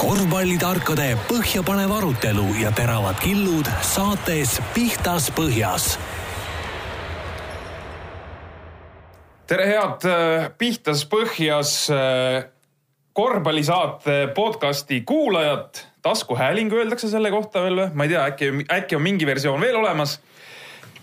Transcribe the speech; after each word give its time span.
korvpallitarkade 0.00 1.10
põhjapanev 1.28 1.90
arutelu 1.92 2.46
ja 2.62 2.70
teravad 2.72 3.18
killud 3.20 3.68
saates 3.84 4.54
Pihtas 4.72 5.26
Põhjas. 5.36 5.98
tere, 9.50 9.66
head 9.68 10.06
äh, 10.08 10.46
Pihtas 10.56 11.04
Põhjas 11.04 11.74
äh, 11.92 12.48
korvpallisaate 13.12 14.30
podcasti 14.34 15.02
kuulajad. 15.04 15.84
taskuhääling 16.02 16.72
öeldakse 16.72 17.10
selle 17.12 17.30
kohta 17.30 17.60
veel 17.66 17.82
või? 17.82 17.88
ma 17.92 18.08
ei 18.08 18.14
tea, 18.14 18.24
äkki, 18.32 18.52
äkki 18.72 18.96
on 18.96 19.04
mingi 19.04 19.26
versioon 19.28 19.60
veel 19.60 19.76
olemas. 19.76 20.20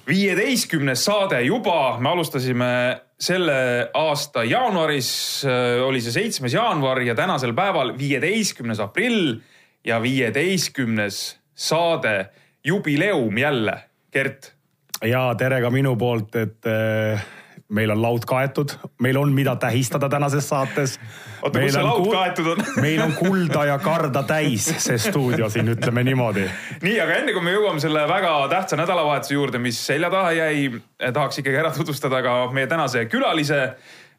viieteistkümnes 0.07 1.05
saade 1.05 1.41
juba, 1.45 1.99
me 1.99 2.09
alustasime 2.09 2.73
selle 3.19 3.89
aasta 3.93 4.43
jaanuaris 4.45 5.09
äh, 5.45 5.83
oli 5.83 6.01
see 6.01 6.13
seitsmes 6.13 6.53
jaanuar 6.53 7.01
ja 7.01 7.15
tänasel 7.17 7.53
päeval 7.57 7.95
viieteistkümnes 7.97 8.79
aprill 8.83 9.39
ja 9.85 10.01
viieteistkümnes 10.01 11.39
saade, 11.57 12.29
jubileum 12.63 13.37
jälle, 13.37 13.79
Gert. 14.13 14.53
ja 15.01 15.31
tere 15.37 15.61
ka 15.61 15.71
minu 15.73 15.95
poolt, 15.97 16.35
et 16.35 16.69
äh, 16.69 17.25
meil 17.69 17.91
on 17.91 18.01
laud 18.01 18.25
kaetud, 18.27 18.71
meil 19.03 19.17
on, 19.19 19.31
mida 19.35 19.55
tähistada 19.59 20.09
tänases 20.09 20.47
saates. 20.49 20.95
oota, 21.41 21.59
kus 21.59 21.73
see 21.75 21.83
laud 21.83 22.07
kaetud 22.11 22.49
on 22.53 22.63
meil 22.85 23.01
on 23.03 23.13
kulda 23.17 23.65
ja 23.67 23.77
karda 23.83 24.23
täis 24.27 24.69
see 24.83 24.97
stuudio 25.01 25.49
siin, 25.51 25.73
ütleme 25.75 26.03
niimoodi. 26.07 26.47
nii, 26.85 26.97
aga 27.03 27.21
enne 27.21 27.35
kui 27.35 27.43
me 27.43 27.55
jõuame 27.55 27.83
selle 27.83 28.05
väga 28.07 28.33
tähtsa 28.51 28.79
nädalavahetuse 28.79 29.35
juurde, 29.35 29.61
mis 29.61 29.79
selja 29.85 30.11
taha 30.13 30.31
jäi, 30.37 30.67
tahaks 31.05 31.43
ikkagi 31.43 31.59
ära 31.59 31.71
tutvustada 31.75 32.21
ka 32.23 32.37
meie 32.55 32.69
tänase 32.71 33.07
külalise. 33.11 33.63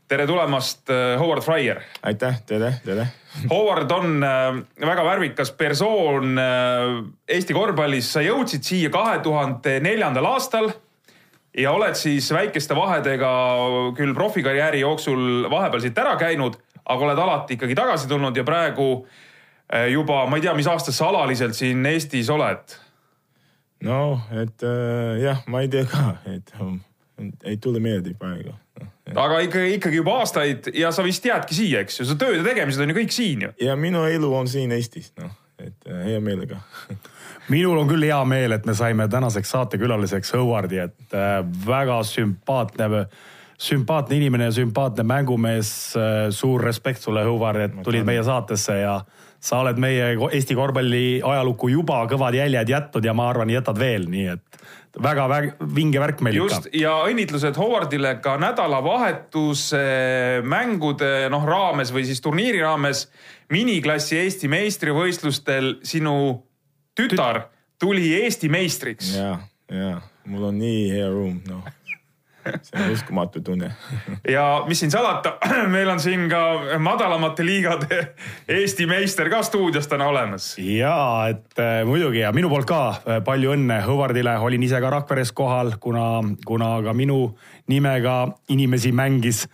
tere 0.09 0.24
tulemast, 0.27 0.88
äh, 0.91 1.19
Howard 1.21 1.45
Fryer. 1.45 1.80
aitäh, 2.02 2.43
tere, 2.46 2.73
tere. 2.85 3.07
Howard 3.51 3.91
on 3.91 4.24
äh, 4.24 4.60
väga 4.80 5.05
värvikas 5.05 5.52
persoon 5.52 6.37
Eesti 7.29 7.55
korvpallis, 7.55 8.12
sa 8.12 8.21
jõudsid 8.21 8.65
siia 8.65 8.90
kahe 8.90 9.18
tuhande 9.24 9.80
neljandal 9.80 10.35
aastal 10.35 10.73
ja 11.59 11.73
oled 11.74 11.96
siis 11.98 12.30
väikeste 12.32 12.76
vahedega 12.76 13.30
küll 13.96 14.14
profikarjääri 14.14 14.82
jooksul 14.84 15.48
vahepeal 15.51 15.82
siit 15.82 15.98
ära 15.98 16.15
käinud, 16.20 16.59
aga 16.84 17.09
oled 17.09 17.23
alati 17.24 17.59
ikkagi 17.59 17.76
tagasi 17.78 18.09
tulnud 18.10 18.37
ja 18.37 18.45
praegu 18.46 18.88
eh, 19.73 19.88
juba, 19.92 20.24
ma 20.26 20.38
ei 20.38 20.46
tea, 20.46 20.54
mis 20.59 20.68
aastast 20.70 21.00
sa 21.00 21.10
alaliselt 21.10 21.59
siin 21.59 21.87
Eestis 21.87 22.30
oled? 22.30 22.78
no, 23.84 24.20
et 24.34 24.65
äh, 24.66 25.18
jah, 25.23 25.42
ma 25.46 25.62
ei 25.62 25.70
tea 25.73 25.87
ka, 25.88 26.15
et 26.30 26.54
ei 27.46 27.59
tule 27.62 27.82
meelde 27.82 28.15
praegu 28.18 28.54
no,. 28.54 28.88
aga 29.15 29.43
ikkagi, 29.46 29.76
ikkagi 29.78 30.00
juba 30.00 30.18
aastaid 30.22 30.70
ja 30.74 30.90
sa 30.95 31.04
vist 31.06 31.26
jäädki 31.26 31.59
siia, 31.59 31.82
eks 31.87 32.00
ju, 32.00 32.09
su 32.09 32.18
tööd 32.18 32.40
ja 32.40 32.46
tegemised 32.46 32.82
on 32.82 32.95
ju 32.95 32.98
kõik 33.00 33.15
siin 33.15 33.46
ju. 33.46 33.52
ja 33.62 33.76
minu 33.78 34.06
elu 34.10 34.32
on 34.34 34.50
siin 34.50 34.74
Eestis, 34.74 35.12
noh, 35.18 35.34
et 35.62 35.90
äh, 35.90 36.04
hea 36.12 36.22
meelega 36.22 36.62
minul 37.49 37.79
on 37.80 37.88
küll 37.91 38.07
hea 38.09 38.21
meel, 38.29 38.54
et 38.57 38.66
me 38.68 38.74
saime 38.77 39.09
tänaseks 39.10 39.51
saatekülaliseks 39.54 40.35
Howardi, 40.37 40.82
et 40.88 41.16
äh, 41.16 41.41
väga 41.66 42.01
sümpaatne, 42.07 43.07
sümpaatne 43.59 44.18
inimene 44.18 44.51
ja 44.51 44.57
sümpaatne 44.60 45.07
mängumees. 45.09 45.73
Äh, 45.96 46.29
suur 46.35 46.65
respekt 46.65 47.02
sulle, 47.02 47.24
Howard, 47.29 47.68
et 47.68 47.80
tulid 47.85 48.07
meie 48.09 48.24
saatesse 48.24 48.80
ja 48.82 49.01
sa 49.40 49.60
oled 49.63 49.79
meie 49.79 50.16
Eesti 50.32 50.57
korvpalli 50.59 51.21
ajalukku 51.23 51.71
juba 51.71 52.02
kõvad 52.10 52.35
jäljed 52.35 52.73
jätnud 52.73 53.05
ja 53.07 53.15
ma 53.15 53.29
arvan, 53.30 53.51
jätad 53.52 53.79
veel, 53.79 54.09
nii 54.10 54.27
et 54.35 54.62
väga 55.02 55.29
väg, 55.30 55.49
vinge 55.74 56.01
värk 56.02 56.23
meil 56.27 56.40
Just, 56.40 56.66
ikka. 56.66 56.79
ja 56.80 56.95
õnnitlused 57.07 57.59
Howardile 57.60 58.16
ka 58.24 58.35
nädalavahetuse 58.40 59.83
mängude 60.43 61.29
noh 61.30 61.46
raames 61.46 61.93
või 61.95 62.07
siis 62.09 62.23
turniiri 62.24 62.65
raames 62.65 63.07
miniklassi 63.55 64.19
Eesti 64.19 64.50
meistrivõistlustel 64.50 65.77
sinu 65.87 66.19
tütar 66.99 67.47
tuli 67.78 68.10
Eesti 68.22 68.49
meistriks. 68.49 69.15
ja, 69.16 69.38
ja 69.71 70.00
mul 70.28 70.50
on 70.50 70.59
nii 70.59 70.87
hea 70.93 71.11
ruum, 71.11 71.43
noh. 71.49 71.67
See 72.49 72.81
on 72.81 72.93
uskumatu 72.95 73.43
tunne. 73.45 73.67
Ja 74.28 74.65
mis 74.67 74.81
siin 74.81 74.91
salata, 74.91 75.34
meil 75.75 75.89
on 75.93 76.00
siin 76.00 76.28
ka 76.31 76.78
madalamate 76.81 77.45
liigade 77.45 77.99
Eesti 78.49 78.87
meister 78.89 79.28
ka 79.28 79.43
stuudios 79.45 79.89
täna 79.89 80.06
olemas. 80.09 80.55
ja, 80.59 81.27
et 81.28 81.61
äh, 81.61 81.83
muidugi 81.84 82.22
ja 82.22 82.33
minu 82.33 82.49
poolt 82.49 82.69
ka 82.69 82.81
äh, 82.89 83.21
palju 83.25 83.53
õnne 83.53 83.83
Hõvardile, 83.84 84.39
olin 84.41 84.65
ise 84.65 84.81
ka 84.81 84.91
Rakveres 84.97 85.33
kohal, 85.37 85.75
kuna, 85.81 86.22
kuna 86.47 86.78
ka 86.87 86.97
minu 86.97 87.34
nimega 87.69 88.17
inimesi 88.49 88.93
mängis 88.97 89.45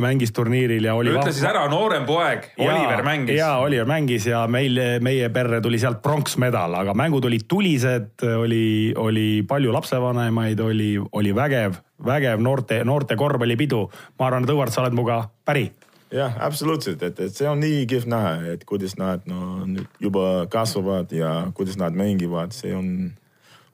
mängis 0.00 0.30
turniiril 0.32 0.84
ja 0.86 0.94
oli. 0.94 1.10
ütle 1.10 1.32
siis 1.34 1.46
ära, 1.48 1.64
noorem 1.70 2.04
poeg, 2.06 2.44
Oliver 2.62 3.02
mängis. 3.06 3.38
ja 3.38 3.56
Oliver 3.58 3.88
mängis 3.88 4.28
ja 4.30 4.44
meil, 4.46 4.78
meie 5.02 5.30
perre 5.34 5.58
tuli 5.64 5.80
sealt 5.82 5.98
pronksmedal, 6.04 6.76
aga 6.78 6.94
mängud 6.94 7.26
olid 7.26 7.46
tulised, 7.50 8.22
oli, 8.22 8.94
oli 8.96 9.42
palju 9.48 9.74
lapsevanemaid, 9.74 10.62
oli, 10.62 10.92
oli 11.18 11.34
vägev, 11.34 11.80
vägev 12.06 12.44
noorte, 12.44 12.84
noorte 12.84 13.18
korvpallipidu. 13.18 13.82
ma 14.18 14.30
arvan, 14.30 14.46
et 14.46 14.54
Õuart, 14.54 14.74
sa 14.74 14.84
oled 14.84 14.94
minuga 14.94 15.24
päri 15.44 15.66
jah, 16.12 16.36
absoluutselt, 16.46 17.02
et, 17.02 17.20
et 17.20 17.34
see 17.34 17.48
on 17.50 17.60
nii 17.62 17.84
kihvt 17.90 18.10
näha, 18.10 18.34
et 18.54 18.64
kuidas 18.68 18.96
nad 19.00 19.26
no 19.26 19.66
juba 20.02 20.46
kasvavad 20.52 21.12
ja 21.12 21.48
kuidas 21.54 21.78
nad 21.80 21.96
mängivad, 21.98 22.54
see 22.54 22.74
on 22.76 23.16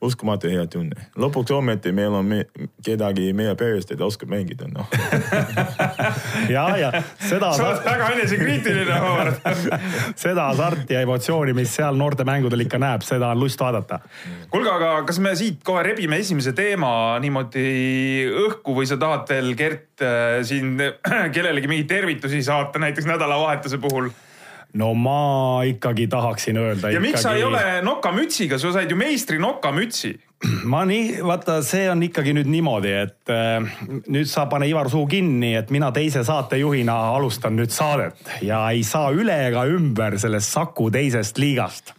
uskumatu 0.02 0.50
hea 0.50 0.64
tunne. 0.70 1.06
lõpuks 1.18 1.52
ometi 1.54 1.92
meil 1.94 2.14
on 2.18 2.26
me, 2.26 2.40
kedagi 2.84 3.30
meie 3.36 3.54
perest, 3.58 3.92
et 3.94 4.00
oskab 4.02 4.32
mängida, 4.32 4.66
noh 4.70 4.88
ja, 6.54 6.64
ja 6.78 6.90
seda. 7.18 7.52
sa 7.54 7.68
oled 7.68 7.84
väga 7.86 8.08
enesekriitiline, 8.16 8.98
Howard 9.02 9.38
seda 10.24 10.48
hasarti 10.50 10.96
ja 10.96 11.04
emotsiooni, 11.06 11.54
mis 11.56 11.74
seal 11.78 11.98
noortemängudel 12.00 12.66
ikka 12.66 12.80
näeb, 12.82 13.06
seda 13.06 13.30
on 13.32 13.42
lust 13.42 13.62
vaadata. 13.62 14.00
kuulge, 14.50 14.74
aga 14.74 14.92
kas 15.08 15.22
me 15.22 15.34
siit 15.38 15.62
kohe 15.66 15.84
rebime 15.86 16.18
esimese 16.22 16.54
teema 16.56 16.92
niimoodi 17.22 18.26
õhku 18.46 18.76
või 18.80 18.90
sa 18.90 18.98
tahad 19.00 19.28
veel, 19.30 19.54
Gert, 19.58 19.94
äh, 20.02 20.42
siin 20.46 20.74
kellelegi 21.34 21.70
mingeid 21.70 21.90
tervitusi 21.94 22.42
saata, 22.46 22.82
näiteks 22.82 23.08
nädalavahetuse 23.08 23.78
puhul? 23.82 24.10
No 24.74 24.94
ma 24.94 25.62
ikkagi 25.68 26.06
tahaksin 26.08 26.56
öelda. 26.56 26.90
ja 26.90 27.00
miks 27.00 27.20
ikkagi... 27.20 27.22
sa 27.22 27.34
ei 27.34 27.44
ole 27.44 27.82
nokamütsiga, 27.82 28.58
sa 28.58 28.72
said 28.72 28.90
ju 28.90 28.96
meistri 28.96 29.38
nokamütsi. 29.38 30.14
ma 30.64 30.84
nii, 30.88 31.20
vaata, 31.22 31.60
see 31.66 31.86
on 31.90 32.02
ikkagi 32.02 32.34
nüüd 32.36 32.48
niimoodi, 32.50 32.92
et 33.04 33.32
äh, 33.32 33.60
nüüd 34.08 34.30
sa 34.30 34.46
pane 34.50 34.66
Ivar 34.70 34.90
suu 34.90 35.06
kinni, 35.06 35.54
et 35.58 35.70
mina 35.70 35.92
teise 35.94 36.24
saatejuhina 36.26 36.96
alustan 37.16 37.56
nüüd 37.58 37.74
saadet 37.74 38.38
ja 38.42 38.64
ei 38.72 38.82
saa 38.86 39.12
üle 39.14 39.36
ega 39.48 39.66
ümber 39.70 40.18
sellest 40.18 40.52
Saku 40.52 40.90
teisest 40.90 41.38
liigast. 41.38 41.94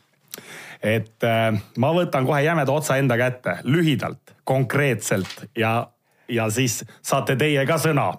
et 0.84 1.24
äh, 1.24 1.54
ma 1.78 1.94
võtan 1.96 2.26
kohe 2.26 2.42
jämeda 2.44 2.74
otsa 2.74 2.98
enda 2.98 3.18
kätte, 3.18 3.60
lühidalt, 3.64 4.36
konkreetselt 4.44 5.48
ja, 5.56 5.88
ja 6.28 6.50
siis 6.50 6.82
saate 7.02 7.38
teie 7.38 7.66
ka 7.70 7.78
sõna. 7.78 8.12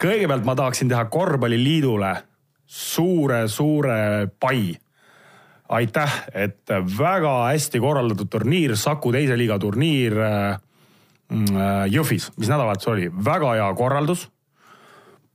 kõigepealt 0.00 0.46
ma 0.46 0.54
tahaksin 0.56 0.88
teha 0.88 1.04
korvpalliliidule 1.10 2.16
suure-suure 2.70 4.28
pai. 4.40 4.78
aitäh, 5.68 6.12
et 6.34 6.70
väga 6.98 7.46
hästi 7.46 7.80
korraldatud 7.80 8.26
turniir, 8.30 8.76
Saku 8.76 9.12
teise 9.12 9.36
liiga 9.38 9.58
turniir 9.58 10.18
äh, 10.18 10.60
Jõhvis, 11.90 12.30
mis 12.36 12.50
nädalavahetus 12.50 12.88
oli, 12.90 13.10
väga 13.24 13.54
hea 13.54 13.74
korraldus. 13.74 14.28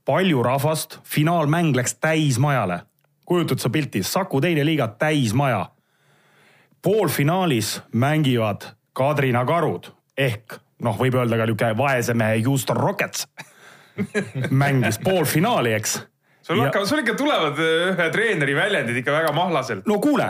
palju 0.04 0.42
rahvast, 0.42 0.98
finaalmäng 1.04 1.76
läks 1.76 1.94
täismajale. 1.94 2.80
kujutad 3.24 3.58
sa 3.58 3.70
pilti, 3.70 4.02
Saku 4.02 4.40
teine 4.40 4.64
liiga 4.64 4.88
täismaja. 4.88 5.70
poolfinaalis 6.82 7.82
mängivad 7.92 8.62
Kadrina 8.92 9.44
karud 9.44 9.92
ehk 10.16 10.60
noh, 10.80 10.98
võib 10.98 11.14
öelda 11.14 11.36
ka 11.36 11.46
niisugune 11.46 11.76
vaese 11.78 12.14
mehe 12.14 12.42
Houston 12.44 12.76
Rockets 12.76 13.28
mängis 14.50 14.98
poolfinaali, 14.98 15.72
eks 15.72 16.00
sul 16.46 16.62
hakkab 16.62 16.86
sul 16.86 17.02
ikka 17.02 17.16
tulevad 17.18 17.58
äh, 17.62 17.90
ühe 17.92 18.06
treeneri 18.14 18.54
väljendid 18.56 19.02
ikka 19.02 19.14
väga 19.14 19.32
mahlaselt. 19.36 19.86
no 19.86 19.98
kuule, 20.02 20.28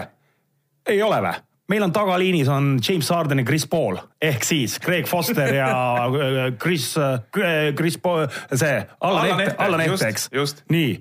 ei 0.89 1.03
ole 1.03 1.21
või? 1.25 1.35
meil 1.73 1.83
on 1.83 1.93
tagaliinis 1.93 2.49
on 2.53 2.77
James 2.89 3.09
Harden 3.11 3.43
ja 3.43 3.47
Chris 3.47 3.67
Paul 3.67 3.99
ehk 4.23 4.45
siis 4.47 4.79
Craig 4.83 5.09
Foster 5.11 5.55
ja 5.55 5.71
äh, 6.07 6.51
Chris, 6.63 6.93
äh, 6.99 7.73
Chris 7.77 7.99
Paul, 7.99 8.27
see 8.55 8.77
Allan 9.01 9.41
Ette, 9.41 9.57
Allan 9.59 9.87
Ette, 9.87 10.13
eks. 10.13 10.29
nii. 10.71 11.01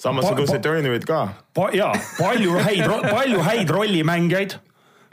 samasugused 0.00 0.60
treenerid 0.60 1.06
ka. 1.08 1.28
ja 1.72 1.92
palju 2.18 2.58
häid, 2.60 2.84
palju 3.08 3.46
häid 3.46 3.70
rollimängijaid 3.72 4.58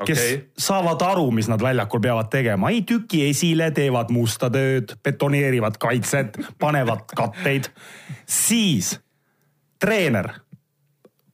kes 0.05 0.19
okay. 0.19 0.41
saavad 0.57 1.01
aru, 1.01 1.31
mis 1.31 1.47
nad 1.49 1.61
väljakul 1.61 2.01
peavad 2.01 2.29
tegema, 2.29 2.69
ei 2.73 2.83
tüki 2.87 3.23
esile, 3.29 3.71
teevad 3.75 4.11
musta 4.13 4.49
tööd, 4.53 4.93
betoneerivad 5.03 5.79
kaitset, 5.81 6.37
panevad 6.61 7.07
katteid. 7.17 7.71
siis 8.25 8.97
treener, 9.81 10.29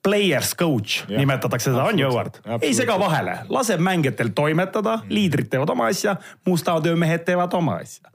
players 0.03 0.55
coach 0.59 1.03
ja. 1.07 1.19
nimetatakse 1.19 1.71
seda, 1.71 1.83
on 1.83 1.99
ju, 1.99 2.07
Howard? 2.07 2.39
ei 2.61 2.73
sega 2.75 2.95
vahele, 2.99 3.37
laseb 3.49 3.83
mängijatel 3.83 4.31
toimetada, 4.35 5.01
liidrid 5.09 5.51
teevad 5.51 5.75
oma 5.75 5.91
asja, 5.91 6.15
musta 6.47 6.79
töö 6.83 6.95
mehed 6.99 7.27
teevad 7.27 7.53
oma 7.59 7.79
asja. 7.83 8.09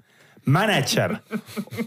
mänedžer, 0.49 1.19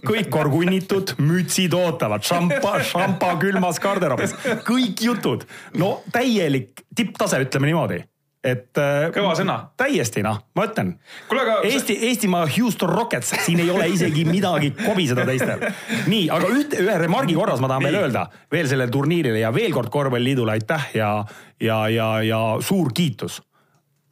kõik 0.05 0.35
orgunnitud, 0.37 1.15
mütsid 1.17 1.73
ootavad, 1.73 2.21
šampa, 2.21 2.75
šampa 2.85 3.33
külmas 3.41 3.81
garderoobis, 3.81 4.35
kõik 4.69 5.01
jutud. 5.01 5.49
no 5.81 5.95
täielik 6.13 6.85
tipptase, 6.95 7.41
ütleme 7.41 7.71
niimoodi 7.71 8.03
et. 8.43 8.79
kõva 9.13 9.33
sõna. 9.37 9.57
täiesti 9.77 10.23
noh, 10.25 10.39
ma 10.57 10.65
ütlen. 10.67 10.95
aga. 11.29 11.59
Eesti, 11.67 11.97
Eestimaa 12.09 12.47
Houston 12.57 12.89
Rockets, 12.89 13.33
siin 13.45 13.61
ei 13.63 13.69
ole 13.69 13.87
isegi 13.93 14.25
midagi 14.25 14.71
kobiseda 14.77 15.25
teistel. 15.25 15.67
nii, 16.11 16.25
aga 16.33 16.49
üht, 16.49 16.75
ühe 16.81 16.97
remargi 17.01 17.37
korras 17.37 17.61
ma 17.61 17.69
tahan 17.71 17.85
nii. 17.85 17.91
veel 17.91 18.01
öelda 18.01 18.25
veel 18.51 18.67
sellele 18.71 18.91
turniirile 18.91 19.43
ja 19.43 19.53
veel 19.53 19.73
kord 19.75 19.93
korvpalliliidule 19.93 20.57
aitäh 20.57 20.89
ja, 20.97 21.13
ja, 21.61 21.85
ja, 21.89 22.09
ja 22.25 22.41
suur 22.65 22.91
kiitus. 22.93 23.41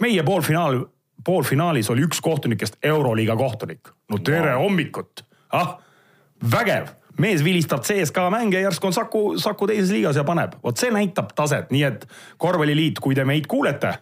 meie 0.02 0.24
poolfinaal, 0.24 0.84
poolfinaalis 1.26 1.90
oli 1.90 2.06
üks 2.08 2.22
kohtunikest 2.22 2.80
Euroliiga 2.84 3.36
kohtunik. 3.36 3.90
no 4.10 4.22
tere 4.24 4.54
wow. 4.54 4.64
hommikut, 4.64 5.26
ah, 5.58 5.78
vägev 6.52 6.94
mees 7.20 7.42
vilistab 7.44 7.82
CSKA 7.84 8.30
mänge, 8.32 8.62
järsku 8.62 8.88
on 8.88 8.94
Saku, 8.94 9.24
Saku 9.38 9.68
teises 9.68 9.90
liigas 9.92 10.16
ja 10.16 10.24
paneb. 10.24 10.54
vot 10.64 10.78
see 10.78 10.92
näitab 10.94 11.34
taset, 11.36 11.74
nii 11.74 11.84
et 11.84 12.06
korvpalliliit, 12.38 13.02
kui 13.04 13.18
te 13.18 13.26
meid 13.28 13.50
kuulete 13.50 13.98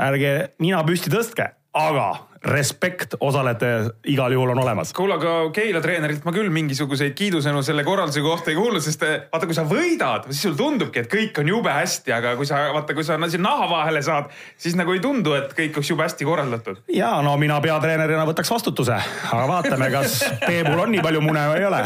ärge 0.00 0.34
nina 0.62 0.82
püsti 0.86 1.12
tõstke, 1.12 1.50
aga 1.76 2.10
respekt, 2.42 3.14
osalete 3.20 3.68
igal 4.10 4.32
juhul 4.34 4.50
on 4.50 4.58
olemas. 4.58 4.92
kuule, 4.92 5.14
aga 5.14 5.50
Keila 5.54 5.80
treenerilt 5.80 6.24
ma 6.26 6.32
küll 6.34 6.50
mingisuguseid 6.50 7.14
kiidusõnu 7.14 7.62
selle 7.62 7.84
korralduse 7.86 8.22
kohta 8.24 8.50
ei 8.50 8.56
kuulnud, 8.58 8.82
sest 8.82 9.04
eh, 9.06 9.12
vaata, 9.30 9.46
kui 9.46 9.54
sa 9.54 9.62
võidad, 9.68 10.26
siis 10.30 10.42
sulle 10.48 10.58
tundubki, 10.58 11.04
et 11.04 11.10
kõik 11.12 11.38
on 11.38 11.52
jube 11.52 11.70
hästi, 11.70 12.12
aga 12.16 12.34
kui 12.38 12.48
sa 12.48 12.64
vaata, 12.74 12.96
kui 12.98 13.06
sa 13.06 13.18
siin 13.30 13.46
naha 13.46 13.68
vahele 13.70 14.02
saad, 14.02 14.32
siis 14.58 14.74
nagu 14.78 14.94
ei 14.94 15.02
tundu, 15.04 15.36
et 15.38 15.54
kõik 15.54 15.78
oleks 15.78 15.92
jube 15.92 16.02
hästi 16.02 16.26
korraldatud. 16.26 16.82
ja 16.92 17.12
no 17.22 17.36
mina 17.38 17.60
peatreenerina 17.62 18.26
võtaks 18.26 18.50
vastutuse, 18.50 18.98
aga 19.30 19.46
vaatame, 19.52 19.92
kas 19.94 20.18
Peebul 20.42 20.82
on 20.82 20.90
nii 20.96 21.06
palju 21.06 21.22
mune 21.22 21.46
või 21.52 21.62
ei 21.62 21.70
ole 21.70 21.84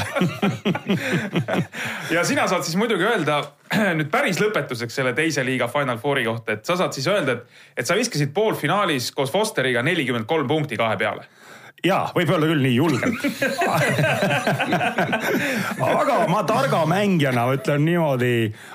ja 2.17 2.25
sina 2.25 2.49
saad 2.49 2.64
siis 2.64 2.81
muidugi 2.81 3.05
öelda 3.05 3.43
nüüd 3.98 4.10
päris 4.12 4.38
lõpetuseks 4.40 5.00
selle 5.00 5.12
teise 5.16 5.44
liiga 5.46 5.68
Final 5.68 5.98
Fouri 6.02 6.24
kohta, 6.26 6.54
et 6.54 6.68
sa 6.68 6.76
saad 6.78 6.94
siis 6.94 7.08
öelda, 7.10 7.38
et, 7.38 7.62
et 7.82 7.88
sa 7.88 7.96
viskasid 7.98 8.32
poolfinaalis 8.34 9.10
koos 9.16 9.32
Fosteriga 9.34 9.82
nelikümmend 9.82 10.28
kolm 10.30 10.48
punkti 10.48 10.78
kahe 10.78 10.98
peale 11.00 11.26
ja 11.86 12.00
võib 12.16 12.32
öelda 12.34 12.50
küll 12.50 12.66
nii 12.66 12.74
julgelt 12.76 13.16
aga 15.86 16.18
ma 16.32 16.42
targa 16.48 16.84
mängijana 16.90 17.46
ütlen 17.54 17.86
niimoodi 17.86 18.34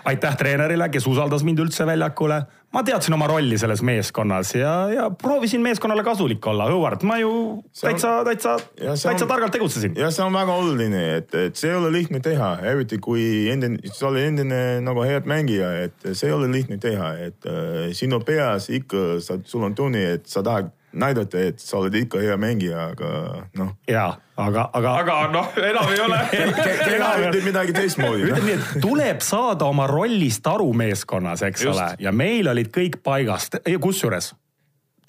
aitäh 0.09 0.39
treenerile, 0.39 0.89
kes 0.93 1.07
usaldas 1.11 1.45
mind 1.47 1.63
üldse 1.65 1.87
väljakule 1.87 2.43
ma 2.71 2.83
teadsin 2.87 3.15
oma 3.15 3.27
rolli 3.27 3.57
selles 3.59 3.81
meeskonnas 3.83 4.53
ja, 4.55 4.73
ja 4.93 5.09
proovisin 5.11 5.61
meeskonnale 5.61 6.03
kasulik 6.07 6.45
olla. 6.47 6.69
Howard, 6.71 7.03
ma 7.07 7.17
ju 7.19 7.31
täitsa, 7.75 8.21
täitsa, 8.27 8.55
täitsa 8.79 9.27
targalt 9.27 9.51
tegutsesin. 9.55 9.95
ja 9.99 10.11
see 10.11 10.23
on 10.25 10.33
väga 10.35 10.55
oluline, 10.55 11.01
et, 11.17 11.35
et 11.35 11.59
see 11.59 11.71
ei 11.71 11.77
ole 11.77 11.91
lihtne 11.93 12.21
teha, 12.23 12.53
eriti 12.71 12.99
kui 13.03 13.49
endine, 13.51 13.81
sa 13.91 14.07
oled 14.09 14.29
endine 14.31 14.61
nagu 14.85 15.03
head 15.07 15.27
mängija, 15.29 15.71
et 15.87 16.11
see 16.13 16.29
ei 16.29 16.35
ole 16.35 16.51
lihtne 16.51 16.79
teha, 16.81 17.13
et 17.27 17.49
äh, 17.49 17.89
sinu 17.97 18.21
peas 18.25 18.69
ikka, 18.71 19.19
sul 19.19 19.67
on 19.67 19.75
tunne, 19.75 20.05
et 20.15 20.31
sa 20.31 20.43
tahad 20.45 20.71
näidata, 20.93 21.39
et 21.51 21.61
sa 21.63 21.79
oled 21.79 21.95
ikka 21.95 22.19
hea 22.23 22.35
mängija, 22.41 22.89
aga 22.91 23.11
noh. 23.59 23.71
ja, 23.87 24.07
aga, 24.35 24.67
aga. 24.73 24.95
aga 25.03 25.17
noh, 25.31 25.49
enam 25.61 25.93
ei 25.93 26.03
ole 26.03 26.19
enam 26.97 27.25
ütleb 27.27 27.47
midagi 27.47 27.75
teistmoodi. 27.77 28.27
ütleme 28.27 28.45
nii, 28.49 28.59
et 28.59 28.83
tuleb 28.83 29.23
saada 29.25 29.69
oma 29.71 29.87
rollist 29.91 30.47
aru 30.51 30.71
meeskonnas, 30.73 31.45
eks 31.47 31.65
Just. 31.65 31.75
ole, 31.75 31.89
ja 31.99 32.13
meil 32.15 32.51
olid 32.51 32.71
kõik 32.75 32.99
paigas, 33.03 33.49
kusjuures 33.81 34.33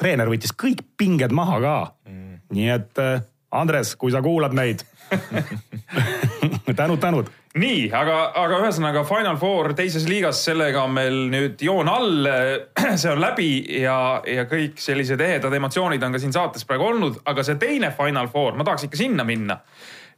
treener 0.02 0.31
võttis 0.31 0.55
kõik 0.58 0.82
pinged 0.99 1.34
maha 1.34 1.61
ka 1.62 1.76
mm.. 2.08 2.40
nii 2.56 2.73
et 2.75 3.02
äh, 3.02 3.20
Andres, 3.52 3.96
kui 4.00 4.12
sa 4.14 4.23
kuulad 4.25 4.55
meid 4.56 4.85
tänud, 6.81 7.00
tänud 7.03 7.31
nii, 7.59 7.88
aga, 7.93 8.17
aga 8.41 8.61
ühesõnaga 8.62 9.03
Final 9.05 9.37
Four 9.41 9.75
teises 9.76 10.06
liigas, 10.09 10.41
sellega 10.47 10.87
on 10.87 10.94
meil 10.97 11.19
nüüd 11.32 11.61
joon 11.64 11.88
all. 11.93 12.29
see 13.00 13.11
on 13.12 13.20
läbi 13.20 13.50
ja, 13.82 13.97
ja 14.25 14.47
kõik 14.49 14.81
sellised 14.81 15.20
ehedad 15.20 15.53
emotsioonid 15.59 16.03
on 16.03 16.17
ka 16.17 16.23
siin 16.23 16.32
saates 16.32 16.64
praegu 16.69 16.88
olnud, 16.88 17.20
aga 17.29 17.44
see 17.44 17.61
teine 17.61 17.93
Final 17.97 18.31
Four, 18.32 18.56
ma 18.56 18.64
tahaks 18.69 18.88
ikka 18.88 19.00
sinna 19.03 19.26
minna. 19.29 19.59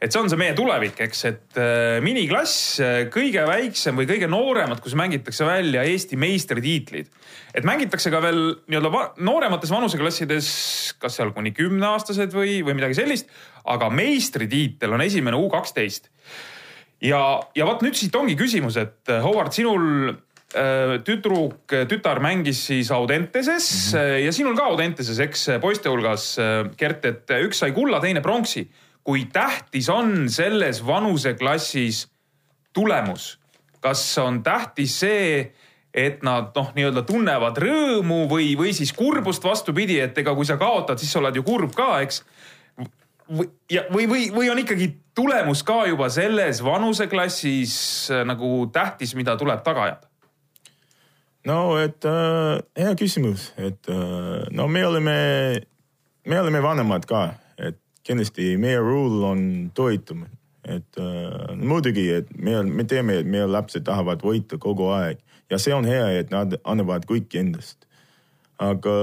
Et 0.04 0.12
see 0.12 0.20
on 0.20 0.28
see 0.28 0.38
meie 0.38 0.54
tulevik, 0.56 0.98
eks, 1.06 1.22
et 1.30 1.58
äh, 1.60 1.98
miniklass, 2.04 2.80
äh, 2.84 2.96
kõige 3.12 3.46
väiksem 3.48 3.96
või 3.96 4.08
kõige 4.08 4.28
nooremad, 4.28 4.82
kus 4.84 4.96
mängitakse 4.98 5.46
välja 5.48 5.84
Eesti 5.88 6.18
meistritiitlid. 6.20 7.08
et 7.54 7.64
mängitakse 7.64 8.10
ka 8.12 8.20
veel 8.20 8.40
nii-öelda 8.68 9.04
nooremates 9.24 9.72
vanuseklassides, 9.72 10.48
kas 11.00 11.16
seal 11.16 11.32
kuni 11.32 11.54
kümneaastased 11.56 12.34
või, 12.36 12.58
või 12.66 12.76
midagi 12.80 12.98
sellist, 12.98 13.30
aga 13.64 13.88
meistritiitel 13.90 14.92
on 14.92 15.04
esimene 15.06 15.40
U 15.40 15.48
kaksteist 15.52 16.10
ja, 17.00 17.40
ja 17.56 17.68
vot 17.68 17.84
nüüd 17.84 17.96
siit 17.96 18.14
ongi 18.18 18.36
küsimus, 18.36 18.76
et 18.80 19.08
äh, 19.08 19.24
Howard, 19.24 19.56
sinul 19.56 20.16
tüdruk, 21.02 21.72
tütar 21.90 22.20
mängis 22.22 22.60
siis 22.68 22.92
Audenteses 22.94 23.64
mm 23.90 23.98
-hmm. 23.98 24.20
ja 24.22 24.32
sinul 24.32 24.54
ka 24.54 24.68
Audenteses, 24.70 25.18
eks 25.18 25.48
poiste 25.58 25.90
hulgas, 25.90 26.36
Gert, 26.78 27.04
et 27.04 27.32
üks 27.42 27.58
sai 27.58 27.72
kulla, 27.74 27.98
teine 27.98 28.22
pronksi. 28.22 28.62
Kui 29.04 29.26
tähtis 29.32 29.88
on 29.92 30.28
selles 30.32 30.86
vanuseklassis 30.86 32.08
tulemus? 32.72 33.38
kas 33.84 34.00
on 34.18 34.38
tähtis 34.42 34.94
see, 35.00 35.52
et 35.94 36.22
nad 36.24 36.54
noh, 36.56 36.70
nii-öelda 36.72 37.02
tunnevad 37.04 37.58
rõõmu 37.60 38.22
või, 38.30 38.54
või 38.56 38.72
siis 38.72 38.94
kurbust 38.96 39.44
vastupidi, 39.44 39.98
et 40.00 40.16
ega 40.18 40.32
kui 40.34 40.48
sa 40.48 40.56
kaotad, 40.56 40.98
siis 40.98 41.12
sa 41.12 41.20
oled 41.20 41.36
ju 41.36 41.44
kurb 41.44 41.74
ka, 41.76 41.98
eks 42.00 42.22
ja, 43.70 43.84
või, 43.92 44.08
või, 44.08 44.26
või 44.32 44.50
on 44.52 44.60
ikkagi 44.60 44.88
tulemus 45.16 45.62
ka 45.66 45.84
juba 45.88 46.08
selles 46.12 46.62
vanuseklassis 46.64 47.76
äh, 48.12 48.24
nagu 48.28 48.66
tähtis, 48.72 49.14
mida 49.16 49.36
tuleb 49.40 49.62
taga 49.64 49.88
ajada? 49.88 50.10
no 51.48 51.76
et 51.80 52.04
äh, 52.08 52.58
hea 52.80 52.96
küsimus, 52.98 53.50
et 53.56 53.88
äh, 53.92 54.44
no 54.52 54.68
me 54.68 54.84
oleme, 54.86 55.16
me 56.26 56.40
oleme 56.40 56.62
vanemad 56.62 57.08
ka, 57.08 57.26
kindlasti 58.04 58.54
meie 58.60 58.80
rule 58.82 59.24
on 59.26 59.44
toitumine, 59.74 60.30
et 60.64 61.00
äh, 61.00 61.54
muidugi, 61.56 62.08
et 62.20 62.30
me, 62.36 62.62
me 62.62 62.84
teame, 62.88 63.20
et 63.20 63.28
meie 63.28 63.46
lapsed 63.48 63.84
tahavad 63.86 64.22
võita 64.24 64.58
kogu 64.60 64.90
aeg. 64.96 65.20
Ja 65.52 65.58
see 65.60 65.74
on 65.76 65.84
hea, 65.88 66.06
et 66.20 66.30
nad 66.32 66.56
annavad 66.64 67.04
kõik 67.08 67.34
endast. 67.36 67.84
Aga 68.62 68.94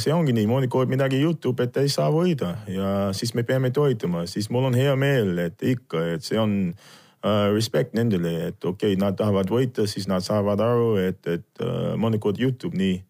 see 0.00 0.12
ongi 0.14 0.32
niimoodi, 0.36 0.68
kui 0.70 0.86
midagi 0.88 1.18
juhtub, 1.20 1.58
et 1.60 1.76
ei 1.82 1.90
saa 1.90 2.08
võida 2.14 2.54
ja 2.70 3.10
siis 3.16 3.34
me 3.34 3.42
peame 3.42 3.72
toituma, 3.74 4.22
siis 4.30 4.46
mul 4.54 4.68
on 4.68 4.76
hea 4.78 4.94
meel, 4.96 5.34
et 5.42 5.64
ikka, 5.66 6.04
et 6.14 6.24
see 6.24 6.38
on 6.38 6.54
uh, 6.70 7.50
respect 7.50 7.96
nendele, 7.98 8.36
et 8.52 8.64
okei 8.64 8.94
okay,, 8.94 9.00
nad 9.00 9.18
tahavad 9.18 9.50
võita, 9.50 9.88
siis 9.90 10.06
nad 10.08 10.22
saavad 10.22 10.62
aru, 10.62 10.92
et, 11.02 11.20
et 11.26 11.64
uh, 11.64 11.98
mõnikord 11.98 12.38
juhtub 12.38 12.76
nii 12.78 13.00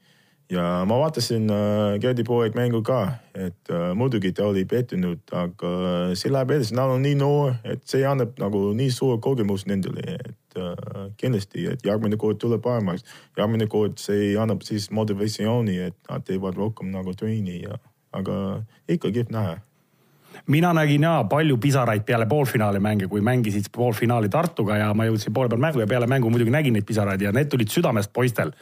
ja 0.50 0.84
ma 0.86 0.98
vaatasin 0.98 1.50
äh, 1.50 1.98
Gerdi 2.02 2.24
poeg 2.26 2.56
mängu 2.58 2.82
ka, 2.86 3.00
et 3.34 3.70
äh, 3.70 3.92
muidugi 3.94 4.32
ta 4.34 4.48
oli 4.50 4.64
pettunud, 4.68 5.22
aga 5.36 5.70
see 6.18 6.32
läheb 6.32 6.54
edasi, 6.56 6.74
nad 6.78 6.90
on 6.90 7.04
nii 7.06 7.16
noor, 7.20 7.54
et 7.64 7.84
see 7.88 8.02
annab 8.06 8.38
nagu 8.42 8.70
nii 8.76 8.90
suur 8.94 9.20
kogemus 9.22 9.66
nendele, 9.70 10.18
et 10.18 10.58
äh, 10.58 11.06
kindlasti, 11.20 11.68
et 11.70 11.86
järgmine 11.86 12.18
kord 12.20 12.42
tuleb 12.42 12.62
paremaks. 12.66 13.06
järgmine 13.38 13.70
kord 13.70 13.98
see 14.02 14.34
annab 14.38 14.66
siis 14.66 14.90
motivatsiooni, 14.90 15.78
et 15.90 15.98
nad 16.10 16.26
teevad 16.26 16.58
rohkem 16.58 16.90
nagu 16.90 17.14
trenni 17.14 17.62
ja, 17.62 17.78
aga 18.12 18.62
ikka 18.88 19.14
kihvt 19.14 19.34
näha. 19.34 19.58
Mina 20.46 20.72
nägin 20.72 21.02
ja 21.02 21.24
palju 21.30 21.56
pisaraid 21.58 22.04
peale 22.06 22.26
poolfinaali 22.26 22.78
mänge, 22.80 23.08
kui 23.08 23.20
mängisid 23.20 23.66
poolfinaali 23.74 24.28
Tartuga 24.28 24.76
ja 24.78 24.92
ma 24.94 25.06
jõudsin 25.06 25.34
poole 25.34 25.50
peal 25.50 25.60
mängu 25.60 25.82
ja 25.82 25.86
peale 25.90 26.06
mängu 26.10 26.30
muidugi 26.30 26.54
nägin 26.54 26.74
neid 26.74 26.86
pisaraid 26.86 27.22
ja 27.22 27.32
need 27.34 27.50
tulid 27.50 27.70
südamest 27.70 28.12
poistel 28.14 28.54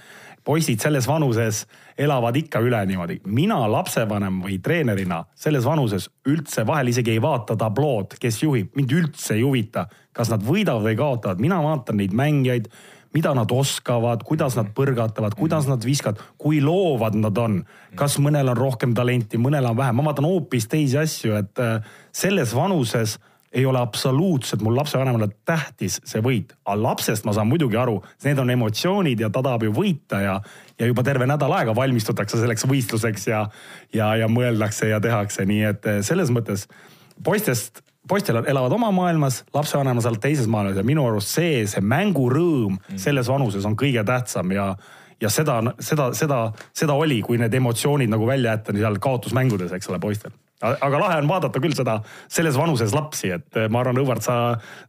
poisid 0.45 0.81
selles 0.81 1.09
vanuses 1.09 1.65
elavad 1.99 2.37
ikka 2.37 2.61
üle 2.65 2.81
niimoodi. 2.87 3.21
mina 3.27 3.59
lapsevanem 3.71 4.43
või 4.45 4.59
treenerina 4.63 5.25
selles 5.35 5.65
vanuses 5.65 6.09
üldse 6.27 6.67
vahel 6.67 6.89
isegi 6.89 7.17
ei 7.17 7.23
vaata 7.23 7.57
tablood, 7.57 8.19
kes 8.21 8.43
juhib, 8.43 8.71
mind 8.77 8.93
üldse 8.93 9.35
ei 9.35 9.43
huvita, 9.43 9.89
kas 10.13 10.31
nad 10.31 10.43
võidavad 10.43 10.87
või 10.87 10.97
kaotavad, 10.97 11.41
mina 11.41 11.63
vaatan 11.63 12.01
neid 12.03 12.13
mängijaid 12.13 12.71
mida 13.15 13.33
nad 13.35 13.51
oskavad, 13.53 14.23
kuidas 14.27 14.57
nad 14.59 14.69
põrgatavad, 14.77 15.35
kuidas 15.39 15.67
nad 15.69 15.85
viskavad, 15.85 16.21
kui 16.37 16.61
loovad 16.61 17.17
nad 17.17 17.39
on. 17.41 17.63
kas 17.97 18.19
mõnel 18.21 18.53
on 18.53 18.57
rohkem 18.57 18.93
talenti, 18.95 19.41
mõnel 19.41 19.65
on 19.71 19.77
vähem, 19.77 19.97
ma 19.97 20.05
vaatan 20.11 20.29
hoopis 20.29 20.69
teisi 20.69 20.99
asju, 21.01 21.39
et 21.41 21.63
äh, 21.63 21.81
selles 22.13 22.55
vanuses 22.55 23.17
ei 23.53 23.67
ole 23.67 23.81
absoluutselt 23.81 24.63
mul 24.63 24.77
lapsevanemale 24.77 25.29
tähtis 25.49 25.99
see 26.07 26.21
võit, 26.25 26.53
aga 26.65 26.77
lapsest 26.83 27.25
ma 27.25 27.33
saan 27.37 27.49
muidugi 27.49 27.79
aru, 27.81 27.99
need 28.25 28.41
on 28.43 28.53
emotsioonid 28.53 29.21
ja 29.25 29.31
ta 29.33 29.43
tahab 29.45 29.65
ju 29.65 29.73
võita 29.75 30.21
ja, 30.23 30.37
ja 30.79 30.89
juba 30.91 31.05
terve 31.07 31.27
nädal 31.29 31.55
aega 31.57 31.75
valmistutakse 31.77 32.41
selleks 32.41 32.67
võistluseks 32.69 33.29
ja, 33.31 33.45
ja, 33.95 34.13
ja 34.21 34.29
mõeldakse 34.29 34.91
ja 34.93 35.01
tehakse, 35.01 35.47
nii 35.49 35.63
et 35.71 35.89
eh, 35.89 36.01
selles 36.07 36.33
mõttes 36.35 36.67
poistest, 37.25 37.83
poistel 38.09 38.43
elavad 38.45 38.77
oma 38.77 38.91
maailmas, 38.95 39.43
lapsevanemad 39.55 40.05
seal 40.05 40.21
teises 40.23 40.51
maailmas 40.51 40.81
ja 40.81 40.87
minu 40.87 41.07
arust 41.09 41.33
see, 41.39 41.65
see 41.71 41.85
mängurõõm 41.85 42.77
mm. 42.77 43.01
selles 43.01 43.33
vanuses 43.33 43.65
on 43.69 43.77
kõige 43.79 44.05
tähtsam 44.09 44.53
ja 44.57 44.75
ja 45.19 45.27
seda, 45.35 45.57
seda, 45.83 46.13
seda, 46.15 46.37
seda 46.77 46.95
oli, 46.95 47.17
kui 47.27 47.41
need 47.43 47.55
emotsioonid 47.59 48.13
nagu 48.13 48.29
välja 48.29 48.53
jätta 48.55 48.77
seal 48.77 49.01
kaotusmängudes, 49.03 49.73
eks 49.75 49.91
ole, 49.91 49.99
poistel 49.99 50.37
aga 50.63 51.01
lahe 51.01 51.19
on 51.23 51.29
vaadata 51.31 51.61
küll 51.63 51.75
seda 51.77 51.99
selles 52.27 52.57
vanuses 52.59 52.95
lapsi, 52.97 53.31
et 53.37 53.59
eh, 53.59 53.69
ma 53.71 53.83
arvan, 53.85 54.01
Õvart, 54.03 54.25
sa, 54.27 54.39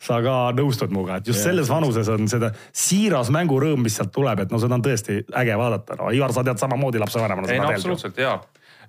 sa 0.01 0.19
ka 0.25 0.38
nõustud 0.57 0.93
minuga, 0.93 1.19
et 1.19 1.29
just 1.29 1.39
yeah, 1.41 1.51
selles 1.51 1.69
vanuses 1.69 2.09
on 2.09 2.29
seda 2.31 2.51
siiras 2.73 3.29
mängurõõm, 3.33 3.83
mis 3.85 3.99
sealt 3.99 4.13
tuleb, 4.15 4.45
et 4.45 4.53
no 4.53 4.61
seda 4.61 4.79
on 4.79 4.85
tõesti 4.85 5.21
äge 5.41 5.59
vaadata. 5.59 5.99
no 5.99 6.09
Ivar, 6.15 6.33
sa 6.33 6.45
tead 6.47 6.61
samamoodi 6.61 7.01
lapsevanemana. 7.01 7.53
ei 7.53 7.61
no 7.61 7.69
absoluutselt 7.69 8.17
ja. 8.17 8.39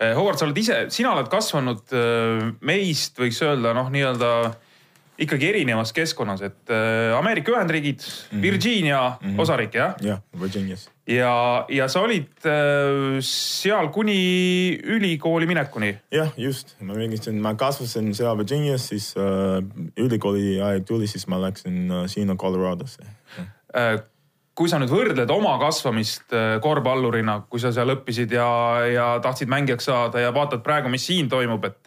Eh, 0.00 0.14
Howard, 0.16 0.40
sa 0.40 0.49
oled 0.49 0.56
ise, 0.56 0.82
sina 0.94 1.12
oled 1.12 1.28
kasvanud 1.32 1.92
eh, 1.92 2.49
meist, 2.64 3.18
võiks 3.20 3.42
öelda 3.44 3.75
noh, 3.76 3.92
nii-öelda 3.92 4.32
ikkagi 5.21 5.50
erinevas 5.50 5.93
keskkonnas, 5.97 6.43
et 6.47 6.73
äh, 6.73 7.12
Ameerika 7.19 7.53
Ühendriigid 7.53 8.00
mm, 8.00 8.39
-hmm. 8.39 8.43
Virginia 8.43 9.00
mm 9.21 9.29
-hmm. 9.29 9.41
osariik 9.41 9.75
jah? 9.75 9.95
jah, 10.00 10.21
Virginias. 10.41 10.91
ja, 11.07 11.65
ja 11.69 11.89
sa 11.89 12.00
olid 12.00 12.29
äh, 12.45 13.21
seal 13.21 13.89
kuni 13.89 14.79
ülikooli 14.85 15.47
minekuni? 15.47 15.99
jah, 16.12 16.33
just, 16.37 16.77
ma 16.81 16.95
mängisin, 16.95 17.41
ma 17.41 17.55
kasvasin 17.55 18.15
seal 18.15 18.39
Virginias, 18.39 18.89
siis 18.89 19.15
äh, 19.17 19.65
ülikooli 19.97 20.61
aeg 20.61 20.85
tuli, 20.87 21.07
siis 21.07 21.29
ma 21.29 21.41
läksin 21.41 21.91
äh, 21.91 22.07
sinna 22.07 22.37
Coloradosse 22.37 23.03
äh, 23.77 24.00
kui 24.61 24.69
sa 24.69 24.77
nüüd 24.77 24.91
võrdled 24.93 25.31
oma 25.33 25.55
kasvamist 25.57 26.35
äh, 26.37 26.59
korvpallurina, 26.61 27.39
kui 27.49 27.62
sa 27.62 27.71
seal 27.73 27.95
õppisid 27.95 28.35
ja, 28.37 28.49
ja 28.93 29.07
tahtsid 29.25 29.49
mängijaks 29.49 29.89
saada 29.89 30.21
ja 30.21 30.35
vaatad 30.37 30.61
praegu, 30.67 30.91
mis 30.93 31.07
siin 31.09 31.31
toimub, 31.33 31.65
et 31.65 31.79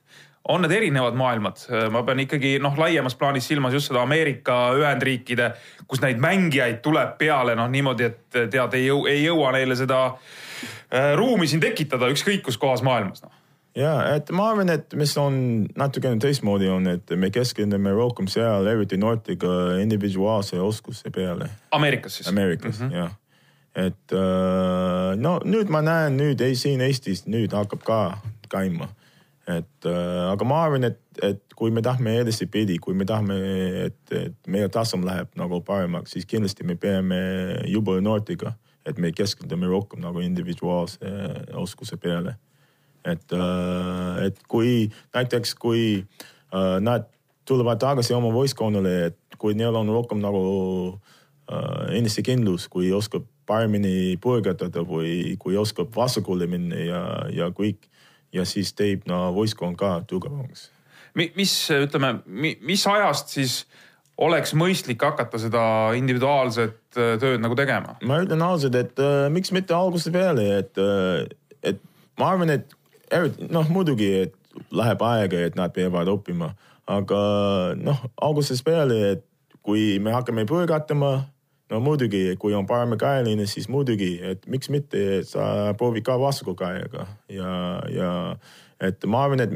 on 0.50 0.62
need 0.62 0.72
erinevad 0.76 1.16
maailmad, 1.16 1.62
ma 1.92 2.02
pean 2.04 2.20
ikkagi 2.20 2.58
noh, 2.64 2.76
laiemas 2.78 3.16
plaanis 3.16 3.48
silmas 3.48 3.74
just 3.74 3.92
seda 3.92 4.02
Ameerika 4.04 4.74
Ühendriikide, 4.76 5.54
kus 5.88 6.02
neid 6.04 6.20
mängijaid 6.24 6.82
tuleb 6.84 7.16
peale 7.20 7.56
noh 7.56 7.70
niimoodi, 7.72 8.10
et 8.10 8.40
tead, 8.52 8.76
ei 8.76 8.90
jõu, 8.90 9.06
ei 9.08 9.24
jõua 9.24 9.54
neile 9.56 9.78
seda 9.80 10.02
äh, 10.10 11.14
ruumi 11.20 11.48
siin 11.48 11.64
tekitada 11.64 12.12
ükskõik 12.12 12.44
kus 12.50 12.60
kohas 12.60 12.84
maailmas 12.84 13.24
noh 13.24 13.32
ja, 13.80 13.94
et 14.18 14.32
ma 14.36 14.50
arvan, 14.52 14.72
et 14.74 14.96
mis 15.00 15.14
on 15.18 15.38
natukene 15.80 16.20
teistmoodi 16.22 16.68
on, 16.72 16.90
et 16.92 17.14
me 17.20 17.32
keskendume 17.34 17.94
rohkem 17.96 18.28
seal 18.32 18.68
eriti 18.74 19.00
noortega 19.00 19.80
individuaalse 19.82 20.60
oskuse 20.62 21.12
peale. 21.14 21.48
Ameerikas 21.72 22.20
siis? 22.20 22.28
Ameerikas 22.28 22.82
mm 22.82 22.90
-hmm. 22.90 22.98
jah. 22.98 23.16
et 23.76 24.12
äh, 24.12 25.16
no 25.16 25.40
nüüd 25.46 25.72
ma 25.72 25.82
näen 25.82 26.20
nüüd 26.20 26.44
ei, 26.44 26.56
siin 26.56 26.82
Eestis 26.82 27.26
nüüd 27.28 27.56
hakkab 27.56 27.88
ka 27.88 28.18
käima 28.50 28.92
et 29.48 29.86
äh, 29.86 30.32
aga 30.32 30.46
ma 30.48 30.62
arvan, 30.64 30.88
et, 30.88 31.00
et 31.24 31.56
kui 31.58 31.72
me 31.72 31.84
tahame 31.84 32.16
edasipidi, 32.22 32.78
kui 32.84 32.96
me 32.96 33.08
tahame, 33.08 33.38
et, 33.88 34.16
et 34.16 34.52
meie 34.52 34.70
tasem 34.72 35.04
läheb 35.04 35.34
nagu 35.40 35.60
paremaks, 35.68 36.16
siis 36.16 36.28
kindlasti 36.30 36.64
me 36.68 36.78
peame 36.80 37.20
juba 37.68 37.98
noortega, 38.02 38.54
et 38.88 39.00
me 39.00 39.12
keskendume 39.16 39.68
rohkem 39.72 40.04
nagu 40.04 40.24
individuaalse 40.24 41.12
oskuse 41.60 42.00
peale. 42.00 42.38
et 43.04 43.34
äh,, 43.36 44.26
et 44.28 44.38
kui 44.48 44.90
näiteks, 45.14 45.56
kui 45.60 46.00
äh, 46.00 46.80
nad 46.80 47.10
tulevad 47.46 47.80
tagasi 47.80 48.16
oma 48.16 48.32
võistkonnale, 48.32 48.94
et 49.10 49.38
kui 49.38 49.56
neil 49.60 49.76
on 49.76 49.92
rohkem 49.92 50.22
nagu 50.24 50.44
äh, 51.52 51.98
enesekindlus, 52.00 52.70
kui 52.72 52.92
oskab 52.96 53.28
paremini 53.46 54.16
põrgatada 54.24 54.86
või 54.88 55.36
kui 55.40 55.58
oskab 55.60 55.92
vasakule 55.96 56.48
minna 56.48 56.80
ja, 56.80 57.02
ja 57.28 57.50
kõik 57.52 57.90
ja 58.34 58.46
siis 58.50 58.74
teeb 58.78 59.08
no 59.10 59.28
võistkond 59.36 59.78
ka 59.80 59.96
tugevamaks. 60.10 60.70
mis 61.16 61.56
ütleme, 61.72 62.16
mis 62.26 62.88
ajast 62.88 63.36
siis 63.36 63.64
oleks 64.18 64.54
mõistlik 64.58 65.02
hakata 65.02 65.40
seda 65.42 65.64
individuaalset 65.98 66.98
äh, 66.98 67.16
tööd 67.22 67.42
nagu 67.42 67.58
tegema? 67.58 67.98
ma 68.06 68.22
ütlen 68.24 68.46
ausalt, 68.46 68.78
et 68.78 69.00
äh, 69.02 69.28
miks 69.34 69.54
mitte 69.56 69.76
algusest 69.78 70.14
peale, 70.14 70.48
et 70.62 70.82
äh,, 70.82 71.26
et 71.64 71.82
ma 72.20 72.34
arvan, 72.34 72.52
et 72.54 72.74
noh, 73.50 73.68
muidugi, 73.72 74.10
et 74.28 74.66
läheb 74.74 75.02
aega, 75.06 75.46
et 75.48 75.56
nad 75.58 75.74
peavad 75.74 76.10
õppima, 76.12 76.52
aga 76.90 77.20
noh, 77.80 78.02
algusest 78.22 78.66
peale, 78.66 79.00
et 79.16 79.24
kui 79.64 79.98
me 80.04 80.12
hakkame 80.14 80.44
põrgatama 80.50 81.14
no 81.72 81.80
muidugi, 81.80 82.36
kui 82.40 82.54
on 82.54 82.68
paremakaeline, 82.68 83.46
siis 83.46 83.70
muidugi, 83.70 84.18
et 84.24 84.48
miks 84.48 84.70
mitte, 84.74 85.24
sa 85.28 85.74
proovid 85.78 86.06
ka 86.06 86.18
vastukaega 86.20 87.08
ja, 87.32 87.54
ja 87.94 88.12
et 88.84 89.06
ma 89.08 89.24
arvan, 89.26 89.44
et 89.44 89.54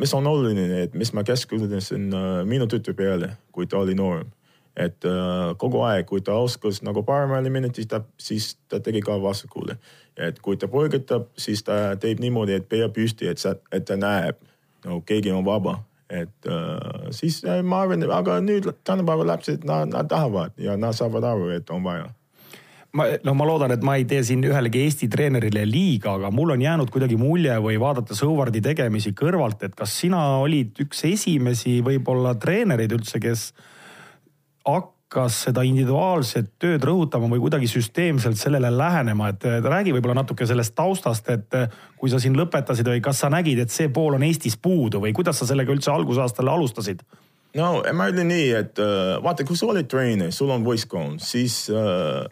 mis 0.00 0.14
on 0.16 0.26
oluline, 0.26 0.68
et 0.86 0.94
mis 0.96 1.12
ma 1.12 1.24
keskendusin 1.26 2.08
uh, 2.14 2.30
minu 2.48 2.68
tütre 2.70 2.94
peale, 2.96 3.34
kui 3.52 3.68
ta 3.68 3.82
oli 3.82 3.96
noorem. 3.98 4.30
et 4.76 5.04
uh, 5.04 5.52
kogu 5.60 5.82
aeg, 5.84 6.06
kui 6.08 6.22
ta 6.24 6.32
oskas 6.40 6.78
nagu 6.80 7.02
paremale 7.04 7.50
minna, 7.52 7.68
siis 7.76 7.90
ta, 7.90 8.00
siis 8.16 8.54
ta 8.68 8.80
tegi 8.80 9.02
ka 9.04 9.18
vasakule. 9.20 9.76
et 10.16 10.40
kui 10.40 10.56
ta 10.56 10.68
põrgatab, 10.68 11.28
siis 11.36 11.62
ta 11.62 11.96
teeb 12.00 12.20
niimoodi, 12.20 12.56
et 12.56 12.68
pea 12.68 12.88
püsti, 12.88 13.28
et 13.28 13.38
sa, 13.38 13.54
et 13.72 13.84
ta 13.84 13.96
näeb, 13.96 14.40
no 14.84 15.00
keegi 15.06 15.32
on 15.32 15.44
vaba 15.44 15.82
et 16.12 16.48
äh, 16.48 17.12
siis 17.16 17.40
äh, 17.44 17.62
ma 17.64 17.82
arvan, 17.84 18.04
aga 18.12 18.40
nüüd 18.44 18.68
tänapäeva 18.84 19.26
lapsed, 19.32 19.64
nad, 19.68 19.88
nad 19.92 20.10
tahavad 20.10 20.58
ja 20.60 20.76
nad 20.76 20.96
saavad 20.96 21.24
aru, 21.32 21.48
et 21.56 21.70
on 21.72 21.84
vaja. 21.86 22.10
Ma, 22.92 23.06
no 23.24 23.32
ma 23.32 23.46
loodan, 23.48 23.72
et 23.72 23.84
ma 23.86 23.94
ei 23.96 24.04
tee 24.04 24.20
siin 24.26 24.42
ühelegi 24.44 24.82
Eesti 24.84 25.08
treenerile 25.08 25.62
liiga, 25.64 26.18
aga 26.18 26.28
mul 26.34 26.52
on 26.52 26.60
jäänud 26.60 26.90
kuidagi 26.92 27.16
mulje 27.16 27.54
või 27.64 27.78
vaadates 27.80 28.20
Hõuvardi 28.20 28.60
tegemisi 28.64 29.14
kõrvalt, 29.16 29.64
et 29.64 29.76
kas 29.78 29.94
sina 30.02 30.20
olid 30.42 30.76
üks 30.84 31.00
esimesi 31.08 31.78
võib-olla 31.84 32.34
treenereid 32.40 32.92
üldse, 32.98 33.20
kes 33.22 33.46
hak-, 34.68 34.92
hakkas 35.12 35.42
seda 35.46 35.62
individuaalset 35.66 36.54
tööd 36.60 36.84
rõhutama 36.86 37.28
või 37.28 37.42
kuidagi 37.42 37.68
süsteemselt 37.68 38.38
sellele 38.40 38.70
lähenema, 38.72 39.28
et 39.32 39.44
räägi 39.44 39.92
võib-olla 39.92 40.22
natuke 40.22 40.46
sellest 40.48 40.74
taustast, 40.74 41.28
et 41.28 41.56
kui 42.00 42.10
sa 42.10 42.20
siin 42.22 42.36
lõpetasid 42.38 42.88
või 42.88 43.02
kas 43.04 43.20
sa 43.20 43.28
nägid, 43.32 43.60
et 43.60 43.70
see 43.70 43.90
pool 43.92 44.16
on 44.16 44.24
Eestis 44.24 44.56
puudu 44.56 45.02
või 45.02 45.12
kuidas 45.12 45.38
sa 45.38 45.48
sellega 45.48 45.72
üldse 45.72 45.92
algusaastal 45.92 46.48
alustasid? 46.48 47.02
no 47.56 47.82
ma 47.92 48.08
ütlen 48.08 48.30
nii, 48.32 48.46
et 48.56 48.80
äh, 48.80 49.18
vaata, 49.22 49.44
kui 49.44 49.58
sa 49.58 49.68
oled 49.68 49.88
treener, 49.88 50.32
sul 50.32 50.50
on 50.50 50.64
võistkond, 50.64 51.20
siis 51.20 51.66
uh, 51.68 52.24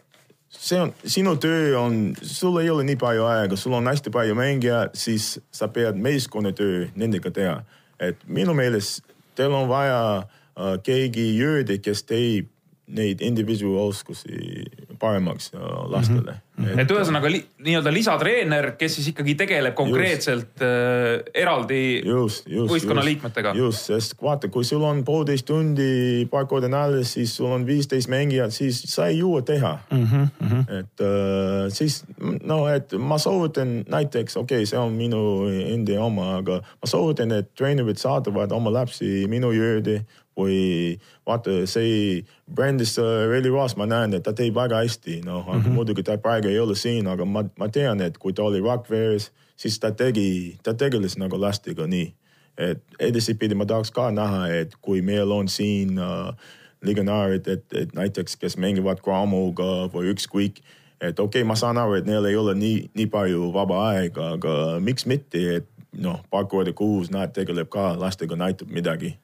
see 0.49 0.79
on, 0.81 0.93
sinu 1.05 1.35
töö 1.37 1.75
on, 1.77 2.15
sul 2.17 2.57
ei 2.63 2.71
ole 2.73 2.87
nii 2.87 2.97
palju 2.97 3.27
aega, 3.29 3.59
sul 3.59 3.77
on 3.77 3.89
hästi 3.91 4.13
palju 4.13 4.37
mängijad, 4.39 4.97
siis 4.97 5.35
sa 5.53 5.69
pead 5.69 6.01
meeskonnatöö 6.01 6.87
nendega 6.95 7.31
teha. 7.31 7.61
et 8.01 8.17
minu 8.25 8.57
meelest 8.57 9.05
teil 9.37 9.53
on 9.53 9.69
vaja 9.69 10.01
uh, 10.25 10.81
keegi 10.81 11.35
juurde, 11.37 11.77
kes 11.77 12.01
teeb 12.09 12.49
neid 12.95 13.21
individuaaloskusi 13.25 14.63
paremaks 14.99 15.51
lastele 15.89 16.31
mm. 16.31 16.65
-hmm. 16.65 16.71
et, 16.73 16.79
et 16.83 16.91
ühesõnaga 16.93 17.31
li, 17.31 17.41
nii-öelda 17.65 17.93
lisatreener, 17.93 18.71
kes 18.77 18.95
siis 18.99 19.07
ikkagi 19.11 19.35
tegeleb 19.39 19.75
konkreetselt 19.77 20.51
just, 20.51 20.65
äh, 20.65 21.41
eraldi 21.43 21.81
just, 22.05 22.47
just, 22.47 22.73
võistkonna 22.73 23.01
just, 23.01 23.09
liikmetega. 23.09 23.53
just, 23.57 23.89
sest 23.89 24.15
vaata, 24.21 24.49
kui 24.53 24.67
sul 24.67 24.83
on 24.87 25.03
poolteist 25.07 25.47
tundi 25.49 26.27
paar 26.31 26.45
korda 26.51 26.69
nädalas, 26.71 27.13
siis 27.17 27.35
sul 27.35 27.51
on 27.51 27.65
viisteist 27.67 28.11
mängijat, 28.11 28.53
siis 28.53 28.83
sa 28.93 29.07
ei 29.07 29.19
jõua 29.21 29.41
teha 29.41 29.77
mm. 29.91 30.07
-hmm. 30.13 30.63
et 30.79 31.05
äh, 31.07 31.67
siis 31.73 32.03
no, 32.43 32.67
et 32.67 32.93
ma 32.93 33.17
soovitan 33.17 33.83
näiteks, 33.87 34.37
okei 34.37 34.61
okay,, 34.61 34.65
see 34.69 34.79
on 34.79 34.93
minu 34.93 35.47
endi 35.49 35.97
oma, 35.97 36.37
aga 36.41 36.61
ma 36.61 36.87
soovitan, 36.87 37.31
et 37.31 37.53
treenerid 37.55 37.97
saadavad 37.97 38.51
oma 38.51 38.73
lapsi 38.73 39.25
minu 39.27 39.51
juurde 39.51 40.01
või 40.37 40.99
vaata 41.27 41.65
see 41.67 42.23
Brandis 42.47 42.95
Relly 42.97 43.49
Ross, 43.49 43.75
ma 43.77 43.85
näen, 43.89 44.15
et 44.15 44.23
ta 44.23 44.33
teeb 44.33 44.55
väga 44.55 44.81
hästi, 44.83 45.21
noh 45.25 45.45
mm 45.47 45.61
-hmm. 45.61 45.75
muidugi 45.75 46.03
ta 46.03 46.17
praegu 46.17 46.47
ei 46.47 46.59
ole 46.59 46.75
siin, 46.75 47.07
aga 47.07 47.25
ma, 47.25 47.43
ma 47.57 47.67
tean, 47.67 48.01
et 48.01 48.17
kui 48.17 48.33
ta 48.33 48.43
oli 48.43 48.59
Rockveres, 48.59 49.31
siis 49.55 49.79
ta 49.79 49.91
tegi, 49.91 50.57
ta 50.63 50.73
tegeles 50.73 51.17
nagu 51.17 51.41
lastega 51.41 51.87
nii. 51.87 52.13
et 52.57 52.81
edaspidi 52.99 53.55
ma 53.55 53.65
tahaks 53.65 53.91
ka 53.91 54.11
näha, 54.11 54.47
et 54.47 54.75
kui 54.81 55.01
meil 55.01 55.31
on 55.31 55.47
siin 55.47 55.99
uh, 55.99 56.35
legionaarid, 56.81 57.47
et, 57.47 57.63
et 57.73 57.93
näiteks, 57.93 58.35
kes 58.35 58.57
mängivad 58.57 59.01
Gramoga 59.01 59.87
või 59.93 60.11
ükskõik, 60.11 60.59
et 61.01 61.19
okei 61.19 61.41
okay,, 61.41 61.47
ma 61.47 61.55
saan 61.55 61.77
aru, 61.77 61.93
et 61.93 62.05
neil 62.05 62.25
ei 62.25 62.35
ole 62.35 62.53
nii, 62.55 62.89
nii 62.93 63.07
palju 63.07 63.53
vaba 63.53 63.87
aega, 63.89 64.33
aga 64.35 64.79
miks 64.79 65.05
mitte, 65.05 65.55
et 65.55 65.67
noh, 65.91 66.19
paar 66.29 66.45
korda 66.45 66.73
kuus 66.73 67.09
nad 67.09 67.33
tegeleb 67.33 67.69
ka 67.69 67.95
lastega, 67.99 68.35
näitab 68.35 68.69
midagi 68.69 69.15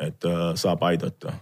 et 0.00 0.24
äh, 0.28 0.42
saab 0.58 0.82
aidata. 0.88 1.34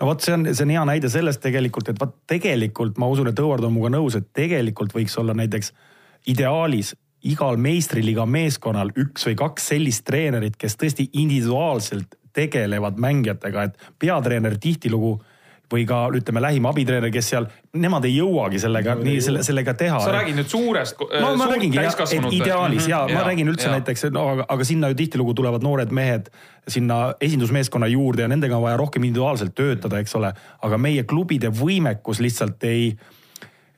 no 0.00 0.06
vot, 0.06 0.20
see 0.20 0.34
on, 0.34 0.46
see 0.52 0.64
on 0.64 0.74
hea 0.76 0.84
näide 0.92 1.10
sellest 1.12 1.42
tegelikult, 1.44 1.88
et 1.92 2.00
vot 2.00 2.14
tegelikult 2.26 2.98
ma 2.98 3.10
usun, 3.10 3.30
et 3.30 3.42
Howard 3.42 3.64
on 3.64 3.74
minuga 3.74 3.92
nõus, 3.96 4.16
et 4.18 4.28
tegelikult 4.36 4.94
võiks 4.96 5.18
olla 5.20 5.36
näiteks 5.36 5.72
ideaalis 6.28 6.94
igal 7.26 7.58
meistriliiga 7.58 8.26
meeskonnal 8.30 8.92
üks 8.96 9.26
või 9.26 9.36
kaks 9.38 9.72
sellist 9.72 10.04
treenerit, 10.06 10.56
kes 10.56 10.76
tõesti 10.78 11.08
individuaalselt 11.18 12.14
tegelevad 12.38 13.00
mängijatega, 13.02 13.64
et 13.66 13.90
peatreener 13.98 14.54
tihtilugu 14.60 15.16
või 15.72 15.84
ka 15.88 15.98
ütleme, 16.16 16.40
lähim 16.40 16.66
abitreener, 16.68 17.10
kes 17.12 17.30
seal, 17.34 17.48
nemad 17.76 18.06
ei 18.08 18.14
jõuagi 18.16 18.60
sellega 18.62 18.94
no, 18.96 19.04
nii 19.04 19.18
selle, 19.24 19.42
sellega 19.44 19.74
teha. 19.78 19.98
sa 20.00 20.14
räägid 20.14 20.38
nüüd 20.38 20.48
suurest. 20.48 21.02
no 21.20 21.34
ma 21.36 21.48
räägingi, 21.50 21.78
et 21.78 22.32
ideaalis 22.32 22.86
mm 22.86 22.86
-hmm, 22.86 22.90
ja, 22.90 23.02
ja 23.08 23.18
ma 23.18 23.26
räägin 23.28 23.52
üldse 23.52 23.68
ja. 23.68 23.74
näiteks, 23.76 24.04
et 24.08 24.16
no 24.16 24.28
aga, 24.32 24.46
aga 24.48 24.64
sinna 24.64 24.88
ju 24.88 24.94
tihtilugu 24.94 25.34
tulevad 25.34 25.62
noored 25.62 25.92
mehed 25.92 26.32
sinna 26.68 27.14
esindusmeeskonna 27.20 27.86
juurde 27.86 28.22
ja 28.22 28.28
nendega 28.28 28.56
on 28.56 28.62
vaja 28.62 28.76
rohkem 28.76 29.04
individuaalselt 29.04 29.54
töötada, 29.54 29.98
eks 29.98 30.16
ole. 30.16 30.32
aga 30.62 30.78
meie 30.78 31.04
klubide 31.04 31.48
võimekus 31.48 32.20
lihtsalt 32.20 32.64
ei 32.64 32.96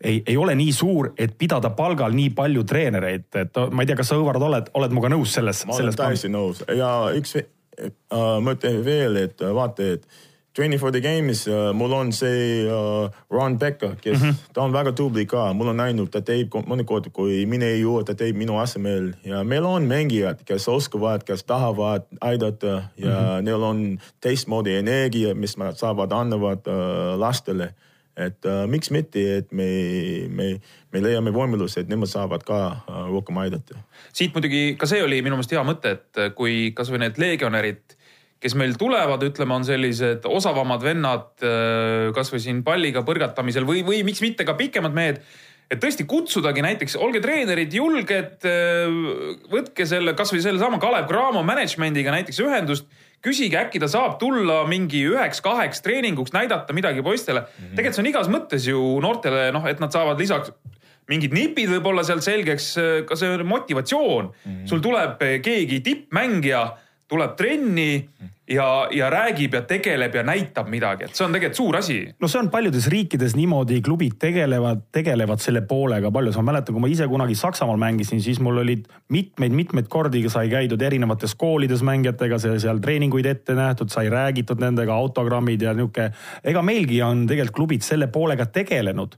ei, 0.04 0.23
ei 0.26 0.37
ole 0.37 0.54
nii 0.54 0.73
suur, 0.73 1.12
et 1.18 1.35
pidada 1.38 1.70
palgal 1.70 2.14
nii 2.16 2.30
palju 2.30 2.64
treenereid, 2.64 3.26
et 3.35 3.59
ma 3.70 3.82
ei 3.82 3.87
tea, 3.87 3.97
kas 3.97 4.09
sa, 4.09 4.16
Õvar, 4.16 4.38
oled, 4.40 4.70
oled 4.75 4.90
minuga 4.94 5.11
nõus 5.12 5.35
selles? 5.37 5.66
ma 5.66 5.76
olen 5.76 5.97
täiesti 5.97 6.28
nõus 6.32 6.64
ja 6.76 7.11
üks 7.16 7.37
uh, 7.37 8.38
mõte 8.40 8.73
veel, 8.85 9.16
et 9.16 9.44
vaata, 9.54 9.92
et 9.99 10.06
Training 10.52 10.80
for 10.80 10.90
the 10.90 11.00
Game'is 11.00 11.47
uh, 11.47 11.73
mul 11.73 11.92
on 11.95 12.11
see 12.12 12.66
uh, 12.66 13.09
Ron 13.30 13.59
Becker, 13.59 13.95
kes 14.00 14.19
mm, 14.19 14.30
-hmm. 14.30 14.35
ta 14.52 14.62
on 14.62 14.73
väga 14.73 14.92
tubli 14.92 15.26
ka, 15.26 15.52
mul 15.52 15.69
on 15.69 15.76
näinud, 15.76 16.11
ta 16.11 16.21
teeb 16.21 16.50
mõnikord, 16.66 17.07
kui 17.12 17.47
mina 17.47 17.69
ei 17.71 17.85
jõua, 17.85 18.02
ta 18.04 18.14
teeb 18.19 18.37
minu 18.37 18.59
asemel 18.59 19.12
ja 19.25 19.45
meil 19.45 19.64
on 19.64 19.87
mängijad, 19.87 20.42
kes 20.45 20.66
oskavad, 20.69 21.23
kes 21.23 21.45
tahavad 21.45 22.02
aidata 22.21 22.66
ja 22.97 23.14
mm 23.14 23.26
-hmm. 23.26 23.42
neil 23.42 23.62
on 23.62 24.00
teistmoodi 24.21 24.75
energia, 24.75 25.35
mis 25.35 25.57
nad 25.57 25.78
saavad, 25.78 26.12
annavad 26.12 26.66
uh, 26.66 27.19
lastele. 27.19 27.75
et 28.16 28.45
uh, 28.45 28.66
miks 28.66 28.90
mitte, 28.90 29.37
et 29.37 29.52
me, 29.52 29.64
me, 30.28 30.61
me 30.92 31.02
leiame 31.02 31.30
võimaluse, 31.30 31.80
et 31.80 31.88
nemad 31.88 32.09
saavad 32.09 32.42
ka 32.42 32.66
uh, 32.66 33.07
rohkem 33.07 33.37
aidata. 33.37 33.78
siit 34.12 34.35
muidugi 34.35 34.75
ka 34.78 34.87
see 34.87 35.02
oli 35.02 35.23
minu 35.23 35.37
meelest 35.37 35.52
hea 35.52 35.62
mõte, 35.64 35.90
et 35.90 36.35
kui 36.35 36.73
kasvõi 36.75 36.99
need 36.99 37.19
legionärid 37.19 38.00
kes 38.40 38.56
meil 38.56 38.75
tulevad, 38.80 39.23
ütleme, 39.26 39.54
on 39.59 39.66
sellised 39.68 40.25
osavamad 40.28 40.82
vennad, 40.85 41.28
äh, 41.44 42.09
kasvõi 42.16 42.40
siin 42.40 42.64
palliga 42.64 43.04
põrgatamisel 43.06 43.68
või, 43.68 43.85
või 43.87 44.00
miks 44.06 44.25
mitte 44.25 44.49
ka 44.49 44.56
pikemad 44.59 44.97
mehed. 44.97 45.23
et 45.70 45.78
tõesti 45.78 46.02
kutsudagi 46.02 46.64
näiteks, 46.66 46.97
olge 46.99 47.20
treenerid 47.23 47.75
julged, 47.76 48.40
äh, 48.49 48.88
võtke 49.52 49.87
selle 49.87 50.16
kasvõi 50.18 50.40
sellesama 50.42 50.80
Kalev 50.82 51.06
Cramo 51.06 51.44
management'iga 51.47 52.16
näiteks 52.16 52.40
ühendust. 52.40 52.88
küsige, 53.20 53.59
äkki 53.61 53.78
ta 53.78 53.87
saab 53.87 54.18
tulla 54.18 54.64
mingi 54.66 55.04
üheks-kaheks 55.04 55.82
treeninguks, 55.85 56.32
näidata 56.32 56.73
midagi 56.73 57.02
poistele 57.02 57.40
mm. 57.40 57.47
-hmm. 57.47 57.76
tegelikult 57.76 57.94
see 57.94 58.02
on 58.02 58.09
igas 58.09 58.28
mõttes 58.28 58.66
ju 58.66 59.00
noortele 59.00 59.52
noh, 59.52 59.66
et 59.66 59.80
nad 59.80 59.92
saavad 59.92 60.18
lisaks 60.18 60.52
mingid 61.09 61.32
nipid 61.32 61.68
võib-olla 61.68 62.02
sealt 62.02 62.25
selgeks, 62.25 62.76
äh, 62.78 63.04
ka 63.04 63.16
see 63.16 63.44
motivatsioon 63.44 64.32
mm. 64.32 64.52
-hmm. 64.52 64.66
sul 64.66 64.80
tuleb 64.80 65.20
keegi 65.42 65.80
tippmängija 65.80 66.70
tuleb 67.10 67.36
trenni 67.38 67.90
ja, 68.50 68.88
ja 68.90 69.10
räägib 69.10 69.54
ja 69.54 69.62
tegeleb 69.66 70.14
ja 70.14 70.22
näitab 70.26 70.68
midagi, 70.70 71.06
et 71.06 71.16
see 71.16 71.24
on 71.26 71.34
tegelikult 71.34 71.58
suur 71.58 71.78
asi. 71.78 71.98
no 72.20 72.28
see 72.30 72.40
on 72.42 72.50
paljudes 72.50 72.88
riikides 72.92 73.34
niimoodi, 73.38 73.80
klubid 73.86 74.16
tegelevad, 74.22 74.84
tegelevad 74.94 75.42
selle 75.42 75.62
poolega 75.66 76.10
palju, 76.14 76.34
ma 76.38 76.46
mäletan, 76.52 76.76
kui 76.76 76.84
ma 76.84 76.90
ise 76.90 77.08
kunagi 77.10 77.38
Saksamaal 77.38 77.80
mängisin, 77.80 78.22
siis 78.22 78.40
mul 78.42 78.62
olid 78.64 78.86
mitmeid-mitmeid 79.14 79.90
kordi 79.90 80.24
sai 80.30 80.50
käidud 80.52 80.82
erinevates 80.82 81.34
koolides 81.38 81.84
mängijatega, 81.86 82.38
seal 82.42 82.82
treeninguid 82.82 83.26
ette 83.30 83.58
nähtud, 83.58 83.92
sai 83.92 84.10
räägitud 84.12 84.62
nendega, 84.62 84.94
autogrammid 84.94 85.62
ja 85.62 85.74
nihuke. 85.74 86.10
ega 86.44 86.62
meilgi 86.62 87.02
on 87.06 87.26
tegelikult 87.26 87.56
klubid 87.60 87.82
selle 87.86 88.06
poolega 88.06 88.46
tegelenud 88.46 89.16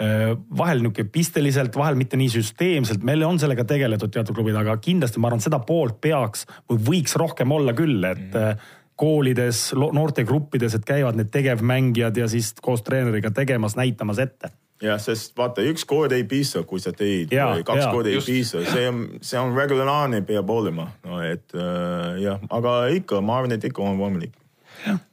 vahel 0.00 0.80
niisugune 0.80 1.12
pisteliselt, 1.12 1.76
vahel 1.76 1.98
mitte 1.98 2.16
nii 2.16 2.30
süsteemselt, 2.32 3.02
meil 3.04 3.20
on 3.26 3.40
sellega 3.40 3.66
tegeletud 3.68 4.12
teatud 4.14 4.36
klubid, 4.36 4.56
aga 4.56 4.78
kindlasti 4.80 5.20
ma 5.20 5.28
arvan, 5.28 5.42
seda 5.44 5.60
poolt 5.66 5.98
peaks 6.00 6.46
või 6.70 6.80
võiks 6.86 7.16
rohkem 7.20 7.52
olla 7.52 7.74
küll, 7.76 8.00
et 8.08 8.32
mm. 8.32 8.70
koolides, 9.00 9.66
noortegruppides, 9.76 10.78
et 10.78 10.88
käivad 10.88 11.20
need 11.20 11.28
tegevmängijad 11.34 12.16
ja 12.16 12.30
siis 12.32 12.54
koos 12.64 12.84
treeneriga 12.86 13.32
tegemas, 13.36 13.76
näitamas 13.76 14.22
ette. 14.24 14.54
Jah, 14.80 14.96
sest 14.96 15.34
vaata, 15.36 15.60
üks 15.68 15.84
kord 15.84 16.14
ei 16.16 16.24
piisa, 16.24 16.62
kui 16.64 16.80
sa 16.80 16.94
teed, 16.96 17.34
kaks 17.68 17.84
korda 17.92 18.08
ei 18.08 18.22
piisa, 18.24 18.64
see 18.64 18.86
on, 18.88 19.02
see 19.20 19.36
on 19.36 19.52
regulaarne 19.52 20.22
peab 20.24 20.48
olema, 20.54 20.88
no 21.04 21.20
et 21.20 21.52
äh, 21.52 22.22
jah, 22.24 22.40
aga 22.48 22.86
ikka, 22.96 23.20
ma 23.20 23.36
arvan, 23.42 23.58
et 23.58 23.68
ikka 23.68 23.84
on 23.84 24.00
võimalik 24.00 24.38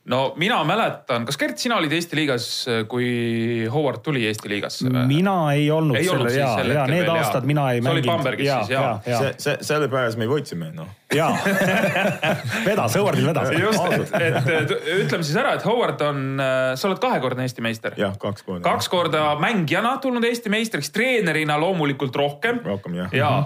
no 0.08 0.34
mina 0.40 0.58
mäletan, 0.68 1.26
kas 1.28 1.38
Gert, 1.40 1.58
sina 1.60 1.78
olid 1.82 1.92
Eesti 1.92 2.16
liigas, 2.18 2.48
kui 2.90 3.08
Howard 3.72 4.02
tuli 4.06 4.24
Eesti 4.28 4.52
liigasse 4.52 4.88
või? 4.88 5.04
mina 5.10 5.36
ei 5.56 5.68
olnud 5.74 6.00
ei 6.00 6.08
selle, 6.08 6.32
ja, 6.34 6.52
ja 6.64 6.86
need 6.88 7.04
veel, 7.04 7.12
aastad 7.18 7.44
ja. 7.44 7.50
mina 7.50 7.66
ei 7.74 7.82
mänginud. 7.82 7.90
sa 7.90 7.96
olid 7.98 8.08
Bambergis 8.12 8.52
siis, 8.52 8.72
ja, 8.72 8.84
ja. 9.06 9.20
see, 9.20 9.34
see, 9.44 9.58
sellepärast 9.68 10.20
me 10.20 10.30
võitsime, 10.32 10.70
noh. 10.76 10.90
jaa 11.16 11.34
vedas, 12.70 12.96
Howardil 12.96 13.28
vedas. 13.28 13.52
just, 13.60 14.16
et, 14.16 14.52
et 14.56 14.76
ütleme 15.02 15.28
siis 15.28 15.40
ära, 15.40 15.58
et 15.60 15.68
Howard 15.68 16.04
on, 16.08 16.24
sa 16.40 16.90
oled 16.90 17.04
kahekordne 17.04 17.48
Eesti 17.48 17.66
meister. 17.66 17.98
jah, 18.00 18.16
kaks 18.22 18.48
korda. 18.48 18.64
kaks 18.68 18.92
korda 18.94 19.26
mängijana 19.44 19.98
tulnud 20.04 20.24
Eesti 20.28 20.52
meistriks, 20.54 20.92
treenerina 20.96 21.60
loomulikult 21.60 22.16
rohkem. 22.16 22.64
rohkem 22.64 22.96
jah. 23.02 23.12
jaa, 23.16 23.42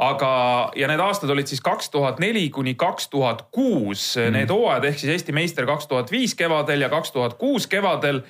aga, 0.00 0.32
ja 0.76 0.88
need 0.88 1.00
aastad 1.00 1.30
olid 1.32 1.48
siis 1.52 1.60
kaks 1.64 1.92
tuhat 1.92 2.24
neli 2.24 2.48
kuni 2.50 2.72
kaks 2.78 3.08
tuhat 3.12 3.46
kuus, 3.52 4.14
need 4.32 4.52
hooajad 4.52 4.88
ehk 4.88 5.04
siis 5.04 5.12
Eesti 5.18 5.36
meister 5.36 5.68
kaks 5.68 5.88
tuhat 5.92 6.05
viis 6.10 6.34
kevadel 6.34 6.86
ja 6.86 6.90
kaks 6.92 7.12
tuhat 7.14 7.34
kuus 7.40 7.66
kevadel. 7.66 8.22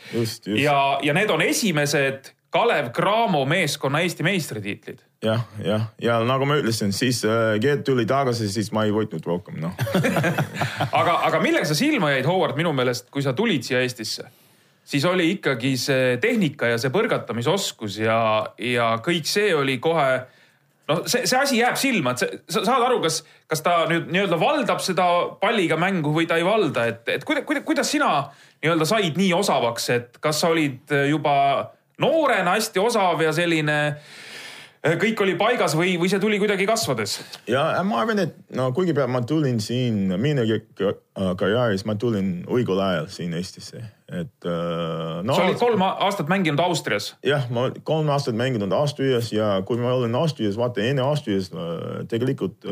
ja, 0.47 0.99
ja 1.03 1.17
need 1.17 1.31
on 1.31 1.43
esimesed 1.43 2.33
Kalev 2.51 2.93
Cramo 2.95 3.45
meeskonna 3.45 4.01
Eesti 4.01 4.25
meistritiitlid 4.25 5.03
jah, 5.25 5.43
jah, 5.65 5.89
ja 6.03 6.19
nagu 6.27 6.47
ma 6.49 6.59
ütlesin, 6.61 6.93
siis 6.95 7.23
äh, 7.25 7.57
Gerd 7.63 7.85
tuli 7.87 8.07
tagasi, 8.09 8.49
siis 8.53 8.71
ma 8.75 8.87
ei 8.87 8.95
võitnud 8.95 9.25
rohkem, 9.27 9.59
noh 9.63 9.77
aga, 11.01 11.21
aga 11.29 11.41
millega 11.43 11.69
sa 11.69 11.77
silma 11.79 12.13
jäid, 12.15 12.29
Howard, 12.29 12.57
minu 12.59 12.73
meelest, 12.77 13.11
kui 13.13 13.25
sa 13.25 13.35
tulid 13.37 13.67
siia 13.67 13.83
Eestisse? 13.85 14.29
siis 14.87 15.05
oli 15.05 15.31
ikkagi 15.35 15.75
see 15.81 16.17
tehnika 16.23 16.71
ja 16.71 16.79
see 16.79 16.93
põrgatamisoskus 16.95 18.01
ja, 18.05 18.19
ja 18.63 18.93
kõik 19.03 19.27
see 19.29 19.51
oli 19.57 19.81
kohe 19.83 20.21
noh, 20.91 21.05
see, 21.11 21.27
see 21.27 21.39
asi 21.39 21.61
jääb 21.61 21.79
silma, 21.81 22.15
et 22.15 22.23
sa, 22.23 22.29
sa 22.57 22.65
saad 22.69 22.87
aru, 22.89 23.01
kas, 23.05 23.21
kas 23.51 23.63
ta 23.65 23.79
nüüd 23.91 24.11
nii-öelda 24.13 24.41
valdab 24.41 24.83
seda 24.85 25.07
palliga 25.41 25.79
mängu 25.81 26.15
või 26.15 26.29
ta 26.31 26.39
ei 26.41 26.47
valda, 26.47 26.87
et, 26.93 27.03
et 27.17 27.25
kuidas, 27.27 27.47
kuidas, 27.49 27.65
kuidas 27.67 27.91
sina 27.91 28.11
nii-öelda 28.63 28.89
said 28.89 29.19
nii 29.19 29.33
osavaks, 29.37 29.91
et 29.95 30.21
kas 30.23 30.43
sa 30.43 30.53
olid 30.55 30.95
juba 31.11 31.37
noorena 32.03 32.57
hästi 32.57 32.81
osav 32.83 33.23
ja 33.25 33.33
selline 33.37 33.79
kõik 35.01 35.21
oli 35.25 35.35
paigas 35.39 35.75
või, 35.79 35.97
või 36.01 36.11
see 36.13 36.21
tuli 36.23 36.39
kuidagi 36.43 36.67
kasvades? 36.69 37.19
ja 37.51 37.65
ma 37.87 38.01
arvan, 38.03 38.23
et 38.27 38.37
no 38.57 38.69
kuigipealt 38.77 39.13
ma 39.13 39.23
tulin 39.27 39.59
siin 39.63 40.15
minu 40.21 40.45
karjääris, 41.41 41.87
ma 41.89 41.97
tulin 42.01 42.31
õigel 42.53 42.81
ajal 42.83 43.11
siin 43.13 43.35
Eestisse, 43.39 43.83
et. 44.13 44.47
No, 44.47 45.35
sa 45.35 45.47
olid 45.47 45.61
kolm 45.61 45.85
aastat 45.87 46.31
mänginud 46.33 46.63
Austrias? 46.63 47.15
jah, 47.27 47.49
ma 47.51 47.69
kolm 47.89 48.11
aastat 48.15 48.39
mänginud 48.39 48.73
Austrias 48.77 49.33
ja 49.35 49.57
kui 49.67 49.81
ma 49.83 49.95
olin 49.97 50.15
Austrias, 50.19 50.59
vaata 50.61 50.85
enne 50.85 51.05
Austrias 51.05 51.51
tegelikult 52.11 52.67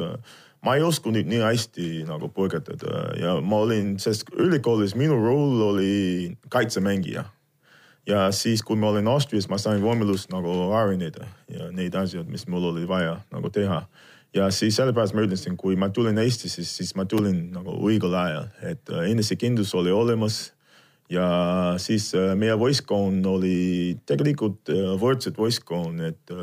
ma 0.64 0.78
ei 0.78 0.84
osanud 0.84 1.28
nii 1.28 1.42
hästi 1.44 1.88
nagu 2.08 2.30
põrgatada 2.32 3.06
ja 3.20 3.36
ma 3.44 3.62
olin, 3.66 3.96
sest 4.02 4.30
ülikoolis 4.32 4.96
minu 4.98 5.18
roll 5.20 5.60
oli 5.72 5.96
kaitsemängija 6.52 7.26
ja 8.06 8.24
siis, 8.32 8.62
kui 8.62 8.76
ma 8.76 8.90
olin 8.92 9.08
Austrias, 9.08 9.48
ma 9.48 9.58
sain 9.60 9.82
võimalust 9.82 10.32
nagu 10.32 10.52
areneda 10.76 11.28
ja 11.52 11.70
neid 11.74 11.94
asju, 11.98 12.24
mis 12.28 12.46
mul 12.50 12.70
oli 12.72 12.88
vaja 12.88 13.18
nagu 13.32 13.50
teha. 13.52 13.84
ja 14.34 14.50
siis 14.50 14.76
sellepärast 14.76 15.14
ma 15.14 15.24
ütlesin, 15.24 15.56
kui 15.56 15.76
ma 15.76 15.88
tulin 15.94 16.18
Eestisse, 16.18 16.64
siis 16.66 16.94
ma 16.98 17.04
tulin 17.04 17.52
nagu 17.54 17.76
õigel 17.86 18.14
ajal, 18.18 18.50
et 18.62 18.90
äh, 18.90 19.08
enesekindlus 19.12 19.74
oli 19.74 19.92
olemas. 19.92 20.52
ja 21.10 21.24
siis 21.78 22.14
äh, 22.14 22.34
meie 22.36 22.54
võistkond 22.58 23.26
oli 23.26 23.96
tegelikult 24.06 24.68
äh, 24.72 24.94
võrdsed 25.00 25.36
võistkond, 25.38 26.00
et 26.00 26.36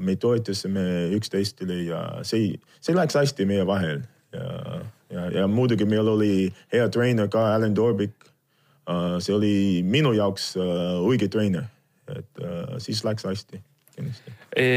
me 0.00 0.16
toetasime 0.16 1.10
üksteistele 1.16 1.82
ja 1.86 2.02
see, 2.22 2.54
see 2.80 2.94
läks 2.94 3.18
hästi 3.18 3.46
meie 3.46 3.66
vahel 3.66 4.02
ja, 4.32 4.80
ja, 5.10 5.30
ja 5.40 5.46
muidugi 5.46 5.86
meil 5.86 6.08
oli 6.08 6.54
hea 6.72 6.88
treener 6.88 7.28
ka, 7.30 7.52
Alan 7.54 7.74
Dorbik 7.74 8.35
see 9.20 9.34
oli 9.34 9.54
minu 9.86 10.12
jaoks 10.16 10.52
äh, 10.60 10.98
õige 11.02 11.28
treener, 11.32 11.66
et 12.12 12.42
äh, 12.42 12.76
siis 12.82 13.02
läks 13.06 13.26
hästi 13.26 13.60
kindlasti 13.96 14.34
e,. 14.56 14.68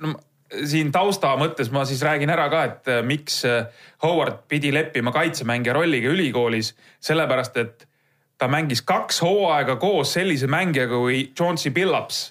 no 0.00 0.14
siin 0.46 0.92
tausta 0.94 1.34
mõttes 1.40 1.72
ma 1.74 1.82
siis 1.88 2.00
räägin 2.06 2.30
ära 2.30 2.46
ka, 2.52 2.62
et 2.70 2.88
miks 3.04 3.42
Howard 4.04 4.44
pidi 4.48 4.70
leppima 4.72 5.10
kaitsemängija 5.12 5.74
rolliga 5.74 6.12
ülikoolis, 6.14 6.70
sellepärast 7.02 7.58
et 7.60 7.84
ta 8.38 8.46
mängis 8.48 8.84
kaks 8.86 9.18
hooaega 9.24 9.74
koos 9.82 10.14
sellise 10.14 10.46
mängijaga 10.46 11.00
kui 11.02 11.24
Chauncey 11.34 11.74
Billups 11.74 12.22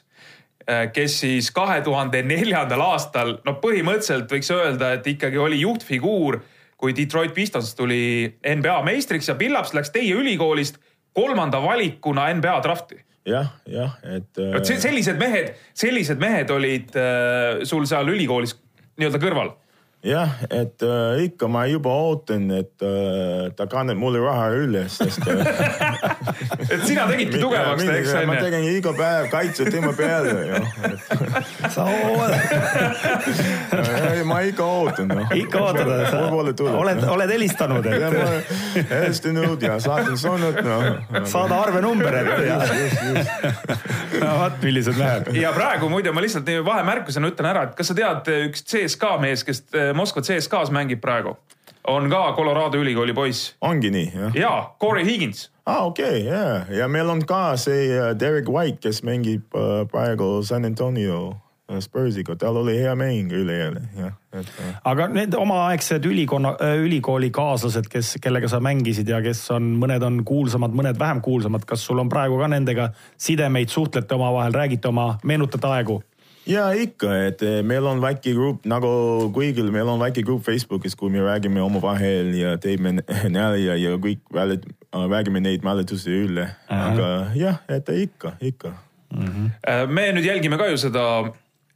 kes 0.66 1.20
siis 1.22 1.52
kahe 1.54 1.82
tuhande 1.86 2.24
neljandal 2.26 2.82
aastal, 2.88 3.36
no 3.46 3.54
põhimõtteliselt 3.62 4.32
võiks 4.32 4.48
öelda, 4.50 4.96
et 4.96 5.06
ikkagi 5.12 5.38
oli 5.38 5.60
juhtfiguur, 5.62 6.40
kui 6.78 6.96
Detroit 6.98 7.36
Pistons 7.36 7.76
tuli 7.78 8.26
NBA 8.42 8.80
meistriks 8.88 9.30
ja 9.30 9.36
Billups 9.38 9.76
läks 9.78 9.94
teie 9.94 10.16
ülikoolist 10.18 10.80
kolmanda 11.16 11.62
valikuna 11.64 12.28
NBA 12.36 12.56
drafti 12.66 13.00
jah, 13.26 13.52
jah, 13.70 13.98
et. 14.16 14.42
vot 14.54 14.70
sellised 14.70 15.20
mehed, 15.22 15.54
sellised 15.78 16.22
mehed 16.22 16.52
olid 16.54 16.96
äh, 17.00 17.64
sul 17.68 17.88
seal 17.90 18.12
ülikoolis 18.14 18.56
nii-öelda 19.00 19.22
kõrval 19.22 19.56
jah, 20.06 20.30
et 20.54 20.84
äh, 20.86 21.24
ikka 21.26 21.48
ma 21.50 21.66
juba 21.70 21.90
ootan, 21.90 22.46
et 22.54 22.84
äh, 22.86 23.50
ta 23.58 23.66
kannab 23.70 23.98
mulle 23.98 24.22
raha 24.22 24.52
üles, 24.54 24.98
sest 25.00 25.26
äh, 25.26 25.40
et 26.74 26.84
sina 26.86 27.08
tegidki 27.10 27.40
tugevaks 27.42 27.82
ta, 27.82 27.96
eks 27.98 28.12
ma 28.14 28.36
onju. 28.36 28.44
tegin 28.46 28.68
iga 28.70 28.94
päev 28.98 29.30
kaitse 29.34 29.66
tema 29.74 29.94
peale, 29.98 30.34
noh. 30.54 30.66
sa 31.74 31.88
ma 34.30 34.42
ikka 34.46 34.66
ootan, 34.66 35.10
noh. 35.10 35.34
ikka 35.34 35.64
ootad, 35.64 35.90
võib-olla 35.90 36.54
tuleb. 36.54 36.78
oled, 36.84 37.04
oled 37.16 37.36
helistanud, 37.36 37.90
ja 37.90 38.12
et 38.12 38.18
ma 38.20 38.86
helistanud 38.92 39.68
ja 39.70 39.80
saatnud 39.82 40.22
sõnad, 40.22 40.62
noh. 40.66 40.86
saada 41.30 41.64
arvenumber, 41.66 42.20
et 42.22 42.30
ja 42.46 42.60
no 44.22 44.38
vot, 44.44 44.62
millised 44.62 45.02
mehed. 45.02 45.34
ja 45.40 45.50
praegu 45.56 45.90
muide 45.90 46.14
ma 46.14 46.22
lihtsalt 46.24 46.46
nii 46.50 46.62
vahemärkusena 46.66 47.34
ütlen 47.34 47.52
ära, 47.56 47.66
et 47.70 47.76
kas 47.78 47.90
sa 47.90 47.98
tead 47.98 48.32
üks 48.52 48.66
CSKA 48.70 49.16
mees, 49.24 49.42
kes 49.48 49.64
äh, 49.74 49.95
Moskva 49.96 50.22
CSKA-s 50.26 50.74
mängib 50.76 51.02
praegu, 51.04 51.36
on 51.88 52.10
ka 52.10 52.34
Colorado 52.36 52.78
ülikooli 52.82 53.14
poiss 53.14 53.54
ongi 53.62 53.92
nii, 53.94 54.12
jah? 54.16 54.36
ja 54.36 54.52
Corey 54.82 55.06
Higgins. 55.06 55.50
aa, 55.66 55.86
okei, 55.86 56.26
ja, 56.26 56.66
ja 56.70 56.88
meil 56.88 57.10
on 57.10 57.24
ka 57.26 57.56
see 57.62 57.90
äh, 57.94 58.14
Derek 58.20 58.50
White, 58.50 58.82
kes 58.84 59.04
mängib 59.06 59.56
äh, 59.56 59.84
praegu 59.92 60.44
San 60.44 60.66
Antonio 60.66 61.36
äh, 61.70 61.80
Spursiga, 61.80 62.36
tal 62.36 62.58
oli 62.62 62.78
hea 62.80 62.96
mäng 62.98 63.34
üleeile, 63.34 63.86
jah, 63.98 64.18
aga 64.84 65.08
need 65.14 65.38
omaaegsed 65.38 66.06
ülikonna, 66.10 66.56
ülikoolikaaslased, 66.82 67.88
kes, 67.92 68.16
kellega 68.22 68.50
sa 68.52 68.60
mängisid 68.64 69.10
ja 69.10 69.22
kes 69.24 69.46
on, 69.56 69.76
mõned 69.82 70.04
on 70.06 70.20
kuulsamad, 70.28 70.76
mõned 70.76 71.00
vähem 71.00 71.22
kuulsamad, 71.26 71.68
kas 71.70 71.86
sul 71.86 72.02
on 72.04 72.12
praegu 72.12 72.42
ka 72.42 72.50
nendega 72.52 72.90
sidemeid, 73.18 73.72
suhtlete 73.74 74.18
omavahel, 74.18 74.58
räägite 74.58 74.92
oma, 74.92 75.14
meenutate 75.24 75.72
aegu? 75.78 76.02
Ja 76.50 76.66
ikka, 76.78 77.12
et 77.28 77.44
eh, 77.46 77.60
meil 77.66 77.86
on 77.90 78.02
väike 78.04 78.34
grupp 78.38 78.66
nagu 78.70 78.90
kõigil, 79.36 79.72
meil 79.74 79.90
on 79.92 80.02
väike 80.02 80.24
grupp 80.26 80.46
Facebookis, 80.46 80.96
kui 80.98 81.14
me 81.14 81.24
räägime 81.26 81.64
omavahel 81.66 82.34
ja 82.38 82.56
teeme 82.62 82.98
nalja 83.38 83.78
ja 83.80 83.96
kõik 84.02 84.22
välit- 84.34 84.68
räägime 84.96 85.42
neid 85.44 85.66
mäletusi 85.66 86.14
üle, 86.26 86.50
aga 86.72 87.10
jah, 87.36 87.64
et 87.72 87.90
ikka, 87.90 88.38
ikka. 88.42 88.76
Äh, 89.16 89.88
me 89.88 90.10
nüüd 90.16 90.28
jälgime 90.28 90.60
ka 90.60 90.70
ju 90.72 90.78
seda 90.80 91.04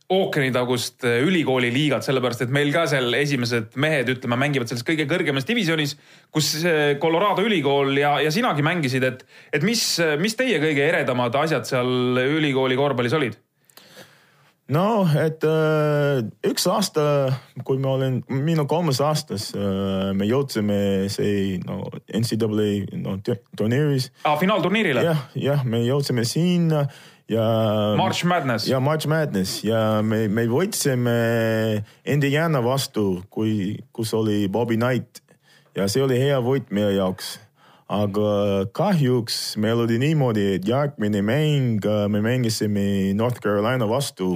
ookeanitagust 0.09 1.05
äh, 1.05 1.19
ülikooli 1.25 1.69
liigat, 1.73 2.05
sellepärast 2.05 2.41
et 2.45 2.53
meil 2.53 2.71
ka 2.73 2.85
seal 2.89 3.13
esimesed 3.13 3.75
mehed, 3.79 4.09
ütleme, 4.15 4.39
mängivad 4.41 4.71
selles 4.71 4.85
kõige 4.87 5.05
kõrgemas 5.09 5.45
divisjonis, 5.47 5.95
kus 6.33 6.55
äh, 6.63 6.95
Colorado 7.01 7.45
ülikool 7.45 7.93
ja, 8.01 8.15
ja 8.23 8.31
sinagi 8.33 8.65
mängisid, 8.65 9.05
et, 9.05 9.21
et 9.53 9.65
mis, 9.65 9.83
mis 10.21 10.35
teie 10.39 10.57
kõige 10.63 10.87
eredamad 10.89 11.37
asjad 11.43 11.69
seal 11.69 12.25
ülikooli 12.39 12.79
korvpallis 12.79 13.17
olid? 13.19 13.37
No 14.69 15.03
et 15.17 15.43
äh, 15.47 16.21
üks 16.45 16.67
aasta, 16.69 17.03
kui 17.65 17.79
ma 17.81 17.95
olin 17.97 18.19
minu 18.29 18.67
kolmas 18.69 18.99
aastas 19.01 19.49
äh,, 19.57 20.11
me 20.13 20.27
jõudsime 20.29 21.09
see 21.09 21.57
no 21.65 21.81
NCAA 22.13 22.99
no 23.01 23.17
tu- 23.25 23.39
turniiris, 23.57 24.11
aa, 24.25 24.35
finaalturniirile? 24.41 25.05
jah, 25.07 25.23
jah, 25.35 25.63
me 25.65 25.81
jõudsime 25.87 26.25
sinna 26.27 26.85
ja. 27.29 27.45
March 27.97 28.25
Madness. 28.25 28.67
ja 28.69 28.79
March 28.79 29.07
Madness 29.09 29.63
ja 29.65 30.01
me, 30.05 30.27
me 30.29 30.45
võitsime 30.49 31.17
Indiana 32.05 32.61
vastu, 32.65 33.23
kui, 33.33 33.77
kus 33.93 34.13
oli 34.17 34.47
Bobby 34.51 34.77
Knight 34.77 35.23
ja 35.77 35.87
see 35.89 36.03
oli 36.03 36.17
hea 36.19 36.39
võit 36.43 36.69
meie 36.73 36.93
jaoks. 36.97 37.37
aga 37.89 38.65
kahjuks 38.77 39.57
meil 39.57 39.79
oli 39.81 39.97
niimoodi, 39.97 40.43
et 40.59 40.67
järgmine 40.67 41.23
mäng 41.25 41.85
me 42.13 42.21
mängisime 42.21 43.13
North 43.17 43.41
Carolina 43.41 43.87
vastu. 43.89 44.35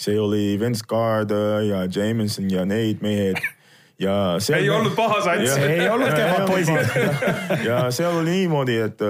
See 0.00 0.18
oli 0.20 0.56
Vince 0.60 0.84
Carter 0.88 1.60
ja 1.68 1.84
Jameson 1.84 2.50
ja 2.50 2.64
need 2.64 3.02
mehed 3.04 3.40
ja. 4.00 4.38
ei 4.56 4.70
olnud 4.70 4.94
paha 4.96 5.20
sats. 5.24 5.56
Ei 5.60 5.88
olnud 5.88 6.12
kehvad 6.16 6.46
poisid. 6.48 7.64
ja 7.68 7.82
seal 7.94 8.20
oli 8.22 8.38
niimoodi, 8.42 8.76
et, 8.86 9.02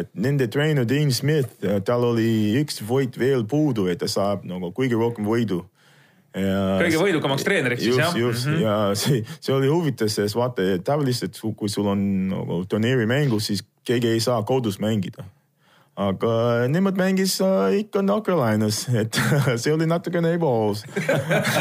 et 0.00 0.10
nende 0.14 0.48
treener 0.52 0.88
Dean 0.88 1.12
Smith, 1.14 1.64
tal 1.86 2.10
oli 2.12 2.56
üks 2.60 2.82
võit 2.84 3.16
veel 3.20 3.46
puudu, 3.48 3.88
et 3.92 4.02
ta 4.02 4.10
saab 4.10 4.44
nagu 4.48 4.72
kõige 4.76 4.98
rohkem 5.00 5.26
võidu. 5.28 5.62
kõige 6.34 6.98
võidukamaks 6.98 7.46
treeneriks 7.46 7.84
siis 7.84 7.96
jah 8.00 8.16
just, 8.18 8.48
mm 8.48 8.54
-hmm. 8.54 8.62
ja 8.64 8.76
see, 8.98 9.22
see 9.40 9.54
oli 9.54 9.68
huvitav, 9.70 10.10
sest 10.10 10.34
vaata, 10.34 10.62
tavaliselt 10.84 11.38
kui 11.56 11.68
sul 11.70 11.86
on 11.86 12.00
nagu 12.32 12.64
turniiri 12.68 13.06
mängus, 13.06 13.46
siis 13.46 13.62
keegi 13.84 14.08
ei 14.08 14.20
saa 14.20 14.42
kodus 14.42 14.80
mängida. 14.80 15.24
Aga 15.96 16.66
nemad 16.68 16.96
mängis 16.98 17.40
äh, 17.40 17.78
ikka 17.78 18.02
Carolinas, 18.24 18.88
et 19.00 19.14
see 19.56 19.72
oli 19.72 19.86
natukene 19.86 20.34
ebaaus. 20.34 20.84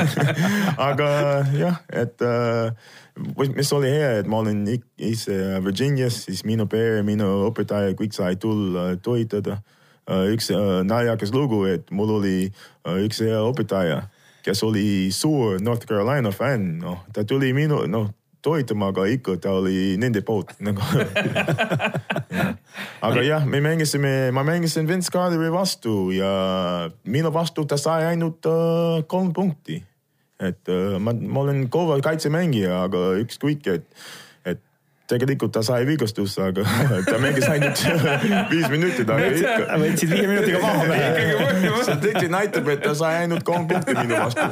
aga 0.90 1.46
jah, 1.54 1.78
et 1.90 2.22
äh, 2.22 2.74
mis 3.38 3.72
oli 3.74 3.92
hea, 3.94 4.20
et 4.20 4.28
ma 4.28 4.42
olin 4.42 4.66
ise 4.98 5.62
Virginias, 5.64 6.26
siis 6.26 6.44
minu 6.46 6.66
pere, 6.68 7.04
minu 7.04 7.48
õpetaja, 7.50 7.94
kõik 7.94 8.14
sai 8.14 8.36
tulla 8.36 8.96
toetada. 8.98 9.62
üks 10.04 10.50
äh, 10.52 10.84
naljakas 10.84 11.32
lugu, 11.32 11.66
et 11.66 11.92
mul 11.92 12.18
oli 12.18 12.52
üks 12.84 13.22
hea 13.24 13.40
õpetaja, 13.40 14.10
kes 14.44 14.64
oli 14.64 15.12
suur 15.12 15.62
North 15.62 15.86
Carolina 15.88 16.32
fänn, 16.32 16.80
noh, 16.82 17.06
ta 17.14 17.24
tuli 17.24 17.54
minu, 17.54 17.86
noh, 17.88 18.10
toetama, 18.44 18.92
aga 18.92 19.06
ikka 19.12 19.38
ta 19.42 19.56
oli 19.60 19.96
nende 20.02 20.22
poolt 20.26 20.52
nagu. 20.64 20.84
aga 23.08 23.24
jah, 23.24 23.48
me 23.48 23.62
mängisime, 23.64 24.32
ma 24.36 24.44
mängisin 24.48 24.90
Vince 24.90 25.12
Carteri 25.14 25.52
vastu 25.54 26.12
ja 26.16 26.34
minu 27.04 27.32
vastu 27.34 27.66
ta 27.66 27.80
sai 27.80 28.10
ainult 28.12 28.46
uh, 28.50 29.02
kolm 29.08 29.34
punkti. 29.34 29.82
et 30.44 30.68
uh, 30.68 31.00
ma, 31.00 31.14
ma 31.14 31.46
olen 31.46 31.68
kõva 31.72 32.02
kaitsemängija, 32.04 32.84
aga 32.90 33.14
ükskõik, 33.22 33.70
et 33.72 33.86
tegelikult 35.14 35.54
ta 35.56 35.64
sai 35.66 35.86
vigastuse, 35.88 36.50
aga 36.50 36.66
ta 37.10 37.20
mängis 37.22 37.48
ainult 37.52 37.84
viis 38.54 38.68
minutit, 38.72 39.10
aga 39.10 39.30
ikka. 39.30 39.80
võtsid 39.84 40.14
viie 40.14 40.28
minutiga 40.30 40.62
maha 40.64 40.88
mehe. 40.92 41.30
see 41.86 41.98
tegelikult 42.04 42.36
näitab, 42.36 42.70
et 42.74 42.84
ta 42.86 42.94
sai 42.98 43.24
ainult 43.24 43.46
kolm 43.48 43.68
punkti 43.70 43.98
minu 44.00 44.20
vastu 44.20 44.48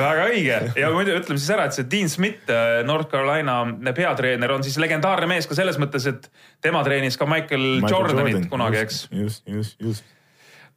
väga 0.00 0.28
õige 0.28 0.60
ja 0.80 0.92
muidu 0.94 1.16
ütleme 1.18 1.40
siis 1.40 1.50
ära, 1.56 1.68
et 1.70 1.78
see 1.78 1.88
Dean 1.90 2.12
Smith, 2.12 2.54
North 2.88 3.10
Carolina 3.12 3.62
peatreener 3.96 4.56
on 4.56 4.66
siis 4.66 4.78
legendaarne 4.82 5.28
mees 5.30 5.48
ka 5.50 5.58
selles 5.58 5.78
mõttes, 5.80 6.08
et 6.10 6.30
tema 6.64 6.84
treenis 6.86 7.18
ka 7.20 7.28
Michael, 7.30 7.68
Michael 7.80 7.94
Jordanit 7.94 8.38
Jordan, 8.38 8.50
kunagi, 8.52 8.82
eks. 8.84 9.04
just, 9.14 9.46
just, 9.48 9.78
just. 9.80 10.08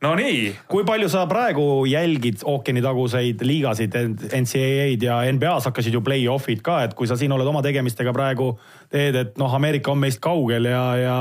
No 0.03 0.11
nii, 0.19 0.51
kui 0.69 0.83
palju 0.87 1.07
sa 1.11 1.23
praegu 1.29 1.85
jälgid 1.87 2.43
ookeanitaguseid 2.49 3.41
liigasid, 3.47 3.95
NCAA-d 4.35 5.07
ja 5.07 5.21
NBA-s 5.31 5.69
hakkasid 5.69 5.95
ju 5.95 6.03
play-off'id 6.03 6.63
ka, 6.65 6.81
et 6.87 6.95
kui 6.97 7.07
sa 7.09 7.17
siin 7.19 7.31
oled 7.35 7.47
oma 7.47 7.63
tegemistega 7.65 8.13
praegu 8.15 8.53
teed, 8.91 9.17
et 9.19 9.39
noh, 9.39 9.51
Ameerika 9.55 9.93
on 9.93 10.01
meist 10.03 10.21
kaugel 10.23 10.67
ja, 10.71 10.83
ja 10.99 11.17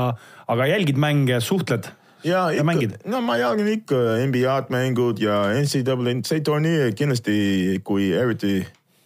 aga 0.51 0.67
jälgid 0.73 0.99
mänge, 0.99 1.39
suhtled 1.43 1.87
ja, 2.27 2.49
ja 2.51 2.65
mängid? 2.67 2.99
no 3.07 3.23
ma 3.23 3.39
jälgin 3.39 3.71
ikka 3.77 4.03
NBA-d 4.27 4.73
mängud 4.73 5.23
ja 5.23 5.45
NCAA, 5.55 6.19
see 6.27 6.43
turniir 6.43 6.91
kindlasti, 6.97 7.79
kui 7.87 8.11
eriti, 8.11 8.59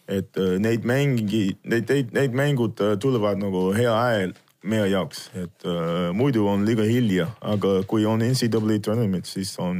et 0.07 0.41
äh, 0.41 0.57
neid 0.63 0.87
mängi, 0.87 1.51
neid, 1.69 1.85
neid, 1.91 2.13
neid 2.17 2.37
mängud 2.37 2.81
äh, 2.81 2.97
tulevad 3.01 3.41
nagu 3.43 3.69
hea 3.77 3.93
ajal 3.93 4.37
meie 4.67 4.87
jaoks, 4.91 5.27
et 5.37 5.65
uh, 5.67 6.09
muidu 6.15 6.45
on 6.49 6.65
liiga 6.67 6.85
hilja, 6.87 7.27
aga 7.41 7.81
kui 7.89 8.05
on 8.07 8.23
NCAA 8.25 8.79
tournament, 8.83 9.27
siis 9.27 9.53
on, 9.63 9.77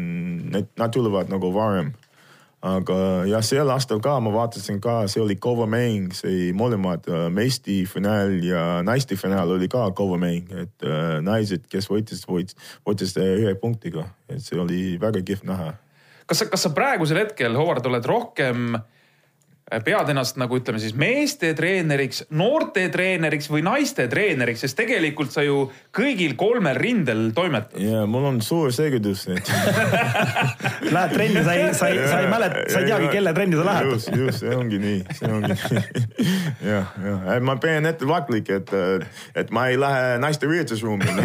need, 0.53 0.69
nad 0.79 0.93
tulevad 0.93 1.31
nagu 1.33 1.51
varem. 1.55 1.93
aga 2.67 2.95
jah, 3.29 3.43
sel 3.45 3.69
aastal 3.69 3.99
ka 4.03 4.15
ma 4.19 4.31
vaatasin 4.33 4.79
ka, 4.81 5.03
see 5.07 5.21
oli 5.21 5.35
kõva 5.39 5.67
mäng, 5.69 6.15
see 6.17 6.49
mõlemad 6.57 7.05
uh, 7.11 7.27
meeste 7.31 7.83
finaal 7.87 8.33
ja 8.43 8.81
naiste 8.83 9.15
finaal 9.15 9.53
oli 9.53 9.69
ka 9.71 9.85
kõva 9.95 10.17
mäng, 10.19 10.49
et 10.65 10.87
uh, 10.87 11.19
naised, 11.23 11.67
kes 11.69 11.87
võitis, 11.91 12.25
võitis, 12.27 12.57
võitis 12.87 13.13
uh, 13.21 13.29
ühe 13.43 13.53
punktiga, 13.61 14.07
et 14.27 14.41
see 14.43 14.57
oli 14.59 14.97
väga 14.99 15.21
kihvt 15.21 15.45
näha. 15.47 15.75
kas 16.25 16.41
sa, 16.41 16.49
kas 16.49 16.65
sa 16.65 16.73
praegusel 16.75 17.21
hetkel, 17.21 17.55
Howard, 17.55 17.85
oled 17.85 18.09
rohkem, 18.09 18.73
pead 19.67 20.11
ennast 20.13 20.37
nagu 20.39 20.55
ütleme 20.55 20.79
siis 20.79 20.93
meeste 20.95 21.51
treeneriks, 21.57 22.23
noorte 22.39 22.85
treeneriks 22.91 23.49
või 23.51 23.65
naiste 23.67 24.05
treeneriks, 24.07 24.63
sest 24.63 24.77
tegelikult 24.79 25.33
sa 25.33 25.43
ju 25.43 25.65
kõigil 25.95 26.37
kolmel 26.39 26.77
rindel 26.79 27.33
toimetad. 27.35 27.75
ja 27.81 28.05
mul 28.07 28.29
on 28.29 28.39
suur 28.45 28.71
segadus, 28.75 29.25
et 29.33 29.51
Lähed 30.87 31.11
trenni, 31.11 31.43
sa 31.43 31.53
ei, 31.57 31.73
sa 31.75 31.89
ei, 31.91 31.99
sa 32.07 32.21
ei 32.23 32.29
mäleta, 32.31 32.63
sa 32.71 32.79
ei 32.79 32.87
teagi, 32.87 33.09
kelle 33.11 33.33
trenni 33.35 33.59
sa 33.59 33.65
lähed. 33.67 33.89
just, 33.91 34.11
just, 34.15 34.39
see 34.39 34.55
ongi 34.55 34.79
nii, 34.79 35.01
see 35.19 35.31
ongi 35.35 35.57
nii. 35.57 35.83
jah, 36.71 36.95
jah, 37.03 37.27
ma 37.43 37.57
pean 37.59 37.89
ettevaatlik, 37.91 38.53
et, 38.55 38.71
et 39.35 39.51
ma 39.51 39.67
ei 39.67 39.75
lähe 39.79 40.15
naiste 40.23 40.47
riietusruumi 40.47 41.11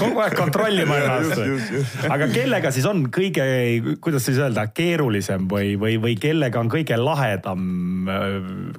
kogu 0.00 0.22
aeg 0.22 0.38
kontrollima 0.38 1.00
ennast 1.00 2.06
aga 2.10 2.30
kellega 2.30 2.70
siis 2.74 2.86
on 2.86 3.02
kõige, 3.10 3.44
kuidas 4.04 4.26
siis 4.28 4.38
öelda, 4.38 4.68
keerulisem 4.74 5.48
või, 5.50 5.74
või, 5.80 5.96
või 6.02 6.18
kellega 6.20 6.60
on 6.60 6.70
kõige 6.72 6.98
lahedam, 7.00 7.64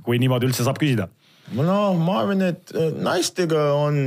kui 0.06 0.22
niimoodi 0.22 0.52
üldse 0.52 0.68
saab 0.68 0.80
küsida? 0.82 1.10
no 1.52 1.94
ma 2.00 2.22
arvan, 2.22 2.46
et 2.48 2.72
äh, 2.78 2.94
naistega 2.96 3.72
on 3.76 3.98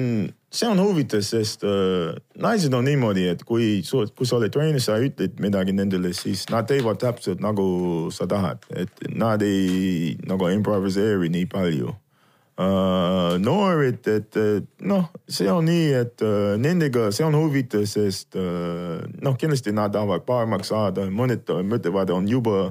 see 0.55 0.69
on 0.71 0.79
huvitav, 0.79 1.23
sest 1.27 1.65
äh, 1.67 2.15
naised 2.41 2.75
on 2.75 2.87
niimoodi, 2.87 3.27
et 3.33 3.43
kui, 3.47 3.83
kui 3.85 4.29
sa 4.29 4.39
oled 4.39 4.55
treener, 4.55 4.83
sa 4.83 5.01
ütled 5.03 5.41
midagi 5.43 5.75
nendele, 5.75 6.15
siis 6.17 6.47
nad 6.53 6.69
teevad 6.71 7.01
täpselt 7.03 7.43
nagu 7.45 7.67
sa 8.15 8.29
tahad, 8.31 8.65
et 8.77 9.05
nad 9.11 9.43
ei 9.45 10.15
nagu 10.29 10.51
improviseeri 10.55 11.33
nii 11.35 11.51
palju. 11.51 11.95
Noored, 12.55 14.07
et 14.07 14.37
noh, 14.87 15.09
see 15.27 15.49
on 15.51 15.67
nii, 15.67 15.88
et 15.99 16.23
uh, 16.23 16.53
nendega, 16.61 17.09
see 17.11 17.25
on 17.27 17.35
huvitav, 17.35 17.83
sest 17.90 18.38
uh, 18.38 19.01
noh, 19.27 19.35
kindlasti 19.40 19.75
nad 19.75 19.90
tahavad 19.90 20.23
paremaks 20.29 20.71
saada, 20.71 21.09
mõned 21.11 21.51
mõtlevad, 21.67 22.12
on 22.14 22.29
juba 22.31 22.69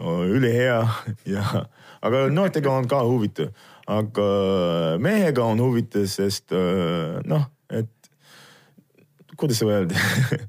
ülihea 0.00 0.80
ja, 1.36 1.44
aga 2.02 2.24
noortega 2.32 2.72
on 2.74 2.90
ka 2.90 3.04
huvitav 3.06 3.54
aga 3.90 4.26
mehega 5.02 5.44
on 5.44 5.60
huvitav, 5.62 6.06
sest 6.10 6.54
äh, 6.54 7.18
noh, 7.26 7.46
et 7.70 7.90
kuidas 9.40 9.62
öelda 9.64 9.98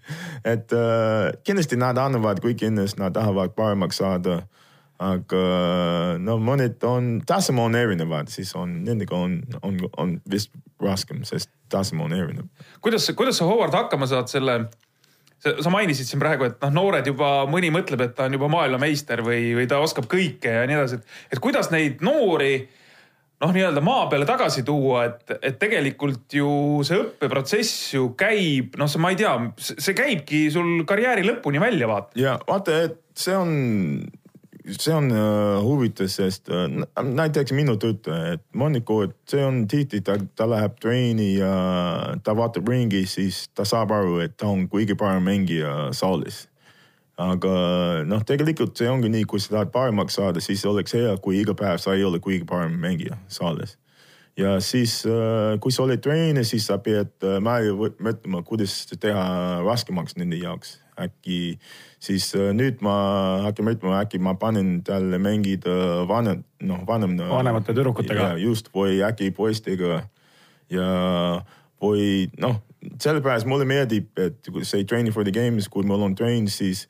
et 0.54 0.74
äh, 0.76 1.32
kindlasti 1.48 1.80
nad 1.80 2.00
annavad 2.02 2.42
kõik 2.44 2.66
endast, 2.68 3.00
nad 3.02 3.16
tahavad 3.16 3.56
paremaks 3.58 4.02
saada. 4.04 4.44
Aga 5.02 5.42
no 6.22 6.38
mõned 6.42 6.84
on, 6.86 7.16
taseme 7.28 7.64
on 7.64 7.78
erinevad, 7.78 8.30
siis 8.30 8.54
on, 8.60 8.82
nendega 8.86 9.18
on, 9.18 9.40
on, 9.66 9.80
on 10.02 10.14
vist 10.30 10.54
raskem, 10.82 11.24
sest 11.26 11.50
taseme 11.74 12.06
on 12.06 12.14
erinev. 12.14 12.68
kuidas, 12.86 13.10
kuidas 13.18 13.42
sa, 13.42 13.50
Howard, 13.50 13.74
hakkama 13.74 14.10
saad 14.10 14.30
selle 14.32 14.60
sa 15.42 15.72
mainisid 15.74 16.06
siin 16.06 16.22
praegu, 16.22 16.46
et 16.46 16.60
noh, 16.62 16.74
noored 16.76 17.08
juba, 17.10 17.32
mõni 17.50 17.72
mõtleb, 17.74 18.04
et 18.06 18.14
ta 18.18 18.28
on 18.30 18.38
juba 18.38 18.50
maailmameister 18.54 19.24
või, 19.26 19.56
või 19.58 19.66
ta 19.70 19.82
oskab 19.82 20.06
kõike 20.12 20.54
ja 20.60 20.68
nii 20.70 20.78
edasi, 20.78 21.02
et, 21.02 21.18
et 21.34 21.42
kuidas 21.42 21.72
neid 21.74 22.04
noori 22.06 22.54
noh, 23.42 23.50
nii-öelda 23.56 23.82
maa 23.82 24.06
peale 24.12 24.28
tagasi 24.30 24.62
tuua, 24.68 25.06
et, 25.10 25.36
et 25.42 25.58
tegelikult 25.62 26.36
ju 26.38 26.52
see 26.86 27.00
õppeprotsess 27.02 27.96
ju 27.96 28.12
käib, 28.18 28.78
noh, 28.78 28.92
ma 29.02 29.14
ei 29.14 29.18
tea, 29.24 29.34
see 29.58 29.98
käibki 29.98 30.44
sul 30.54 30.84
karjääri 30.90 31.26
lõpuni 31.26 31.62
välja, 31.64 31.90
vaata. 31.90 32.22
ja 32.22 32.38
vaata, 32.46 32.78
et 32.86 33.00
see 33.18 33.34
on, 33.38 33.56
see 34.70 34.94
on 34.94 35.10
uh, 35.14 35.58
huvitav, 35.66 36.10
sest 36.12 36.52
uh, 36.54 36.68
näiteks 37.02 37.56
minu 37.58 37.78
töötaja, 37.82 38.36
et 38.38 38.46
Moniko, 38.54 39.02
et 39.08 39.18
see 39.30 39.42
on 39.46 39.64
tihti, 39.72 40.04
ta, 40.06 40.20
ta 40.36 40.48
läheb 40.50 40.78
treeni 40.82 41.34
ja 41.40 41.52
ta 42.24 42.36
vaatab 42.38 42.70
ringi, 42.70 43.06
siis 43.10 43.48
ta 43.56 43.66
saab 43.68 43.94
aru, 43.98 44.20
et 44.26 44.38
ta 44.38 44.52
on 44.52 44.68
kõige 44.72 44.98
parem 45.00 45.26
mängija 45.26 45.92
saalis 45.98 46.46
aga 47.22 47.54
noh, 48.08 48.24
tegelikult 48.28 48.78
see 48.78 48.90
ongi 48.90 49.12
nii, 49.12 49.28
kui 49.30 49.42
sa 49.42 49.58
tahad 49.58 49.72
paremaks 49.74 50.18
saada, 50.18 50.42
siis 50.44 50.64
oleks 50.70 50.96
hea, 50.98 51.14
kui 51.24 51.42
iga 51.42 51.56
päev 51.58 51.82
sa 51.82 51.96
ei 51.98 52.06
ole 52.08 52.22
kõige 52.24 52.48
parem 52.50 52.78
mängija 52.82 53.20
saalis. 53.32 53.78
Ja 54.38 54.60
siis, 54.60 55.02
äh, 55.06 55.60
kui 55.62 55.74
sa 55.74 55.84
oled 55.86 56.02
treener, 56.04 56.46
siis 56.48 56.68
sa 56.70 56.78
pead 56.84 57.12
äh, 57.28 57.40
mõtlema, 57.42 58.44
kuidas 58.48 58.86
teha 58.94 59.26
raskemaks 59.66 60.18
nende 60.20 60.40
jaoks. 60.42 60.80
äkki 61.02 61.58
siis 62.04 62.28
äh, 62.36 62.52
nüüd 62.54 62.82
ma 62.86 62.94
hakkan 63.48 63.66
mõtlema, 63.72 64.02
äkki 64.04 64.20
ma 64.22 64.36
panen 64.40 64.82
talle 64.86 65.18
mängida 65.18 66.06
vanem, 66.08 66.44
noh, 66.62 66.84
vanem. 66.88 67.18
vanemate 67.18 67.74
tüdrukutega. 67.74 68.36
just, 68.38 68.70
või 68.76 69.02
äkki 69.06 69.32
poistega 69.32 70.04
ja 70.70 70.90
või 71.82 72.30
noh, 72.40 72.62
sellepärast 73.02 73.50
mulle 73.50 73.66
meeldib, 73.66 74.12
et 74.20 74.52
see 74.64 74.86
training 74.86 75.14
for 75.14 75.24
the 75.24 75.34
games, 75.34 75.68
kui 75.68 75.86
mul 75.88 76.04
on 76.06 76.16
trenn, 76.16 76.48
siis 76.48 76.88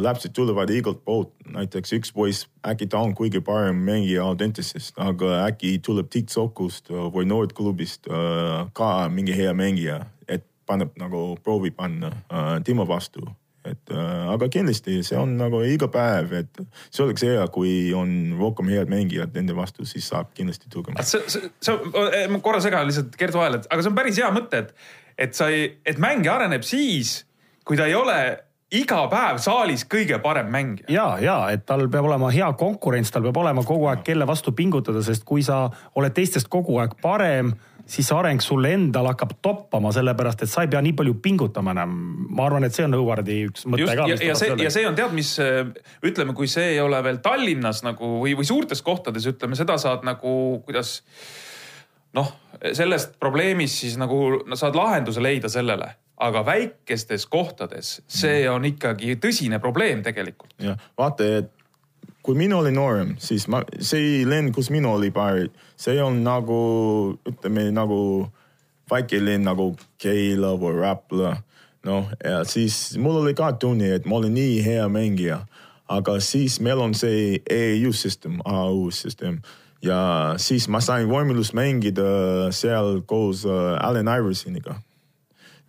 lapsed 0.00 0.32
tulevad 0.32 0.70
igalt 0.70 1.02
poolt, 1.04 1.32
näiteks 1.52 1.92
üks 1.98 2.12
poiss, 2.14 2.46
äkki 2.66 2.88
ta 2.92 3.02
on 3.02 3.14
kõige 3.18 3.42
parem 3.44 3.82
mängija 3.86 4.24
Audentesest, 4.24 4.94
aga 5.00 5.42
äkki 5.46 5.76
tuleb 5.84 6.10
Tiit 6.12 6.32
Sokust 6.32 6.90
äh, 6.92 7.06
või 7.12 7.28
noorteklubist 7.30 8.08
äh, 8.08 8.66
ka 8.76 8.90
mingi 9.12 9.36
hea 9.36 9.52
mängija, 9.56 10.02
et 10.28 10.46
paneb 10.66 10.94
nagu 11.00 11.32
proovi 11.42 11.72
panna 11.74 12.12
Timo 12.64 12.86
vastu 12.88 13.26
et 13.62 13.92
äh, 13.94 14.28
aga 14.32 14.48
kindlasti 14.50 15.00
see 15.06 15.18
on 15.18 15.36
nagu 15.38 15.60
iga 15.66 15.86
päev, 15.92 16.32
et 16.40 16.62
see 16.90 17.04
oleks 17.04 17.22
hea, 17.26 17.42
kui 17.54 17.92
on 17.94 18.32
rohkem 18.40 18.70
head 18.72 18.90
mängijad 18.90 19.36
nende 19.36 19.54
vastu, 19.54 19.86
siis 19.86 20.08
saab 20.10 20.32
kindlasti 20.34 20.70
tugevam. 20.72 20.98
see, 21.06 21.22
see, 21.30 21.50
see, 21.62 21.92
ma 22.32 22.40
korra 22.42 22.62
segan 22.64 22.88
lihtsalt 22.88 23.14
Gert 23.18 23.38
vahele, 23.38 23.62
et 23.62 23.68
aga 23.70 23.84
see 23.84 23.92
on 23.92 23.98
päris 23.98 24.18
hea 24.18 24.30
mõte, 24.34 24.64
et, 24.64 24.88
et 25.28 25.38
sa 25.38 25.50
ei, 25.52 25.68
et 25.86 26.00
mängija 26.02 26.40
areneb 26.40 26.66
siis, 26.66 27.20
kui 27.62 27.78
ta 27.78 27.86
ei 27.86 27.94
ole 27.98 28.18
iga 28.72 29.02
päev 29.12 29.40
saalis 29.42 29.84
kõige 29.90 30.18
parem 30.22 30.48
mängija. 30.52 30.88
ja, 30.92 31.06
ja 31.20 31.36
et 31.52 31.66
tal 31.68 31.84
peab 31.92 32.08
olema 32.08 32.30
hea 32.32 32.48
konkurents, 32.58 33.12
tal 33.12 33.26
peab 33.26 33.42
olema 33.42 33.64
kogu 33.66 33.90
aeg, 33.90 34.04
kelle 34.06 34.26
vastu 34.28 34.54
pingutada, 34.56 35.02
sest 35.04 35.26
kui 35.28 35.44
sa 35.44 35.66
oled 35.98 36.14
teistest 36.16 36.48
kogu 36.52 36.78
aeg 36.80 36.96
parem, 37.02 37.52
siis 37.92 38.08
areng 38.14 38.40
sul 38.40 38.64
endal 38.64 39.10
hakkab 39.10 39.34
toppama, 39.44 39.92
sellepärast 39.92 40.46
et 40.46 40.52
sa 40.52 40.64
ei 40.64 40.70
pea 40.72 40.80
nii 40.84 40.94
palju 40.96 41.18
pingutama 41.22 41.74
enam. 41.76 41.94
ma 42.32 42.46
arvan, 42.46 42.64
et 42.64 42.74
see 42.74 42.86
on 42.86 42.96
Õuvardi 42.96 43.38
üks 43.50 43.66
mõte 43.68 43.84
Just, 43.84 43.96
ka. 43.98 44.08
ja, 44.08 44.18
ja 44.30 44.36
see, 44.38 44.52
ja 44.64 44.72
see 44.72 44.86
on 44.88 44.96
tead, 44.96 45.12
mis 45.16 45.34
ütleme, 46.08 46.36
kui 46.38 46.48
see 46.48 46.76
ei 46.76 46.80
ole 46.80 47.02
veel 47.04 47.20
Tallinnas 47.24 47.82
nagu 47.84 48.14
või, 48.22 48.36
või 48.38 48.48
suurtes 48.48 48.82
kohtades, 48.82 49.26
ütleme 49.28 49.58
seda 49.58 49.76
saad 49.82 50.06
nagu 50.08 50.62
kuidas 50.64 51.02
noh, 52.16 52.32
sellest 52.72 53.18
probleemist 53.20 53.84
siis 53.84 53.98
nagu 54.00 54.44
no, 54.46 54.56
saad 54.56 54.76
lahenduse 54.78 55.20
leida 55.24 55.50
sellele 55.52 55.92
aga 56.22 56.44
väikestes 56.46 57.26
kohtades 57.30 57.96
see 58.10 58.44
on 58.50 58.66
ikkagi 58.68 59.16
tõsine 59.22 59.58
probleem 59.62 60.04
tegelikult. 60.06 60.54
jah, 60.62 60.78
vaata, 60.98 61.26
et 61.42 61.50
kui 62.22 62.38
mina 62.38 62.60
olin 62.62 62.76
noorem, 62.78 63.14
siis 63.18 63.48
ma, 63.50 63.62
see 63.82 64.22
linn, 64.28 64.52
kus 64.54 64.70
mina 64.70 64.92
olin 64.94 65.14
paar, 65.14 65.40
see 65.76 65.98
on 66.02 66.22
nagu 66.22 66.58
ütleme 67.28 67.66
nagu 67.74 67.98
väike 68.92 69.18
linn 69.22 69.48
nagu 69.48 69.72
Keila 70.02 70.54
või 70.60 70.76
Rapla. 70.78 71.36
noh, 71.86 72.12
ja 72.22 72.44
siis 72.46 72.94
mul 72.98 73.22
oli 73.24 73.34
ka 73.34 73.52
tunne, 73.58 73.90
et 73.96 74.06
ma 74.06 74.20
olin 74.20 74.36
nii 74.38 74.60
hea 74.62 74.86
mängija, 74.92 75.40
aga 75.90 76.20
siis 76.22 76.60
meil 76.62 76.80
on 76.84 76.94
see 76.94 77.40
EU 77.50 77.90
süsteem, 77.92 78.38
AU 78.46 78.90
süsteem 78.94 79.40
ja 79.82 79.98
siis 80.38 80.68
ma 80.70 80.80
sain 80.80 81.10
võimalust 81.10 81.56
mängida 81.58 82.52
seal 82.54 83.00
koos 83.06 83.42
uh, 83.48 83.74
Allan 83.82 84.10
Iversoniga 84.12 84.78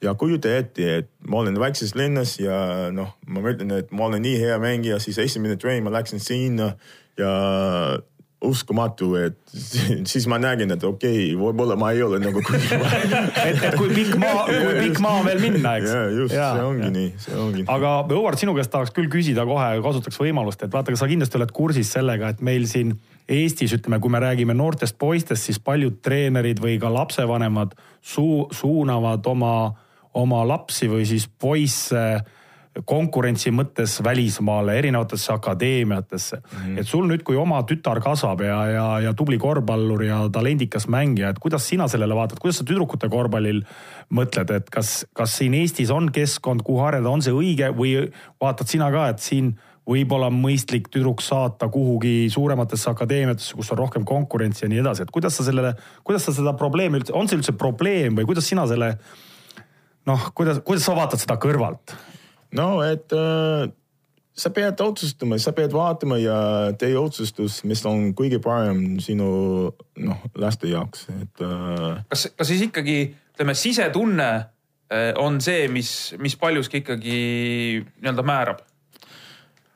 ja 0.03 0.13
kujuta 0.19 0.51
ette, 0.59 0.87
et 0.99 1.11
ma 1.27 1.41
olen 1.41 1.59
väikses 1.59 1.95
linnas 1.95 2.37
ja 2.41 2.89
noh, 2.93 3.15
ma 3.27 3.43
mõtlen, 3.43 3.71
et 3.79 3.93
ma 3.95 4.09
olen 4.09 4.23
nii 4.25 4.39
hea 4.41 4.57
mängija, 4.61 4.99
siis 5.03 5.19
esimene 5.23 5.57
trenn 5.59 5.85
ma 5.85 5.93
läksin 5.95 6.21
sinna 6.23 6.73
ja 7.19 7.31
uskumatu, 8.43 9.13
et 9.15 9.37
siis 10.11 10.27
ma 10.27 10.37
nägin, 10.41 10.73
et 10.75 10.83
okei 10.83 11.29
okay,, 11.29 11.37
võib-olla 11.39 11.77
ma 11.79 11.93
ei 11.95 12.03
ole 12.03 12.19
nagu 12.21 12.43
kuigi 12.43 12.75
et, 13.47 13.61
et 13.69 13.77
kui 13.79 13.89
pikk 13.93 14.17
maa, 14.19 14.43
kui 14.49 14.75
pikk 14.81 14.99
maa 15.03 15.21
veel 15.27 15.39
minna, 15.43 15.77
eks. 15.79 15.93
ja 15.93 16.03
just, 16.11 16.35
see 16.35 16.65
ongi 16.67 16.87
ja. 16.87 16.91
nii, 16.97 17.13
see 17.23 17.39
ongi. 17.39 17.65
aga 17.71 17.95
Howard, 18.11 18.41
sinu 18.41 18.55
käest 18.57 18.73
tahaks 18.73 18.93
küll 18.95 19.09
küsida 19.13 19.47
kohe, 19.49 19.69
kasutaks 19.85 20.19
võimalust, 20.19 20.65
et 20.65 20.73
vaata, 20.73 20.95
sa 20.99 21.09
kindlasti 21.09 21.39
oled 21.39 21.55
kursis 21.55 21.95
sellega, 21.95 22.33
et 22.35 22.43
meil 22.45 22.67
siin 22.69 22.95
Eestis 23.23 23.71
ütleme, 23.71 24.01
kui 24.03 24.11
me 24.11 24.19
räägime 24.19 24.51
noortest 24.51 24.97
poistest, 24.99 25.45
siis 25.47 25.55
paljud 25.63 26.01
treenerid 26.03 26.59
või 26.59 26.73
ka 26.75 26.89
lapsevanemad 26.91 27.71
suu-, 28.03 28.49
suunavad 28.51 29.23
oma 29.31 29.53
oma 30.13 30.43
lapsi 30.47 30.89
või 30.91 31.05
siis 31.09 31.27
poisse 31.27 32.23
konkurentsi 32.85 33.51
mõttes 33.53 33.99
välismaale, 34.03 34.73
erinevatesse 34.79 35.33
akadeemiatesse 35.33 36.35
mm. 36.37 36.59
-hmm. 36.59 36.79
et 36.79 36.87
sul 36.87 37.05
nüüd, 37.05 37.21
kui 37.23 37.35
oma 37.37 37.61
tütar 37.69 38.01
kasvab 38.01 38.41
ja, 38.41 38.59
ja, 38.71 38.85
ja 38.99 39.13
tubli 39.13 39.37
korvpallur 39.37 40.03
ja 40.03 40.23
talendikas 40.33 40.87
mängija, 40.87 41.29
et 41.29 41.39
kuidas 41.39 41.67
sina 41.69 41.87
sellele 41.87 42.15
vaatad, 42.15 42.39
kuidas 42.41 42.57
sa 42.57 42.65
tüdrukute 42.65 43.09
korvpallil 43.09 43.61
mõtled, 44.09 44.55
et 44.55 44.69
kas, 44.73 45.05
kas 45.13 45.37
siin 45.37 45.53
Eestis 45.53 45.91
on 45.93 46.09
keskkond, 46.11 46.65
kuhu 46.65 46.81
areneda, 46.81 47.09
on 47.09 47.21
see 47.21 47.33
õige 47.33 47.69
või 47.77 48.09
vaatad 48.41 48.67
sina 48.67 48.89
ka, 48.91 49.07
et 49.13 49.21
siin 49.21 49.53
võib-olla 49.89 50.29
on 50.31 50.39
mõistlik 50.39 50.87
tüdruk 50.89 51.21
saata 51.21 51.67
kuhugi 51.69 52.29
suurematesse 52.31 52.89
akadeemiatesse, 52.89 53.53
kus 53.59 53.71
on 53.75 53.77
rohkem 53.77 54.05
konkurentsi 54.07 54.65
ja 54.65 54.71
nii 54.71 54.81
edasi, 54.81 55.03
et 55.03 55.11
kuidas 55.11 55.37
sa 55.37 55.45
sellele, 55.45 55.75
kuidas 56.03 56.25
sa 56.25 56.33
seda 56.33 56.55
probleemi 56.57 57.01
üldse, 57.01 57.13
on 57.13 57.27
see 57.27 57.37
üldse 57.37 57.53
probleem 57.59 58.17
või 58.17 58.25
kuidas 58.31 58.47
sina 58.49 58.65
selle 58.67 58.95
noh, 60.09 60.27
kuidas, 60.35 60.59
kuidas 60.65 60.87
sa 60.87 60.97
vaatad 60.97 61.21
seda 61.21 61.37
kõrvalt? 61.41 61.95
no 62.57 62.81
et 62.85 63.13
äh, 63.17 63.69
sa 64.33 64.49
pead 64.53 64.81
otsustama, 64.81 65.37
sa 65.41 65.53
pead 65.55 65.73
vaatama 65.73 66.17
ja 66.21 66.37
tee 66.79 66.95
otsustus, 66.97 67.61
mis 67.69 67.83
on 67.89 68.11
kõige 68.17 68.41
parem 68.43 68.99
sinu 69.03 69.29
noh, 70.01 70.25
laste 70.39 70.71
jaoks, 70.71 71.07
et 71.13 71.45
äh.... 71.45 72.01
kas, 72.09 72.27
kas 72.37 72.49
siis 72.49 72.65
ikkagi 72.67 72.97
ütleme, 73.33 73.55
sisetunne 73.57 74.29
äh, 74.33 75.11
on 75.21 75.39
see, 75.41 75.67
mis, 75.73 76.13
mis 76.21 76.37
paljuski 76.39 76.83
ikkagi 76.83 77.17
nii-öelda 78.01 78.25
määrab? 78.25 78.63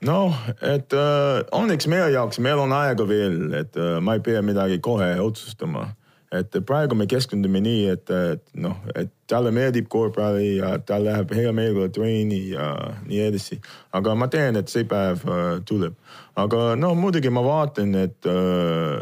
noh, 0.05 0.35
et 0.61 0.93
äh, 0.93 1.43
õnneks 1.57 1.89
meie 1.89 2.11
jaoks, 2.13 2.41
meil 2.43 2.61
on 2.61 2.73
aega 2.77 3.07
veel, 3.09 3.39
et 3.61 3.77
äh, 3.77 3.97
ma 4.01 4.17
ei 4.17 4.25
pea 4.25 4.43
midagi 4.45 4.81
kohe 4.83 5.15
otsustama 5.21 5.87
et 6.31 6.57
praegu 6.67 6.95
me 6.95 7.07
keskendume 7.07 7.61
nii, 7.63 7.85
et, 7.93 8.09
et 8.11 8.43
noh, 8.59 8.75
et 8.95 9.11
talle 9.31 9.51
meeldib 9.55 9.87
korvpalli 9.91 10.57
ja 10.57 10.73
ta 10.83 10.99
läheb 10.99 11.31
hea 11.35 11.53
meelega 11.55 11.87
treeni 11.95 12.41
ja 12.51 12.73
nii 13.05 13.21
edasi. 13.29 13.59
aga 13.95 14.15
ma 14.15 14.27
tean, 14.31 14.59
et 14.59 14.67
see 14.71 14.83
päev 14.87 15.23
uh, 15.27 15.45
tuleb. 15.65 15.95
aga 16.35 16.75
no 16.75 16.93
muidugi 16.99 17.31
ma 17.31 17.43
vaatan, 17.45 17.95
et 18.03 18.27
uh, 18.27 18.99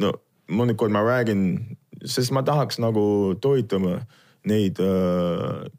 no 0.00 0.14
mõnikord 0.52 0.92
ma 0.92 1.04
räägin, 1.04 1.44
sest 2.04 2.32
ma 2.32 2.42
tahaks 2.42 2.80
nagu 2.80 3.36
toetama 3.40 4.00
neid, 4.48 4.80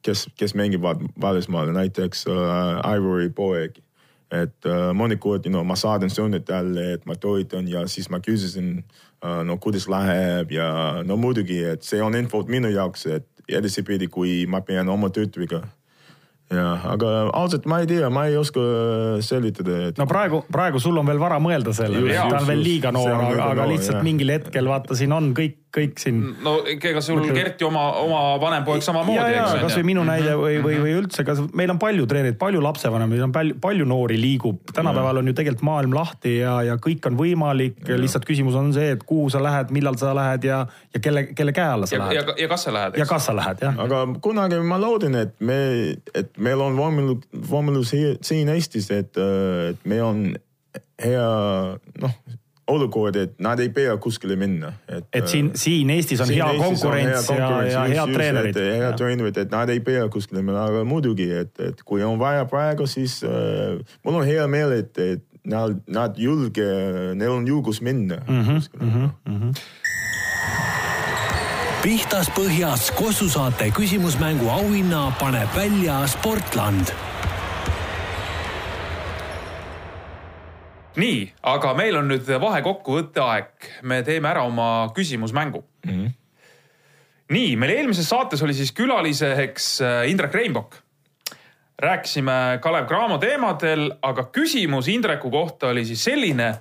kes, 0.07 0.27
kes 0.39 0.53
mängivad 0.55 1.01
välismaal, 1.21 1.73
näiteks 1.75 2.23
äh, 2.31 2.95
Ivory 2.95 3.29
poeg. 3.29 3.81
et 4.33 4.65
äh, 4.65 4.87
mõnikord, 4.97 5.45
no 5.53 5.59
ma 5.61 5.75
saadan 5.77 6.09
sõnumit 6.09 6.47
talle, 6.47 6.95
et 6.95 7.03
ma 7.05 7.13
toetan 7.13 7.67
ja 7.69 7.83
siis 7.91 8.07
ma 8.09 8.17
küsisin 8.23 8.79
äh,, 8.79 9.03
no 9.23 9.57
kuidas 9.61 9.87
läheb 9.91 10.51
ja 10.51 10.67
no 11.07 11.17
muidugi, 11.19 11.61
et 11.73 11.85
see 11.87 12.01
on 12.03 12.15
info 12.19 12.43
minu 12.49 12.71
jaoks, 12.73 13.05
et 13.07 13.27
edaspidi, 13.49 14.09
kui 14.11 14.43
ma 14.49 14.61
pean 14.65 14.89
oma 14.91 15.09
tööturiga. 15.13 15.63
jah, 16.53 16.83
aga 16.91 17.11
ausalt 17.33 17.65
ma 17.65 17.79
ei 17.81 17.87
tea, 17.89 18.09
ma 18.13 18.27
ei 18.29 18.35
oska 18.37 18.61
selgitada, 19.25 19.79
et 19.89 19.97
no 19.97 20.05
praegu, 20.09 20.43
praegu 20.51 20.81
sul 20.83 20.99
on 20.99 21.07
veel 21.07 21.21
vara 21.21 21.39
mõelda 21.41 21.73
sellele, 21.73 22.13
ta 22.13 22.41
on 22.41 22.47
veel 22.47 22.61
liiga 22.61 22.91
noor, 22.93 23.15
aga, 23.31 23.47
aga 23.55 23.67
lihtsalt 23.71 23.97
jah. 23.97 24.05
mingil 24.05 24.35
hetkel 24.35 24.69
vaata, 24.69 24.97
siin 24.99 25.15
on 25.15 25.31
kõik, 25.37 25.62
kõik 25.73 25.97
siin. 26.01 26.19
no 26.45 26.55
ega 26.69 27.01
sul 27.01 27.17
Mõtled- 27.19 27.33
Gert 27.37 27.61
ju 27.61 27.67
oma, 27.67 27.83
oma 28.03 28.21
vanem 28.41 28.65
poeg 28.67 28.83
samamoodi, 28.85 29.33
ja 29.33 29.45
eks 29.47 29.63
kasvõi 29.63 29.85
minu 29.87 30.03
näide 30.05 30.35
või, 30.37 30.59
või, 30.61 30.77
või 30.83 30.93
üldse, 31.01 31.25
kas 31.25 31.41
meil 31.53 31.71
on 31.73 31.79
palju 31.81 32.05
treenereid, 32.09 32.37
palju 32.41 32.61
lapsevanemaid, 32.61 33.23
on 33.25 33.33
palju, 33.33 33.57
palju 33.63 33.87
noori 33.89 34.19
liigub. 34.21 34.59
tänapäeval 34.73 35.17
on 35.23 35.31
ju 35.31 35.33
tegelikult 35.33 35.65
maailm 35.69 35.95
lahti 35.97 36.35
ja, 36.37 36.59
ja 36.67 36.77
kõik 36.77 37.07
on 37.09 37.17
võimalik. 37.17 37.81
lihtsalt 37.87 38.25
küsimus 38.29 38.55
on 38.59 38.71
see, 38.73 38.91
et 38.97 39.03
kuhu 39.03 39.29
sa 39.33 39.41
lähed, 39.43 39.71
millal 39.73 39.97
sa 39.97 40.13
lähed 40.13 40.43
ja, 40.45 40.65
ja 40.93 40.99
kelle, 40.99 41.25
kelle 41.33 41.51
käe 41.55 41.67
alla 41.73 41.89
sa 41.89 41.95
ja, 41.95 42.03
lähed., 42.05 42.37
ja 42.37 42.47
kas 42.47 42.63
sa 42.67 42.73
lähed, 42.73 42.97
ja 43.01 43.05
kas 43.09 43.25
sa 43.25 43.35
lähed, 43.35 43.65
jah. 43.65 43.79
aga 43.87 44.05
kunagi 44.21 44.61
ma 44.61 44.77
loodan, 44.77 45.15
et 45.15 45.33
me, 45.41 45.59
et 46.13 46.37
meil 46.37 46.61
on 46.61 46.77
võimalus, 46.77 47.25
võimalus 47.33 47.93
hier- 47.97 48.17
siin 48.21 48.49
Eestis, 48.53 48.91
et, 48.91 49.17
et 49.17 49.85
meil 49.89 50.03
on 50.05 50.23
hea 51.01 51.27
noh, 52.01 52.13
olukord, 52.67 53.15
et 53.15 53.33
nad 53.43 53.59
ei 53.59 53.69
pea 53.69 53.97
kuskile 53.97 54.35
minna. 54.39 54.73
et 55.13 55.27
siin, 55.27 55.51
siin 55.55 55.89
Eestis 55.89 56.21
on 56.23 56.31
hea 56.31 56.47
konkurents 56.57 57.29
ja, 57.29 57.49
ja 57.67 57.83
head 57.91 58.13
treenerid. 58.13 58.55
head 58.55 58.97
treenerid, 58.97 59.37
et 59.37 59.51
nad 59.51 59.69
ei 59.69 59.79
pea 59.83 60.07
kuskile 60.09 60.41
minema, 60.41 60.67
aga 60.71 60.83
muidugi, 60.87 61.27
et, 61.43 61.53
et 61.59 61.83
kui 61.83 62.03
on 62.03 62.19
vaja 62.19 62.45
praegu, 62.49 62.87
siis 62.87 63.19
äh, 63.27 63.79
mul 64.05 64.21
on 64.21 64.27
hea 64.27 64.47
meel, 64.47 64.77
et, 64.79 64.97
et 64.97 65.25
nad, 65.49 65.75
nad 65.91 66.19
julge, 66.19 66.67
neil 67.19 67.35
on 67.35 67.47
julgus 67.47 67.81
minna 67.81 68.21
mm. 68.27 68.43
-hmm, 68.43 68.61
mm 68.79 69.39
-hmm. 69.39 69.53
pihtas 71.83 72.31
põhjas 72.31 72.91
Kossu 72.95 73.29
saate 73.29 73.71
küsimusmängu 73.71 74.49
auhinna 74.49 75.11
paneb 75.19 75.49
välja 75.55 76.07
Sportland 76.07 76.87
nii, 80.99 81.21
aga 81.49 81.73
meil 81.77 81.97
on 81.97 82.11
nüüd 82.11 82.27
vahekokkuvõtte 82.41 83.23
aeg, 83.23 83.69
me 83.89 84.01
teeme 84.05 84.29
ära 84.29 84.43
oma 84.45 84.91
küsimusmängu 84.95 85.63
mm. 85.85 85.91
-hmm. 85.91 86.11
nii, 87.33 87.55
meil 87.55 87.75
eelmises 87.77 88.09
saates 88.09 88.43
oli 88.43 88.53
siis 88.53 88.71
külaliseks 88.71 89.81
äh, 89.81 90.09
Indrek 90.09 90.33
Reinbok. 90.33 90.75
rääkisime 91.79 92.59
Kalev 92.61 92.85
Cramo 92.87 93.17
teemadel, 93.17 93.91
aga 94.01 94.23
küsimus 94.31 94.87
Indreku 94.87 95.31
kohta 95.31 95.67
oli 95.67 95.85
siis 95.85 96.03
selline, 96.03 96.53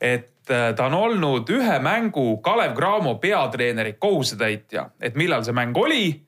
et 0.00 0.50
äh, 0.50 0.74
ta 0.74 0.86
on 0.86 0.94
olnud 0.94 1.50
ühe 1.50 1.78
mängu 1.78 2.36
Kalev 2.36 2.74
Cramo 2.74 3.14
peatreeneri 3.14 3.92
kohusetäitja, 3.98 4.90
et 5.00 5.14
millal 5.14 5.44
see 5.44 5.52
mäng 5.52 5.76
oli 5.76 6.22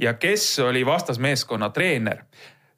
ja 0.00 0.14
kes 0.14 0.58
oli 0.58 0.86
vastasmeeskonna 0.86 1.70
treener. 1.70 2.24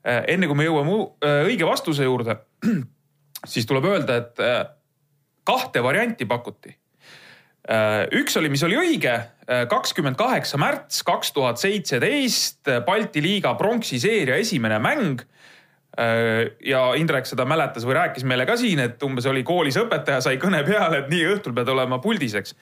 enne 0.04 0.46
kui 0.46 0.56
me 0.56 0.64
jõuame 0.64 0.90
äh, 1.22 1.44
õige 1.46 1.66
vastuse 1.66 2.04
juurde, 2.04 2.36
siis 3.46 3.66
tuleb 3.66 3.86
öelda, 3.90 4.16
et 4.22 4.40
äh, 4.42 4.62
kahte 5.44 5.82
varianti 5.82 6.26
pakuti. 6.26 6.76
üks 8.18 8.34
oli, 8.40 8.48
mis 8.50 8.62
oli 8.66 8.74
õige, 8.74 9.12
kakskümmend 9.70 10.16
kaheksa 10.18 10.58
märts 10.58 11.04
kaks 11.06 11.28
tuhat 11.32 11.60
seitseteist, 11.62 12.66
Balti 12.86 13.22
liiga 13.22 13.52
pronksiseeria 13.54 14.34
esimene 14.42 14.80
mäng. 14.82 15.22
ja 16.64 16.80
Indrek 16.98 17.26
seda 17.26 17.44
mäletas 17.46 17.86
või 17.86 17.94
rääkis 18.00 18.24
meile 18.26 18.46
ka 18.48 18.56
siin, 18.58 18.80
et 18.82 19.02
umbes 19.06 19.26
oli 19.30 19.44
koolis 19.46 19.78
õpetaja 19.78 20.20
sai 20.24 20.40
kõne 20.42 20.64
peale, 20.66 21.04
et 21.04 21.10
nii 21.12 21.26
õhtul 21.36 21.54
pead 21.54 21.68
olema 21.68 22.00
puldis, 22.02 22.34
eks. 22.34 22.56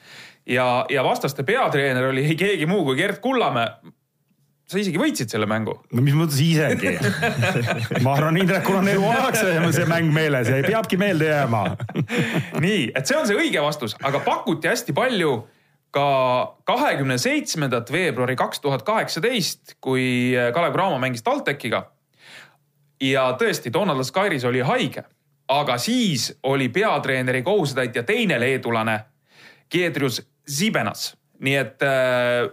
ja, 0.45 0.85
ja 0.89 1.03
vastaste 1.03 1.43
peatreener 1.43 2.11
oli 2.11 2.25
ei 2.25 2.37
keegi 2.37 2.69
muu 2.69 2.83
kui 2.85 2.99
Gert 3.01 3.21
Kullamäe. 3.25 3.93
Sa 4.71 4.79
isegi 4.79 4.99
võitsid 4.99 5.31
selle 5.33 5.47
mängu 5.49 5.75
no 5.91 6.03
mis 6.03 6.15
mõttes 6.17 6.39
isegi? 6.43 6.95
ma 8.05 8.15
arvan, 8.15 8.39
Indrekul 8.41 8.79
on 8.79 8.89
eluaeg 8.91 9.37
see, 9.37 9.55
see 9.75 9.87
mäng 9.89 10.11
meeles 10.15 10.49
ja 10.51 10.61
peabki 10.65 10.99
meelde 11.01 11.27
jääma. 11.31 11.63
nii, 12.65 12.91
et 12.95 13.07
see 13.07 13.17
on 13.17 13.27
see 13.27 13.37
õige 13.37 13.63
vastus, 13.63 13.97
aga 14.07 14.23
pakuti 14.25 14.71
hästi 14.71 14.95
palju 14.97 15.41
ka 15.91 16.05
kahekümne 16.67 17.17
seitsmendat 17.19 17.91
veebruari 17.91 18.37
kaks 18.39 18.63
tuhat 18.63 18.85
kaheksateist, 18.87 19.75
kui 19.83 20.31
Kalev 20.55 20.75
Cramo 20.75 20.99
mängis 21.03 21.23
TalTechiga. 21.25 21.89
ja 23.01 23.31
tõesti, 23.39 23.73
Donald 23.73 24.05
Skairis 24.07 24.45
oli 24.47 24.61
haige, 24.63 25.03
aga 25.51 25.77
siis 25.81 26.31
oli 26.47 26.69
peatreeneri 26.69 27.43
kohusetäitja 27.43 28.03
teine 28.03 28.39
leedulane, 28.39 28.99
Giedrius 29.71 30.21
Zibenas, 30.47 31.15
nii 31.39 31.55
et 31.55 31.83
äh, 31.83 32.47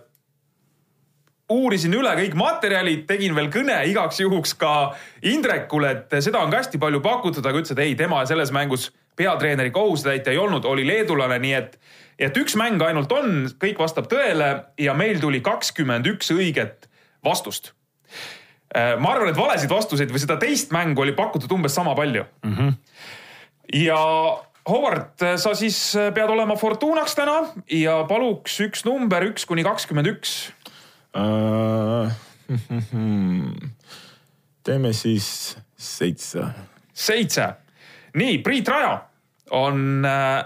uurisin 1.53 1.95
üle 1.97 2.11
kõik 2.19 2.35
materjalid, 2.39 3.05
tegin 3.09 3.37
veel 3.37 3.49
kõne 3.53 3.79
igaks 3.89 4.21
juhuks 4.21 4.55
ka 4.61 4.73
Indrekule, 5.29 5.95
et 5.95 6.19
seda 6.25 6.43
on 6.45 6.53
ka 6.53 6.61
hästi 6.63 6.81
palju 6.81 7.01
pakutud, 7.05 7.45
aga 7.45 7.63
ütles, 7.63 7.73
et 7.75 7.85
ei, 7.85 7.95
tema 7.99 8.21
selles 8.29 8.53
mängus 8.55 8.91
peatreeneri 9.19 9.73
kohusetäitja 9.75 10.33
ei 10.33 10.39
olnud, 10.39 10.67
oli 10.69 10.87
leedulane, 10.87 11.39
nii 11.43 11.55
et, 11.59 11.79
et 12.29 12.37
üks 12.39 12.57
mäng 12.61 12.83
ainult 12.85 13.13
on, 13.13 13.49
kõik 13.61 13.81
vastab 13.81 14.11
tõele 14.11 14.51
ja 14.79 14.95
meil 14.99 15.21
tuli 15.23 15.41
kakskümmend 15.45 16.07
üks 16.13 16.31
õiget 16.35 16.89
vastust. 17.25 17.73
ma 18.75 19.15
arvan, 19.15 19.31
et 19.31 19.39
valesid 19.39 19.71
vastuseid 19.73 20.13
või 20.13 20.21
seda 20.21 20.37
teist 20.37 20.75
mängu 20.77 21.01
oli 21.01 21.17
pakutud 21.17 21.53
umbes 21.57 21.75
sama 21.75 21.95
palju 21.97 22.27
mm. 22.45 22.55
-hmm. 22.55 22.75
ja 23.87 23.99
Howard, 24.69 25.17
sa 25.41 25.55
siis 25.57 25.97
pead 26.15 26.31
olema 26.31 26.57
Fortunaks 26.57 27.15
täna 27.17 27.39
ja 27.73 28.05
paluks 28.09 28.61
üks 28.61 28.85
number 28.85 29.25
üks 29.31 29.47
kuni 29.49 29.65
kakskümmend 29.65 30.11
üks 30.13 30.53
teeme 34.65 34.93
siis 34.93 35.59
seitse. 35.77 36.45
seitse. 36.93 37.49
nii, 38.15 38.39
Priit 38.45 38.69
Raja 38.69 38.93
on 39.51 40.05
äh, 40.07 40.45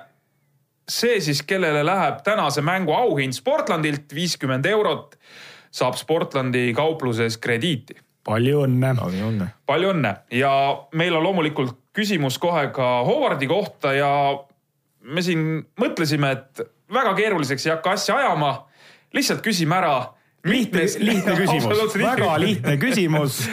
see 0.88 1.20
siis, 1.20 1.42
kellele 1.46 1.84
läheb 1.86 2.22
tänase 2.24 2.62
mängu 2.62 2.94
auhind 2.94 3.36
Sportlandilt 3.36 4.14
viiskümmend 4.14 4.66
eurot, 4.66 5.18
saab 5.72 5.96
Sportlandi 5.96 6.72
kaupluses 6.76 7.38
krediiti. 7.38 7.94
palju 8.24 8.64
õnne. 8.66 8.94
palju 9.00 9.28
õnne. 9.28 9.48
palju 9.66 9.92
õnne 9.94 10.16
ja 10.30 10.52
meil 10.94 11.16
on 11.16 11.22
loomulikult 11.22 11.78
küsimus 11.92 12.38
kohe 12.38 12.68
ka 12.74 13.02
Howardi 13.06 13.46
kohta 13.46 13.92
ja 13.92 14.10
me 15.02 15.22
siin 15.22 15.62
mõtlesime, 15.80 16.32
et 16.36 16.62
väga 16.92 17.14
keeruliseks 17.18 17.66
ei 17.66 17.74
hakka 17.74 17.96
asja 17.96 18.16
ajama. 18.16 18.52
lihtsalt 19.12 19.42
küsime 19.44 19.76
ära. 19.76 20.14
lihtne, 20.44 20.86
lihtne 20.98 21.36
küsimus, 21.40 21.98
väga 21.98 22.40
lihtne 22.40 22.76
küsimus. 22.76 23.48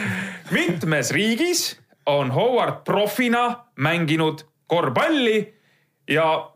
mitmes 0.50 1.10
riigis 1.10 1.80
on 2.06 2.30
Howard 2.30 2.84
profina 2.84 3.64
mänginud 3.76 4.42
korvpalli 4.66 5.54
ja 6.10 6.50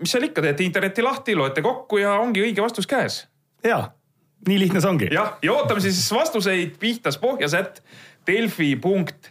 mis 0.00 0.12
seal 0.12 0.24
ikka, 0.28 0.42
teete 0.42 0.64
interneti 0.64 1.02
lahti, 1.02 1.34
loete 1.36 1.62
kokku 1.62 1.98
ja 2.00 2.12
ongi 2.20 2.42
õige 2.44 2.62
vastus 2.62 2.86
käes. 2.86 3.26
ja, 3.64 3.90
nii 4.48 4.58
lihtne 4.66 4.80
see 4.80 4.90
ongi. 4.90 5.08
jah, 5.12 5.36
ja 5.42 5.52
ootame 5.52 5.80
siis 5.84 6.12
vastuseid 6.12 6.76
pihtas 6.80 7.18
pohjasätt 7.18 7.82
delfi.ee. 8.26 9.30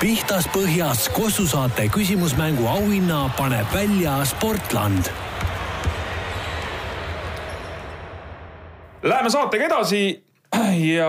pihtas 0.00 0.48
põhjas 0.54 1.08
Kossu 1.14 1.46
saate 1.46 1.88
küsimusmängu 1.88 2.66
auhinna 2.66 3.30
paneb 3.38 3.66
välja 3.74 4.24
Sportland 4.28 5.23
Läheme 9.04 9.28
saatega 9.28 9.66
edasi 9.66 10.04
ja 10.80 11.08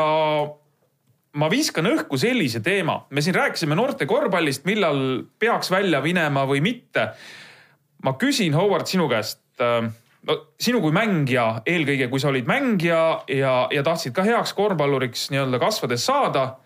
ma 1.40 1.48
viskan 1.52 1.88
õhku 1.88 2.18
sellise 2.20 2.60
teema, 2.64 2.98
me 3.10 3.22
siin 3.24 3.38
rääkisime 3.38 3.76
noorte 3.78 4.08
korvpallist, 4.10 4.66
millal 4.68 5.00
peaks 5.40 5.72
välja 5.72 6.02
minema 6.04 6.44
või 6.48 6.60
mitte. 6.66 7.08
ma 8.04 8.14
küsin, 8.20 8.54
Howard, 8.54 8.86
sinu 8.86 9.08
käest, 9.10 9.40
no 10.28 10.36
sinu 10.60 10.82
kui 10.84 10.92
mängija, 10.92 11.62
eelkõige 11.66 12.10
kui 12.12 12.20
sa 12.20 12.30
olid 12.34 12.46
mängija 12.52 13.00
ja, 13.32 13.54
ja 13.72 13.84
tahtsid 13.84 14.14
ka 14.14 14.28
heaks 14.28 14.54
korvpalluriks 14.54 15.30
nii-öelda 15.32 15.60
kasvades 15.60 16.06
saada. 16.06 16.58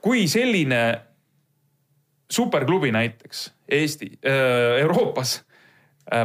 kui 0.00 0.28
selline 0.28 1.00
superklubi 2.30 2.92
näiteks 2.92 3.52
Eesti, 3.68 4.18
Euroopas, 4.80 5.42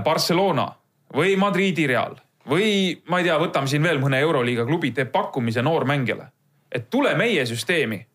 Barcelona 0.04 0.68
või 1.16 1.38
Madridi 1.40 1.88
Real 1.88 2.20
või 2.50 3.02
ma 3.10 3.20
ei 3.20 3.28
tea, 3.28 3.38
võtame 3.40 3.70
siin 3.72 3.84
veel 3.84 4.02
mõne 4.02 4.20
Euroliiga 4.24 4.66
klubi, 4.68 4.92
teeb 4.92 5.12
pakkumise 5.12 5.64
noormängijale, 5.64 6.28
et 6.72 6.90
tule 6.90 7.16
meie 7.16 7.46
süsteemi. 7.46 8.06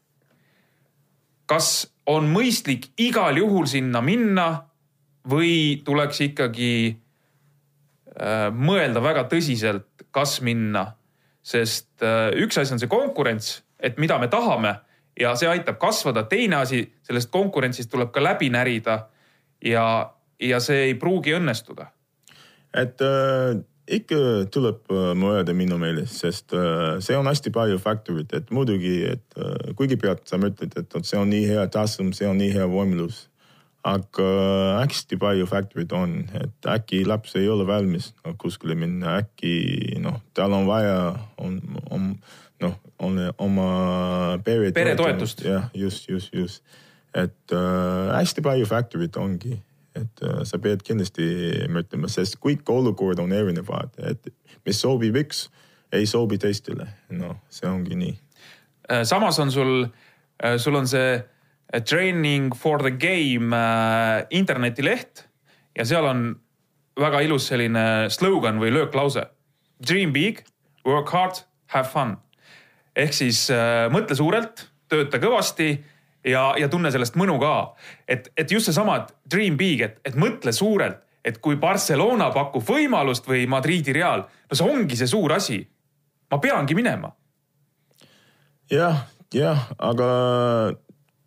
kas 1.49 1.89
on 2.07 2.27
mõistlik 2.29 2.91
igal 3.01 3.37
juhul 3.37 3.67
sinna 3.67 4.03
minna 4.05 4.49
või 5.29 5.81
tuleks 5.85 6.21
ikkagi 6.21 6.73
äh, 6.93 8.49
mõelda 8.53 9.01
väga 9.03 9.25
tõsiselt, 9.29 10.07
kas 10.11 10.41
minna. 10.41 10.95
sest 11.43 12.03
äh, 12.03 12.29
üks 12.37 12.59
asi 12.59 12.73
on 12.73 12.79
see 12.79 12.89
konkurents, 12.89 13.63
et 13.81 13.99
mida 13.99 14.19
me 14.19 14.29
tahame 14.29 14.75
ja 15.21 15.35
see 15.37 15.49
aitab 15.49 15.79
kasvada. 15.79 16.23
teine 16.23 16.57
asi, 16.57 16.83
sellest 17.03 17.31
konkurentsist 17.31 17.91
tuleb 17.91 18.11
ka 18.13 18.23
läbi 18.23 18.51
närida 18.51 19.09
ja, 19.65 20.15
ja 20.41 20.61
see 20.61 20.85
ei 20.91 20.95
pruugi 20.95 21.35
õnnestuda. 21.35 21.87
et 22.75 23.01
äh, 23.01 23.65
ikka 23.89 24.19
tuleb 24.55 24.93
äh, 24.93 25.11
mõelda 25.19 25.55
minu 25.57 25.79
meelest, 25.81 26.21
sest 26.23 26.55
äh, 26.57 26.99
see 27.05 27.17
on 27.17 27.29
hästi 27.31 27.53
palju 27.55 27.81
faktorit, 27.83 28.35
et 28.37 28.53
muidugi, 28.55 29.01
et 29.15 29.41
äh, 29.41 29.73
kõigepealt 29.79 30.27
sa 30.29 30.41
mõtled, 30.41 30.77
et 30.77 31.01
see 31.03 31.19
on 31.21 31.31
nii 31.33 31.49
hea 31.49 31.67
tasum, 31.73 32.13
see 32.17 32.29
on 32.29 32.41
nii 32.41 32.53
hea 32.57 32.69
võimalus 32.69 33.27
aga 33.87 34.27
hästi 34.83 35.19
palju 35.21 35.47
faktorid 35.49 35.93
on, 35.97 36.19
et 36.37 36.69
äkki 36.69 37.05
laps 37.07 37.37
ei 37.39 37.49
ole 37.51 37.67
valmis 37.69 38.11
no, 38.25 38.35
kuskile 38.41 38.77
minna, 38.79 39.19
äkki 39.23 39.99
noh, 40.03 40.21
tal 40.37 40.57
on 40.57 40.67
vaja, 40.69 41.15
on, 41.41 41.61
on 41.95 42.11
noh, 42.65 42.75
on 42.99 43.21
oma 43.39 43.69
pere. 44.45 44.73
peretoetust. 44.77 45.45
jah, 45.47 45.71
just, 45.75 46.09
just, 46.11 46.35
just, 46.35 46.79
et 47.15 47.55
äh, 47.55 48.13
hästi 48.17 48.45
palju 48.45 48.69
faktorid 48.69 49.17
ongi, 49.21 49.61
et 50.01 50.23
äh, 50.25 50.43
sa 50.49 50.61
pead 50.63 50.85
kindlasti 50.87 51.29
mõtlema, 51.73 52.11
sest 52.13 52.39
kõik 52.43 52.69
olukord 52.73 53.21
on 53.23 53.35
erinevad, 53.35 53.95
et 53.99 54.31
mis 54.67 54.81
sobib 54.81 55.19
üks, 55.21 55.49
ei 55.93 56.07
sobi 56.07 56.39
teistele, 56.41 56.87
noh, 57.17 57.39
see 57.53 57.69
ongi 57.69 57.99
nii. 57.99 58.15
Äh, 58.89 59.03
samas 59.09 59.39
on 59.43 59.53
sul, 59.53 59.75
sul 60.63 60.79
on 60.79 60.87
see 60.87 61.19
Training 61.85 62.55
for 62.55 62.79
the 62.79 62.91
game 62.91 63.53
äh, 63.53 64.27
internetileht 64.31 65.29
ja 65.77 65.85
seal 65.85 66.07
on 66.09 66.23
väga 66.99 67.21
ilus 67.27 67.51
selline 67.51 68.09
slogan 68.11 68.57
või 68.59 68.73
lööklause. 68.73 69.27
Dream 69.85 70.15
big, 70.15 70.41
work 70.89 71.13
hard, 71.13 71.45
have 71.75 71.93
fun. 71.93 72.17
ehk 72.97 73.13
siis 73.15 73.45
äh, 73.53 73.87
mõtle 73.93 74.17
suurelt, 74.17 74.65
tööta 74.89 75.21
kõvasti 75.23 75.77
ja, 76.29 76.53
ja 76.61 76.69
tunne 76.69 76.93
sellest 76.95 77.19
mõnu 77.19 77.39
ka. 77.43 77.75
et, 78.09 78.31
et 78.37 78.51
just 78.53 78.71
seesama, 78.71 79.03
et 79.03 79.15
dream 79.31 79.57
big, 79.61 79.85
et, 79.85 80.01
et 80.05 80.17
mõtle 80.19 80.53
suurelt, 80.53 81.01
et 81.25 81.39
kui 81.45 81.59
Barcelona 81.61 82.31
pakub 82.35 82.65
võimalust 82.65 83.27
või 83.29 83.47
Madridi 83.51 83.93
Real, 83.93 84.25
no 84.25 84.59
see 84.59 84.69
ongi 84.69 84.97
see 84.97 85.11
suur 85.11 85.33
asi. 85.37 85.63
ma 86.31 86.39
peangi 86.39 86.75
minema. 86.75 87.13
jah, 88.71 89.07
jah, 89.33 89.69
aga 89.79 90.09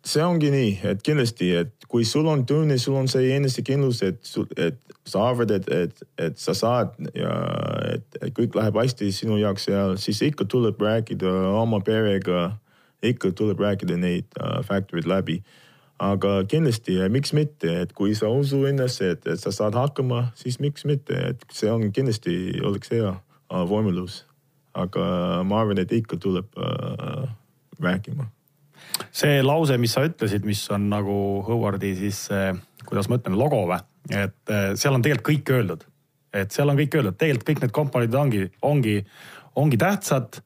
see 0.06 0.22
ongi 0.24 0.50
nii, 0.50 0.72
et 0.90 1.02
kindlasti, 1.06 1.52
et 1.62 1.86
kui 1.90 2.04
sul 2.08 2.26
on 2.30 2.46
tunne, 2.46 2.78
sul 2.80 2.96
on 2.98 3.08
see 3.10 3.34
enesekindlus, 3.36 4.02
et, 4.06 4.22
et 4.56 4.78
sa 5.06 5.28
arvad, 5.28 5.50
et, 5.54 5.68
et, 5.68 6.02
et 6.18 6.38
sa 6.38 6.54
saad 6.56 6.94
ja 7.14 7.34
et, 7.92 8.06
et 8.22 8.32
kõik 8.34 8.56
läheb 8.58 8.78
hästi 8.80 9.10
sinu 9.14 9.38
jaoks 9.40 9.68
seal, 9.68 9.96
siis 10.00 10.22
ikka 10.26 10.46
tuleb 10.50 10.80
rääkida 10.82 11.30
oma 11.60 11.82
perega, 11.84 12.48
ikka 13.02 13.32
tuleb 13.36 13.60
rääkida 13.60 13.96
neid 13.98 14.28
uh, 14.40 14.60
faktorid 14.66 15.08
läbi. 15.08 15.42
aga 16.02 16.42
kindlasti, 16.50 16.96
miks 17.14 17.30
mitte, 17.32 17.70
et 17.82 17.92
kui 17.94 18.14
sa 18.18 18.26
usu 18.26 18.64
endasse, 18.66 19.12
et, 19.14 19.28
sa 19.38 19.52
saad 19.54 19.76
hakkama, 19.78 20.32
siis 20.34 20.58
miks 20.58 20.82
mitte, 20.84 21.14
et 21.14 21.44
see 21.54 21.70
on 21.70 21.92
kindlasti 21.94 22.58
oleks 22.64 22.90
hea 22.90 23.12
uh, 23.12 23.62
võimalus. 23.68 24.24
aga 24.74 25.42
ma 25.44 25.60
arvan, 25.60 25.78
et 25.78 25.92
ikka 25.92 26.16
tuleb 26.16 26.48
uh, 26.56 27.28
rääkima 27.80 28.30
see 29.12 29.42
lause, 29.42 29.76
mis 29.78 29.92
sa 29.92 30.04
ütlesid, 30.04 30.44
mis 30.44 30.62
on 30.72 30.88
nagu 30.90 31.14
Howardi 31.46 31.94
siis, 31.96 32.26
kuidas 32.86 33.08
ma 33.08 33.18
ütlen, 33.20 33.36
logo 33.38 33.62
või? 33.68 33.78
et 34.10 34.50
eh, 34.50 34.72
seal 34.78 34.96
on 34.96 35.04
tegelikult 35.04 35.28
kõik 35.28 35.54
öeldud. 35.56 35.84
et 36.32 36.50
seal 36.50 36.70
on 36.72 36.78
kõik 36.78 36.94
öeldud, 36.96 37.16
tegelikult 37.20 37.48
kõik 37.48 37.62
need 37.62 37.74
komponendid 37.76 38.18
ongi, 38.18 38.44
ongi, 38.64 38.94
ongi 39.54 39.78
tähtsad 39.78 40.40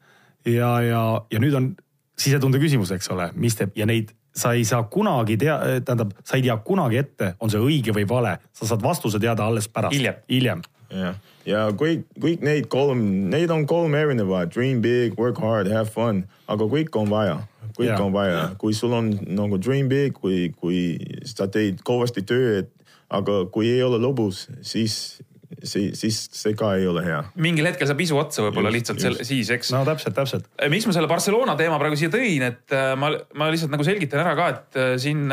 ja, 0.44 0.70
ja, 0.82 1.02
ja 1.30 1.42
nüüd 1.42 1.54
on 1.54 1.68
sisetunde 2.18 2.60
küsimus, 2.62 2.92
eks 2.96 3.10
ole, 3.14 3.30
mis 3.34 3.56
teeb 3.58 3.76
ja 3.76 3.88
neid 3.88 4.12
sa 4.36 4.52
ei 4.52 4.64
saa 4.68 4.82
kunagi 4.92 5.38
tea, 5.40 5.56
tähendab, 5.84 6.12
sa 6.24 6.36
ei 6.36 6.44
tea 6.44 6.56
kunagi 6.64 7.00
ette, 7.00 7.34
on 7.40 7.52
see 7.52 7.60
õige 7.62 7.94
või 7.96 8.04
vale, 8.08 8.36
sa 8.52 8.68
saad 8.68 8.84
vastuse 8.84 9.20
teada 9.22 9.46
alles 9.48 9.68
pärast. 9.68 9.96
hiljem, 9.96 10.18
hiljem. 10.28 10.64
jah, 10.92 11.16
ja 11.48 11.66
kõik, 11.72 12.04
kõik 12.20 12.44
neid 12.44 12.68
kolm, 12.72 13.00
neid 13.32 13.50
on 13.50 13.64
kolm 13.66 13.96
erinevat, 13.96 14.52
dream 14.52 14.82
big, 14.84 15.16
work 15.18 15.40
hard, 15.40 15.72
have 15.72 15.88
fun, 15.92 16.26
aga 16.52 16.68
kõik 16.68 17.00
on 17.00 17.12
vaja 17.12 17.40
kõik 17.76 17.90
yeah. 17.90 18.00
on 18.00 18.14
vaja, 18.14 18.42
kui 18.60 18.74
sul 18.76 18.94
on 18.96 19.10
nagu 19.36 19.58
dream 19.60 19.88
big, 19.90 20.16
kui, 20.16 20.48
kui 20.56 20.96
sa 21.28 21.48
teed 21.52 21.82
kõvasti 21.86 22.24
tööd, 22.26 22.70
aga 23.12 23.44
kui 23.52 23.68
ei 23.70 23.82
ole 23.84 24.00
lõbus, 24.02 24.46
siis 24.66 25.18
siis, 25.62 25.94
siis 26.00 26.18
see 26.34 26.54
ka 26.58 26.72
ei 26.78 26.86
ole 26.88 27.02
hea. 27.04 27.18
mingil 27.42 27.68
hetkel 27.68 27.88
saab 27.88 28.00
isu 28.04 28.18
otsa 28.20 28.44
võib-olla 28.46 28.72
lihtsalt 28.74 28.98
just. 28.98 29.06
selle, 29.06 29.26
siis, 29.28 29.50
eks. 29.54 29.72
no 29.74 29.82
täpselt, 29.88 30.16
täpselt. 30.16 30.48
Äh, 30.60 30.70
miks 30.72 30.88
ma 30.88 30.94
selle 30.96 31.10
Barcelona 31.10 31.56
teema 31.58 31.78
praegu 31.82 31.98
siia 31.98 32.12
tõin, 32.12 32.44
et 32.48 32.74
äh, 32.76 32.92
ma, 32.98 33.12
ma 33.38 33.48
lihtsalt 33.52 33.72
nagu 33.74 33.86
selgitan 33.86 34.22
ära 34.24 34.34
ka, 34.38 34.48
et 34.54 34.80
äh, 34.80 34.92
siin 35.02 35.24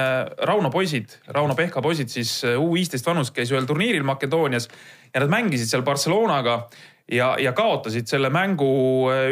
Rauno 0.49 0.71
poisid, 0.73 1.17
Rauno 1.35 1.57
Pehka 1.57 1.83
poisid 1.83 2.11
siis 2.13 2.35
U15 2.53 3.09
vanus 3.11 3.33
käis 3.35 3.51
ühel 3.53 3.67
turniiril 3.69 4.05
Makedoonias 4.07 4.69
ja 5.13 5.23
nad 5.23 5.33
mängisid 5.33 5.69
seal 5.69 5.85
Barcelonaga 5.85 6.63
ja, 7.11 7.33
ja 7.41 7.53
kaotasid 7.55 8.09
selle 8.09 8.31
mängu 8.33 8.69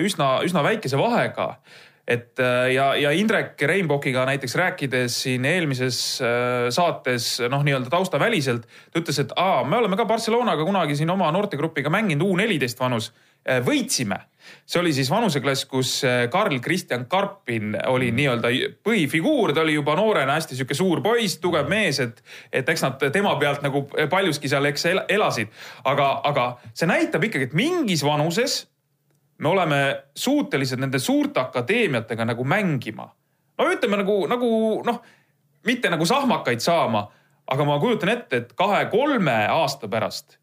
üsna, 0.04 0.38
üsna 0.46 0.64
väikese 0.66 1.00
vahega 1.02 1.56
et 2.12 2.40
äh, 2.40 2.74
ja, 2.76 2.92
ja 2.96 3.12
Indrek 3.16 3.62
Reinbokiga 3.62 4.26
näiteks 4.28 4.56
rääkides 4.60 5.22
siin 5.24 5.46
eelmises 5.46 6.00
äh, 6.22 6.68
saates 6.74 7.38
noh, 7.50 7.64
nii-öelda 7.66 7.92
taustaväliselt, 7.94 8.68
ta 8.92 9.02
ütles, 9.02 9.22
et 9.24 9.36
aa, 9.40 9.64
me 9.64 9.80
oleme 9.80 10.00
ka 10.00 10.08
Barcelonaga 10.10 10.66
kunagi 10.68 10.98
siin 11.00 11.12
oma 11.14 11.32
noortegrupiga 11.32 11.94
mänginud 11.94 12.28
U 12.28 12.36
neliteist 12.40 12.80
vanus, 12.82 13.12
äh, 13.48 13.62
võitsime. 13.66 14.20
see 14.66 14.80
oli 14.82 14.90
siis 14.94 15.10
vanuseklass, 15.12 15.68
kus 15.70 15.90
Karl 16.34 16.60
Kristjan 16.60 17.06
Karpin 17.06 17.76
oli 17.88 18.10
nii-öelda 18.12 18.50
põhifiguur, 18.84 19.54
ta 19.54 19.62
oli 19.62 19.76
juba 19.76 19.94
noorena 19.96 20.34
hästi 20.34 20.58
sihuke 20.58 20.74
suur 20.74 21.04
poiss, 21.06 21.38
tugev 21.40 21.70
mees, 21.70 22.00
et, 22.02 22.24
et 22.52 22.70
eks 22.70 22.82
nad 22.82 23.06
tema 23.14 23.36
pealt 23.40 23.62
nagu 23.62 23.86
paljuski 24.10 24.50
seal, 24.50 24.66
eks 24.66 24.88
elasid. 25.08 25.54
aga, 25.86 26.10
aga 26.26 26.48
see 26.74 26.90
näitab 26.90 27.30
ikkagi, 27.30 27.52
et 27.52 27.54
mingis 27.54 28.04
vanuses 28.04 28.64
me 29.42 29.50
oleme 29.50 29.80
suutelised 30.16 30.80
nende 30.80 31.00
suurte 31.00 31.42
akadeemiatega 31.42 32.26
nagu 32.30 32.46
mängima. 32.46 33.10
no 33.58 33.70
ütleme 33.70 33.98
nagu, 34.02 34.28
nagu 34.30 34.52
noh, 34.86 35.02
mitte 35.66 35.90
nagu 35.90 36.06
sahmakaid 36.06 36.62
saama, 36.62 37.08
aga 37.48 37.66
ma 37.66 37.80
kujutan 37.80 38.14
ette, 38.14 38.38
et 38.38 38.54
kahe-kolme 38.58 39.36
aasta 39.50 39.90
pärast 39.92 40.38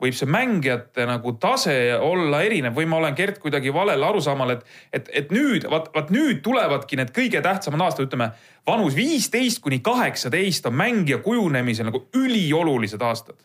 võib 0.00 0.16
see 0.16 0.28
mängijate 0.30 1.04
nagu 1.04 1.34
tase 1.36 1.74
olla 2.00 2.40
erinev 2.46 2.72
või 2.76 2.86
ma 2.88 2.96
olen 3.02 3.16
Gert 3.18 3.38
kuidagi 3.42 3.72
valel 3.74 4.02
arusaamal, 4.02 4.54
et, 4.54 4.62
et, 4.96 5.10
et 5.12 5.34
nüüd, 5.34 5.66
vaat, 5.68 5.90
vaat 5.94 6.08
nüüd 6.14 6.40
tulevadki 6.44 6.96
need 6.96 7.12
kõige 7.16 7.42
tähtsamad 7.44 7.84
aastad, 7.84 8.08
ütleme 8.08 8.30
vanus 8.66 8.96
viisteist 8.96 9.60
kuni 9.60 9.82
kaheksateist 9.84 10.70
on 10.70 10.78
mängija 10.80 11.20
kujunemisel 11.24 11.90
nagu 11.90 12.06
üliolulised 12.16 13.02
aastad 13.04 13.36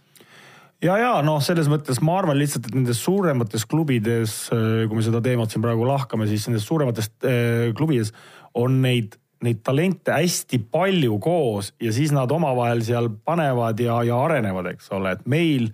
ja, 0.83 0.95
ja 0.99 1.11
noh, 1.25 1.41
selles 1.43 1.69
mõttes 1.71 2.01
ma 2.05 2.17
arvan 2.19 2.39
lihtsalt, 2.39 2.69
et 2.69 2.77
nendes 2.77 3.01
suuremates 3.03 3.65
klubides, 3.69 4.37
äh, 4.53 4.85
kui 4.89 4.99
me 4.99 5.05
seda 5.05 5.21
teemat 5.23 5.53
siin 5.53 5.63
praegu 5.63 5.87
lahkame, 5.87 6.27
siis 6.29 6.47
nendes 6.49 6.67
suuremates 6.67 7.11
äh, 7.27 7.69
klubides 7.77 8.11
on 8.57 8.81
neid, 8.83 9.17
neid 9.45 9.61
talente 9.65 10.15
hästi 10.15 10.61
palju 10.71 11.19
koos 11.23 11.73
ja 11.81 11.93
siis 11.95 12.13
nad 12.15 12.31
omavahel 12.31 12.83
seal 12.85 13.11
panevad 13.27 13.79
ja, 13.83 14.01
ja 14.07 14.19
arenevad, 14.27 14.73
eks 14.73 14.91
ole, 14.95 15.15
et 15.17 15.25
meil, 15.29 15.69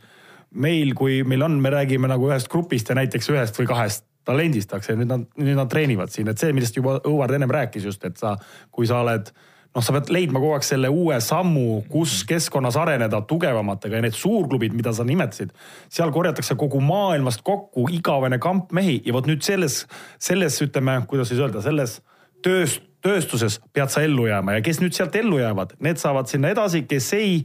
meil, 0.52 0.96
kui 0.98 1.22
meil 1.28 1.48
on, 1.48 1.60
me 1.64 1.74
räägime 1.74 2.10
nagu 2.12 2.30
ühest 2.30 2.52
grupist 2.52 2.90
ja 2.90 2.98
näiteks 2.98 3.32
ühest 3.34 3.62
või 3.62 3.70
kahest 3.70 4.08
talendist, 4.28 4.74
aga 4.74 4.98
nüüd 5.00 5.10
nad, 5.10 5.24
nüüd 5.42 5.58
nad 5.58 5.70
treenivad 5.72 6.12
siin, 6.14 6.30
et 6.30 6.42
see, 6.42 6.54
millest 6.54 6.76
juba 6.78 7.00
Õuard 7.10 7.34
ennem 7.36 7.52
rääkis 7.52 7.88
just, 7.90 8.04
et 8.06 8.20
sa, 8.22 8.36
kui 8.74 8.90
sa 8.90 9.02
oled 9.02 9.32
noh, 9.76 9.84
sa 9.84 9.96
pead 9.96 10.12
leidma 10.14 10.42
kogu 10.42 10.56
aeg 10.56 10.66
selle 10.68 10.92
uue 10.92 11.18
sammu, 11.24 11.82
kus 11.92 12.22
keskkonnas 12.28 12.78
areneda 12.80 13.22
tugevamatega 13.28 14.00
ja 14.00 14.06
need 14.06 14.18
suurklubid, 14.18 14.76
mida 14.78 14.94
sa 14.96 15.06
nimetasid, 15.08 15.54
seal 15.92 16.12
korjatakse 16.14 16.58
kogu 16.60 16.82
maailmast 16.84 17.44
kokku 17.48 17.88
igavene 17.96 18.40
kamp 18.44 18.74
mehi 18.76 19.00
ja 19.06 19.16
vot 19.16 19.30
nüüd 19.30 19.44
selles, 19.46 19.86
selles 20.20 20.60
ütleme, 20.66 21.00
kuidas 21.10 21.32
siis 21.32 21.42
öelda, 21.42 21.64
selles 21.64 22.00
tööst, 22.44 22.84
tööstuses 23.02 23.60
pead 23.74 23.94
sa 23.94 24.04
ellu 24.06 24.28
jääma 24.30 24.58
ja 24.58 24.66
kes 24.66 24.82
nüüd 24.84 24.96
sealt 24.98 25.16
ellu 25.18 25.40
jäävad, 25.42 25.78
need 25.82 26.02
saavad 26.02 26.30
sinna 26.30 26.52
edasi, 26.54 26.84
kes 26.90 27.12
ei, 27.18 27.42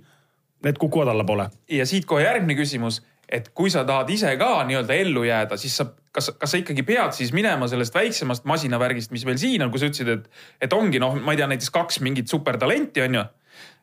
need 0.66 0.80
kukuvad 0.82 1.12
allapoole. 1.12 1.50
ja 1.70 1.86
siit 1.86 2.08
kohe 2.08 2.26
järgmine 2.26 2.58
küsimus, 2.58 3.02
et 3.28 3.48
kui 3.54 3.70
sa 3.72 3.84
tahad 3.86 4.10
ise 4.14 4.30
ka 4.38 4.50
nii-öelda 4.68 4.98
ellu 5.02 5.24
jääda, 5.26 5.58
siis 5.58 5.76
sa 5.80 5.88
kas, 6.14 6.30
kas 6.38 6.52
sa 6.54 6.60
ikkagi 6.60 6.84
pead 6.86 7.14
siis 7.16 7.32
minema 7.36 7.68
sellest 7.70 7.94
väiksemast 7.96 8.46
masinavärgist, 8.48 9.12
mis 9.14 9.26
meil 9.28 9.40
siin 9.40 9.64
on, 9.66 9.72
kui 9.74 9.82
sa 9.82 9.90
ütlesid, 9.90 10.12
et, 10.14 10.28
et 10.62 10.76
ongi 10.76 11.02
noh, 11.02 11.16
ma 11.18 11.34
ei 11.34 11.40
tea, 11.40 11.48
näiteks 11.50 11.72
kaks 11.74 12.00
mingit 12.06 12.30
supertalenti 12.32 13.04
on 13.04 13.20
ju. 13.20 13.24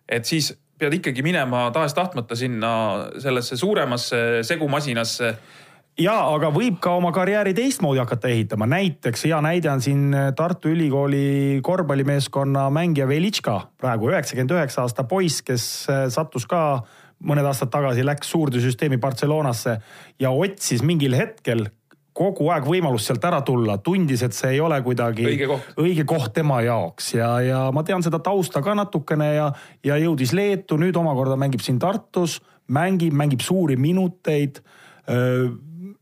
et 0.09 0.27
siis 0.27 0.53
pead 0.79 0.95
ikkagi 0.97 1.23
minema 1.23 1.67
tahes-tahtmata 1.75 2.35
sinna 2.35 2.71
sellesse 3.21 3.57
suuremasse 3.59 4.41
segumasinasse 4.47 5.35
ja 5.99 6.15
aga 6.33 6.49
võib 6.53 6.79
ka 6.83 6.95
oma 6.97 7.11
karjääri 7.15 7.53
teistmoodi 7.57 8.01
hakata 8.01 8.31
ehitama, 8.33 8.67
näiteks 8.69 9.27
hea 9.27 9.39
näide 9.45 9.69
on 9.71 9.81
siin 9.81 10.15
Tartu 10.35 10.71
Ülikooli 10.73 11.59
korvpallimeeskonna 11.63 12.69
mängija 12.73 13.07
Velitška, 13.07 13.59
praegu 13.81 14.09
üheksakümmend 14.11 14.55
üheksa 14.57 14.87
aasta 14.87 15.05
poiss, 15.07 15.43
kes 15.45 15.87
sattus 16.13 16.47
ka 16.49 16.81
mõned 17.23 17.45
aastad 17.47 17.71
tagasi 17.71 18.03
läks 18.05 18.31
suurde 18.33 18.61
süsteemi 18.63 18.99
Barcelonasse 19.01 19.77
ja 20.19 20.31
otsis 20.31 20.83
mingil 20.83 21.15
hetkel 21.17 21.67
kogu 22.13 22.49
aeg 22.53 22.65
võimalust 22.69 23.09
sealt 23.09 23.23
ära 23.25 23.39
tulla, 23.45 23.79
tundis, 23.81 24.21
et 24.25 24.35
see 24.37 24.53
ei 24.55 24.61
ole 24.61 24.77
kuidagi 24.85 25.25
Õige 25.25 25.49
koht. 25.49 25.71
õige 25.81 26.05
koht 26.09 26.33
tema 26.35 26.59
jaoks 26.61 27.13
ja, 27.15 27.29
ja 27.41 27.61
ma 27.73 27.81
tean 27.85 28.05
seda 28.05 28.19
tausta 28.23 28.61
ka 28.65 28.75
natukene 28.77 29.31
ja, 29.33 29.49
ja 29.85 29.97
jõudis 30.01 30.33
Leetu, 30.37 30.77
nüüd 30.81 30.97
omakorda 30.99 31.37
mängib 31.41 31.63
siin 31.65 31.81
Tartus, 31.81 32.37
mängib, 32.69 33.15
mängib 33.17 33.41
suuri 33.43 33.77
minuteid. 33.81 34.61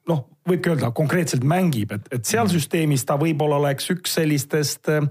Noh, 0.10 0.26
võibki 0.48 0.72
öelda 0.74 0.92
konkreetselt 0.96 1.44
mängib, 1.44 1.92
et, 1.92 2.08
et 2.12 2.26
seal 2.26 2.50
süsteemis 2.50 3.06
ta 3.06 3.18
võib-olla 3.22 3.60
oleks 3.62 3.92
üks 3.94 4.16
sellistest 4.18 4.90
äh, 4.90 5.06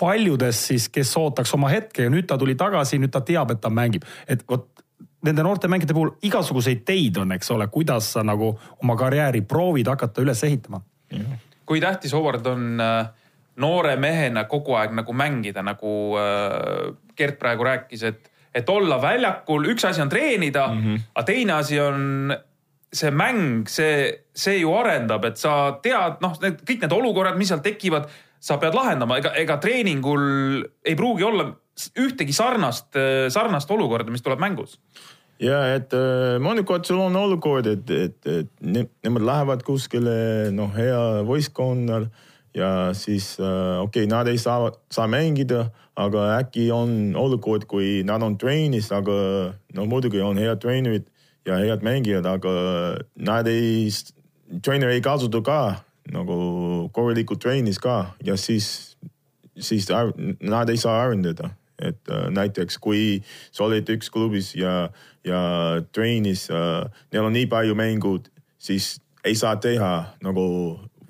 paljudest 0.00 0.70
siis, 0.70 0.88
kes 0.92 1.12
ootaks 1.20 1.54
oma 1.56 1.70
hetke 1.72 2.06
ja 2.06 2.12
nüüd 2.12 2.28
ta 2.28 2.38
tuli 2.40 2.56
tagasi, 2.58 2.98
nüüd 3.00 3.12
ta 3.12 3.22
teab, 3.24 3.52
et 3.54 3.60
ta 3.60 3.72
mängib, 3.72 4.06
et 4.28 4.44
vot 4.48 4.68
nende 5.26 5.44
noorte 5.44 5.68
mängijate 5.68 5.96
puhul 5.96 6.14
igasuguseid 6.24 6.84
teid 6.88 7.20
on, 7.20 7.34
eks 7.36 7.50
ole, 7.52 7.66
kuidas 7.72 8.12
sa 8.14 8.24
nagu 8.24 8.54
oma 8.80 8.96
karjääri 8.96 9.42
proovid 9.44 9.90
hakata 9.92 10.24
üles 10.24 10.44
ehitama. 10.44 10.80
kui 11.66 11.80
tähtis, 11.80 12.12
Howard, 12.16 12.46
on 12.46 12.80
äh, 12.80 13.10
noore 13.60 13.96
mehena 13.96 14.44
kogu 14.44 14.74
aeg 14.74 14.94
nagu 14.96 15.12
mängida, 15.12 15.62
nagu 15.62 16.16
äh, 16.18 16.94
Gert 17.16 17.38
praegu 17.38 17.66
rääkis, 17.66 18.02
et, 18.08 18.30
et 18.54 18.68
olla 18.68 18.96
väljakul, 19.02 19.68
üks 19.74 19.84
asi 19.84 20.00
on 20.02 20.08
treenida 20.08 20.66
mm, 20.68 20.80
-hmm. 20.84 21.02
aga 21.14 21.26
teine 21.26 21.52
asi 21.52 21.80
on 21.80 22.32
see 22.92 23.12
mäng, 23.14 23.68
see, 23.70 24.10
see 24.34 24.58
ju 24.60 24.72
arendab, 24.74 25.24
et 25.28 25.38
sa 25.38 25.76
tead, 25.82 26.18
noh, 26.24 26.34
need 26.42 26.64
kõik 26.66 26.84
need 26.84 26.96
olukorrad, 26.96 27.38
mis 27.38 27.52
seal 27.52 27.62
tekivad, 27.62 28.08
sa 28.40 28.56
pead 28.58 28.74
lahendama, 28.74 29.20
ega, 29.20 29.34
ega 29.38 29.58
treeningul 29.62 30.24
ei 30.82 30.96
pruugi 30.98 31.26
olla 31.28 31.50
ühtegi 32.00 32.34
sarnast, 32.34 32.96
sarnast 33.32 33.70
olukorda, 33.70 34.10
mis 34.12 34.24
tuleb 34.24 34.40
mängus. 34.42 34.78
Ja 35.40 35.62
et 35.72 35.94
äh, 35.96 36.36
mõnikord 36.42 36.84
sul 36.84 36.98
on 37.00 37.14
olukord, 37.16 37.68
et, 37.70 37.88
et, 37.88 38.18
et 38.28 38.50
ne, 38.60 38.84
nemad 39.04 39.24
lähevad 39.24 39.62
kuskile 39.64 40.50
noh, 40.52 40.68
hea 40.76 41.22
võistkonnal 41.24 42.10
ja 42.56 42.90
siis 42.96 43.38
äh, 43.40 43.78
okei 43.80 44.04
okay,, 44.04 44.10
nad 44.10 44.28
ei 44.28 44.40
saa, 44.40 44.68
saa 44.92 45.08
mängida, 45.08 45.70
aga 45.96 46.34
äkki 46.42 46.66
on 46.74 47.14
olukord, 47.16 47.64
kui 47.70 48.02
nad 48.04 48.20
on 48.26 48.36
treenis, 48.40 48.90
aga 48.92 49.16
no 49.76 49.88
muidugi 49.88 50.20
on 50.24 50.40
head 50.40 50.60
treenerid 50.60 51.08
ja 51.46 51.60
head 51.60 51.84
mängijad, 51.86 52.26
aga 52.26 52.50
nad 53.16 53.48
ei, 53.48 53.88
treener 54.62 54.92
ei 54.92 55.04
kasuta 55.04 55.42
ka 55.44 55.60
nagu 56.10 56.36
korralikult 56.92 57.40
treenis 57.42 57.78
ka 57.78 58.14
ja 58.24 58.36
siis, 58.36 58.96
siis 59.56 59.88
nad 60.40 60.70
ei 60.70 60.80
saa 60.80 61.00
arendada 61.04 61.54
et 61.80 62.12
äh, 62.12 62.28
näiteks 62.30 62.78
kui 62.82 63.22
sa 63.52 63.64
oled 63.66 63.88
üks 63.94 64.12
klubis 64.12 64.52
ja, 64.58 64.90
ja 65.26 65.40
treenis 65.94 66.46
äh,, 66.52 66.84
neil 67.12 67.28
on 67.28 67.34
nii 67.36 67.48
palju 67.50 67.76
mängud, 67.78 68.28
siis 68.60 68.98
ei 69.24 69.36
saa 69.38 69.56
teha 69.60 69.92
nagu 70.24 70.44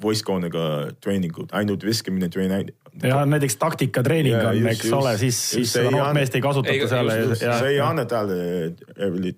võistkonnaga 0.01 0.95
treeningut, 1.03 1.53
ainult 1.57 1.85
viskamine 1.85 2.31
treen-. 2.33 2.73
Ja 3.03 3.23
näiteks 3.27 3.57
taktikatreening 3.57 4.37
on, 4.37 4.67
eks 4.73 4.85
just, 4.85 4.97
ole, 4.97 5.15
siis, 5.19 5.39
siis 5.51 5.73
seda 5.77 5.93
noort 5.95 6.15
meest 6.17 6.35
ei 6.35 6.43
kasutata 6.45 6.91
seal. 6.91 7.13
see 7.39 7.71
ei 7.71 7.81
anna 7.85 8.05
talle 8.11 8.41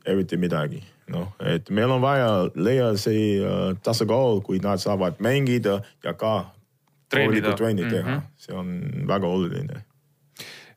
eriti 0.07 0.41
midagi, 0.41 0.83
noh, 1.13 1.31
et 1.55 1.71
meil 1.71 1.93
on 1.93 2.03
vaja 2.03 2.33
leia 2.55 2.93
see 3.01 3.39
uh, 3.43 3.73
tasakaal, 3.83 4.43
kui 4.47 4.61
nad 4.65 4.83
saavad 4.83 5.21
mängida 5.25 5.81
ja 6.05 6.17
ka 6.19 6.35
treenida, 7.13 7.57
trenni 7.57 7.85
teha 7.89 8.09
mm, 8.09 8.19
-hmm. 8.19 8.29
see 8.37 8.57
on 8.57 8.77
väga 9.09 9.27
oluline 9.29 9.83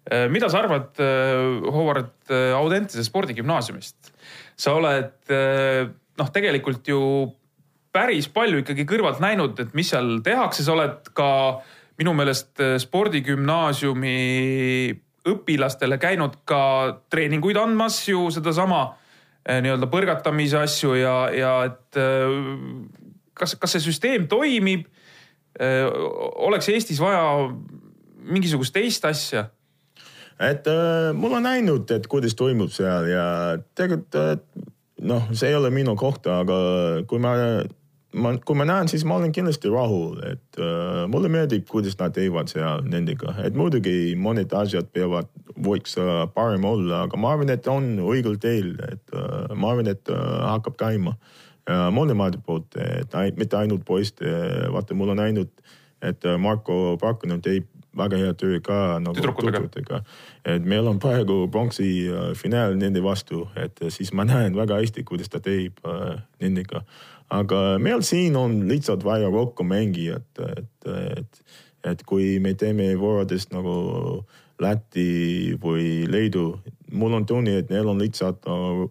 Äh, 0.05 0.27
mida 0.29 0.49
sa 0.53 0.59
arvad, 0.61 0.99
äh, 1.01 1.71
Howard, 1.73 2.13
äh, 2.29 2.53
Audentese 2.53 3.03
spordigümnaasiumist? 3.03 4.13
sa 4.55 4.71
oled 4.71 5.27
noh, 6.15 6.27
tegelikult 6.31 6.87
ju 6.87 6.99
päris 7.91 8.29
palju 8.31 8.61
ikkagi 8.61 8.85
kõrvalt 8.87 9.17
näinud, 9.19 9.57
et 9.59 9.73
mis 9.75 9.89
seal 9.91 10.21
tehakse, 10.23 10.63
sa 10.63 10.71
oled 10.71 11.09
ka 11.11 11.27
minu 11.99 12.13
meelest 12.17 12.61
spordigümnaasiumi 12.83 14.15
õpilastele 15.31 15.97
käinud 16.01 16.41
ka 16.45 16.61
treeninguid 17.09 17.57
andmas 17.57 18.01
ju 18.09 18.27
sedasama 18.33 18.83
nii-öelda 19.45 19.87
põrgatamise 19.89 20.59
asju 20.59 20.95
ja, 20.97 21.15
ja 21.33 21.53
et 21.69 21.97
kas, 23.37 23.55
kas 23.61 23.75
see 23.75 23.87
süsteem 23.87 24.27
toimib? 24.29 24.87
oleks 25.55 26.67
Eestis 26.73 26.99
vaja 26.99 27.47
mingisugust 28.25 28.73
teist 28.75 29.05
asja? 29.07 29.47
et 30.35 30.67
äh, 30.67 31.13
mul 31.15 31.37
on 31.37 31.45
näinud, 31.47 31.91
et 31.95 32.07
kuidas 32.11 32.35
toimub 32.35 32.71
seal 32.75 33.07
ja 33.07 33.25
tegelikult 33.77 34.17
äh, 34.19 34.33
noh, 35.07 35.29
see 35.31 35.51
ei 35.51 35.55
ole 35.55 35.71
minu 35.71 35.95
koht, 35.99 36.27
aga 36.27 36.57
kui 37.07 37.21
ma, 37.23 37.35
ma, 38.15 38.33
kui 38.45 38.57
ma 38.57 38.65
näen, 38.67 38.89
siis 38.91 39.05
ma 39.07 39.17
olen 39.19 39.33
kindlasti 39.35 39.71
rahul, 39.71 40.19
et 40.27 40.59
äh, 40.61 41.03
mulle 41.11 41.29
meeldib, 41.31 41.65
kuidas 41.69 41.97
nad 41.99 42.15
teevad 42.15 42.51
seal 42.51 42.85
nendega, 42.89 43.35
et 43.45 43.57
muidugi 43.57 44.15
mõned 44.19 44.53
asjad 44.55 44.89
peavad, 44.95 45.29
võiks 45.67 45.97
äh, 46.01 46.25
parem 46.35 46.67
olla, 46.67 47.05
aga 47.05 47.19
ma 47.19 47.33
arvan, 47.35 47.53
et 47.53 47.67
on 47.71 47.95
õigel 48.05 48.39
teel, 48.41 48.75
et 48.87 49.15
äh, 49.15 49.53
ma 49.55 49.73
arvan, 49.73 49.91
et 49.91 50.13
äh, 50.13 50.25
hakkab 50.47 50.79
käima 50.81 51.15
äh, 51.15 51.87
mõlemate 51.95 52.41
poolt, 52.45 52.77
et 52.79 53.39
mitte 53.39 53.59
ainult 53.59 53.85
poiste, 53.87 54.31
vaata, 54.73 54.97
mul 54.97 55.15
on 55.15 55.23
ainult, 55.25 55.53
et 56.05 56.27
äh, 56.27 56.39
Marko 56.41 56.97
Pakkonen 57.01 57.43
teeb 57.43 57.69
väga 57.95 58.19
hea 58.19 58.33
töö 58.37 58.59
ka 58.63 58.99
nagu 59.03 59.15
tüdrukutega. 59.15 60.01
et 60.45 60.65
meil 60.65 60.87
on 60.87 60.99
praegu 60.99 61.47
pronksi 61.51 61.87
uh, 62.11 62.33
finaal 62.35 62.75
nende 62.77 63.01
vastu, 63.03 63.45
et 63.55 63.79
uh, 63.81 63.89
siis 63.89 64.11
ma 64.13 64.25
näen 64.27 64.55
väga 64.55 64.79
hästi, 64.81 65.03
kuidas 65.07 65.31
ta 65.31 65.39
teeb 65.39 65.79
uh, 65.87 66.19
nendega. 66.41 66.83
Aga 67.35 67.61
meil 67.81 68.03
siin 68.05 68.35
on 68.39 68.63
lihtsalt 68.69 69.03
vaja 69.05 69.29
rohkem 69.33 69.71
mängijat, 69.73 70.27
et, 70.57 70.89
et, 71.19 71.41
et 71.91 72.03
kui 72.07 72.37
me 72.39 72.55
teeme 72.57 72.93
võrreldes 72.99 73.49
nagu 73.53 74.25
Läti 74.61 75.55
või 75.59 76.05
Leedu, 76.07 76.53
mul 76.95 77.17
on 77.17 77.25
tunne, 77.27 77.57
et 77.59 77.71
neil 77.73 77.89
on 77.91 77.99
lihtsalt 77.99 78.45
uh, 78.47 78.85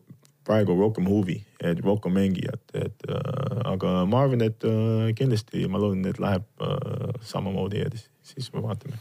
praegu 0.45 0.77
rohkem 0.77 1.09
huvi, 1.09 1.39
et 1.65 1.81
rohkem 1.85 2.13
mängijat, 2.19 2.63
et 2.77 3.07
äh, 3.09 3.61
aga 3.73 4.05
ma 4.09 4.25
arvan, 4.25 4.45
et 4.45 4.65
äh, 4.69 5.11
kindlasti 5.17 5.65
ma 5.71 5.81
loodan, 5.81 6.05
et 6.11 6.21
läheb 6.21 6.45
äh, 6.61 7.15
samamoodi 7.25 7.81
edasi 7.85 8.09
siis 8.25 8.51
me 8.53 8.63
vaatame. 8.65 8.99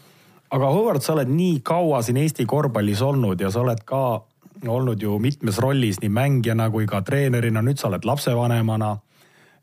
aga 0.51 0.69
Howard, 0.71 1.03
sa 1.03 1.15
oled 1.15 1.31
nii 1.31 1.59
kaua 1.65 2.01
siin 2.03 2.19
Eesti 2.21 2.45
korvpallis 2.49 3.01
olnud 3.01 3.41
ja 3.41 3.51
sa 3.51 3.63
oled 3.63 3.83
ka 3.87 4.23
olnud 4.67 5.01
ju 5.01 5.17
mitmes 5.19 5.59
rollis 5.63 5.99
nii 6.01 6.11
mängijana 6.13 6.69
kui 6.71 6.87
ka 6.87 7.01
treenerina, 7.01 7.63
nüüd 7.65 7.81
sa 7.81 7.89
oled 7.89 8.05
lapsevanemana. 8.07 8.95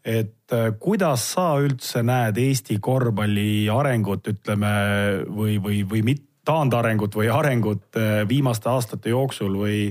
Et 0.04 0.52
äh, 0.52 0.70
kuidas 0.80 1.24
sa 1.34 1.54
üldse 1.60 2.02
näed 2.06 2.38
Eesti 2.40 2.78
korvpalli 2.80 3.68
arengut, 3.72 4.28
ütleme 4.32 4.72
või, 5.28 5.58
või, 5.62 5.82
või 5.88 6.04
mitte 6.06 6.28
taandarengut 6.48 7.14
või 7.14 7.28
arengut 7.30 7.98
äh, 8.00 8.22
viimaste 8.28 8.70
aastate 8.72 9.12
jooksul 9.12 9.58
või 9.60 9.82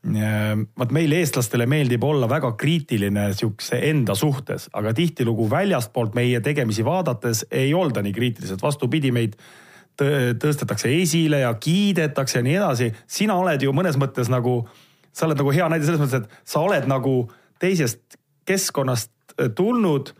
vaat 0.00 0.92
meil, 0.96 1.12
eestlastele 1.12 1.66
meeldib 1.68 2.00
olla 2.08 2.24
väga 2.24 2.54
kriitiline 2.56 3.26
sihukese 3.36 3.82
enda 3.90 4.14
suhtes, 4.16 4.70
aga 4.72 4.94
tihtilugu 4.96 5.44
väljastpoolt 5.50 6.14
meie 6.16 6.40
tegemisi 6.40 6.80
vaadates 6.86 7.42
ei 7.52 7.74
olda 7.76 8.00
nii 8.00 8.14
kriitilised, 8.16 8.62
vastupidi, 8.64 9.10
meid 9.12 9.36
tõstetakse 10.40 10.88
esile 11.02 11.42
ja 11.42 11.52
kiidetakse 11.52 12.38
ja 12.38 12.46
nii 12.46 12.56
edasi. 12.56 12.88
sina 13.04 13.36
oled 13.36 13.60
ju 13.60 13.76
mõnes 13.76 14.00
mõttes 14.00 14.32
nagu, 14.32 14.62
sa 15.12 15.28
oled 15.28 15.36
nagu 15.36 15.52
hea 15.52 15.68
näide 15.68 15.84
selles 15.84 16.00
mõttes, 16.00 16.24
et 16.24 16.48
sa 16.48 16.64
oled 16.64 16.88
nagu 16.88 17.14
teisest 17.60 18.16
keskkonnast 18.48 19.12
äh, 19.12 19.19
tulnud, 19.48 20.12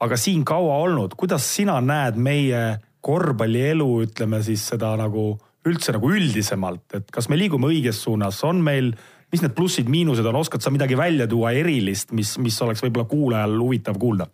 aga 0.00 0.16
siin 0.16 0.44
kaua 0.44 0.76
olnud. 0.84 1.14
kuidas 1.16 1.44
sina 1.56 1.80
näed 1.80 2.16
meie 2.16 2.78
korvpallielu, 3.00 3.88
ütleme 4.06 4.42
siis 4.42 4.66
seda 4.72 4.94
nagu 4.96 5.32
üldse 5.66 5.92
nagu 5.92 6.10
üldisemalt, 6.12 6.86
et 6.96 7.10
kas 7.12 7.28
me 7.28 7.36
liigume 7.36 7.68
õiges 7.68 8.04
suunas, 8.04 8.38
on 8.44 8.62
meil 8.64 8.94
mis 9.32 9.42
need 9.44 9.54
plussid-miinused 9.54 10.26
on, 10.26 10.40
oskad 10.40 10.62
sa 10.62 10.72
midagi 10.74 10.96
välja 10.98 11.26
tuua 11.30 11.52
erilist, 11.54 12.14
mis, 12.16 12.34
mis 12.42 12.56
oleks 12.64 12.82
võib-olla 12.84 13.06
kuulajal 13.10 13.58
huvitav 13.60 13.98
kuulda? 14.00 14.28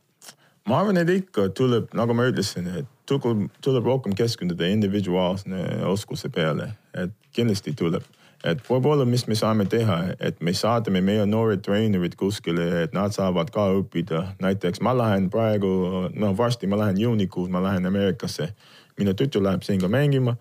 ma 0.66 0.80
arvan, 0.80 0.98
et 0.98 1.10
ikka 1.12 1.50
tuleb, 1.54 1.92
nagu 1.94 2.14
ma 2.16 2.24
ütlesin, 2.26 2.66
et 2.80 2.88
tuleb, 3.06 3.44
tuleb 3.62 3.86
rohkem 3.86 4.16
keskenduda 4.18 4.66
individuaalse 4.66 5.60
oskuse 5.86 6.30
peale, 6.34 6.72
et 6.90 7.12
kindlasti 7.36 7.74
tuleb. 7.78 8.02
Et 8.44 8.60
võib-olla, 8.68 9.04
mis 9.08 9.26
me 9.28 9.34
saame 9.38 9.64
teha, 9.70 9.98
et 10.20 10.42
me 10.44 10.52
saadame 10.52 11.00
meie 11.00 11.24
noored 11.26 11.62
treenerid 11.64 12.16
kuskile, 12.18 12.66
et 12.82 12.94
nad 12.94 13.14
saavad 13.14 13.50
ka 13.54 13.70
õppida. 13.78 14.36
näiteks 14.42 14.80
ma 14.80 14.96
lähen 14.96 15.30
praegu, 15.30 16.10
noh 16.14 16.36
varsti 16.36 16.66
ma 16.66 16.76
lähen 16.76 17.00
juunikuus, 17.00 17.50
ma 17.50 17.62
lähen 17.62 17.86
Ameerikasse. 17.86 18.54
minu 18.98 19.12
tütar 19.12 19.42
läheb 19.42 19.62
siin 19.62 19.80
ka 19.80 19.88
mängima 19.88 20.36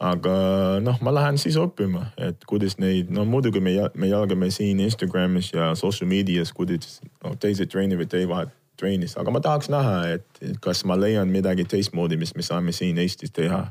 aga 0.00 0.34
noh, 0.80 0.96
ma 1.04 1.12
lähen 1.12 1.38
siis 1.38 1.58
õppima, 1.60 2.06
et 2.16 2.44
kuidas 2.48 2.78
neid, 2.80 3.10
no 3.12 3.26
muidugi 3.28 3.60
me, 3.60 3.74
me 3.94 4.08
jagame 4.08 4.48
siin 4.50 4.80
Instagramis 4.80 5.52
ja 5.52 5.74
social 5.76 6.08
medias, 6.08 6.54
kuidas 6.56 7.02
no, 7.20 7.34
teised 7.40 7.68
treenerid 7.68 8.08
teevad 8.08 8.54
treenis, 8.80 9.18
aga 9.20 9.34
ma 9.34 9.42
tahaks 9.44 9.68
näha, 9.72 9.96
et 10.16 10.40
kas 10.64 10.86
ma 10.88 10.96
leian 10.96 11.28
midagi 11.28 11.66
teistmoodi, 11.68 12.16
mis 12.20 12.32
me 12.36 12.46
saame 12.46 12.72
siin 12.72 12.98
Eestis 12.98 13.34
teha. 13.36 13.66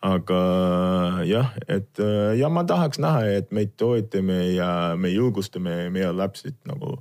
Aga 0.00 0.40
jah, 1.28 1.50
et 1.68 2.00
äh, 2.00 2.36
ja 2.40 2.48
ma 2.48 2.64
tahaks 2.64 3.00
näha, 3.02 3.24
et 3.36 3.50
meid 3.52 3.74
toetame 3.76 4.38
ja 4.54 4.96
me 4.96 5.10
julgustame 5.12 5.90
meie 5.92 6.12
lapsi 6.12 6.54
nagu 6.68 6.96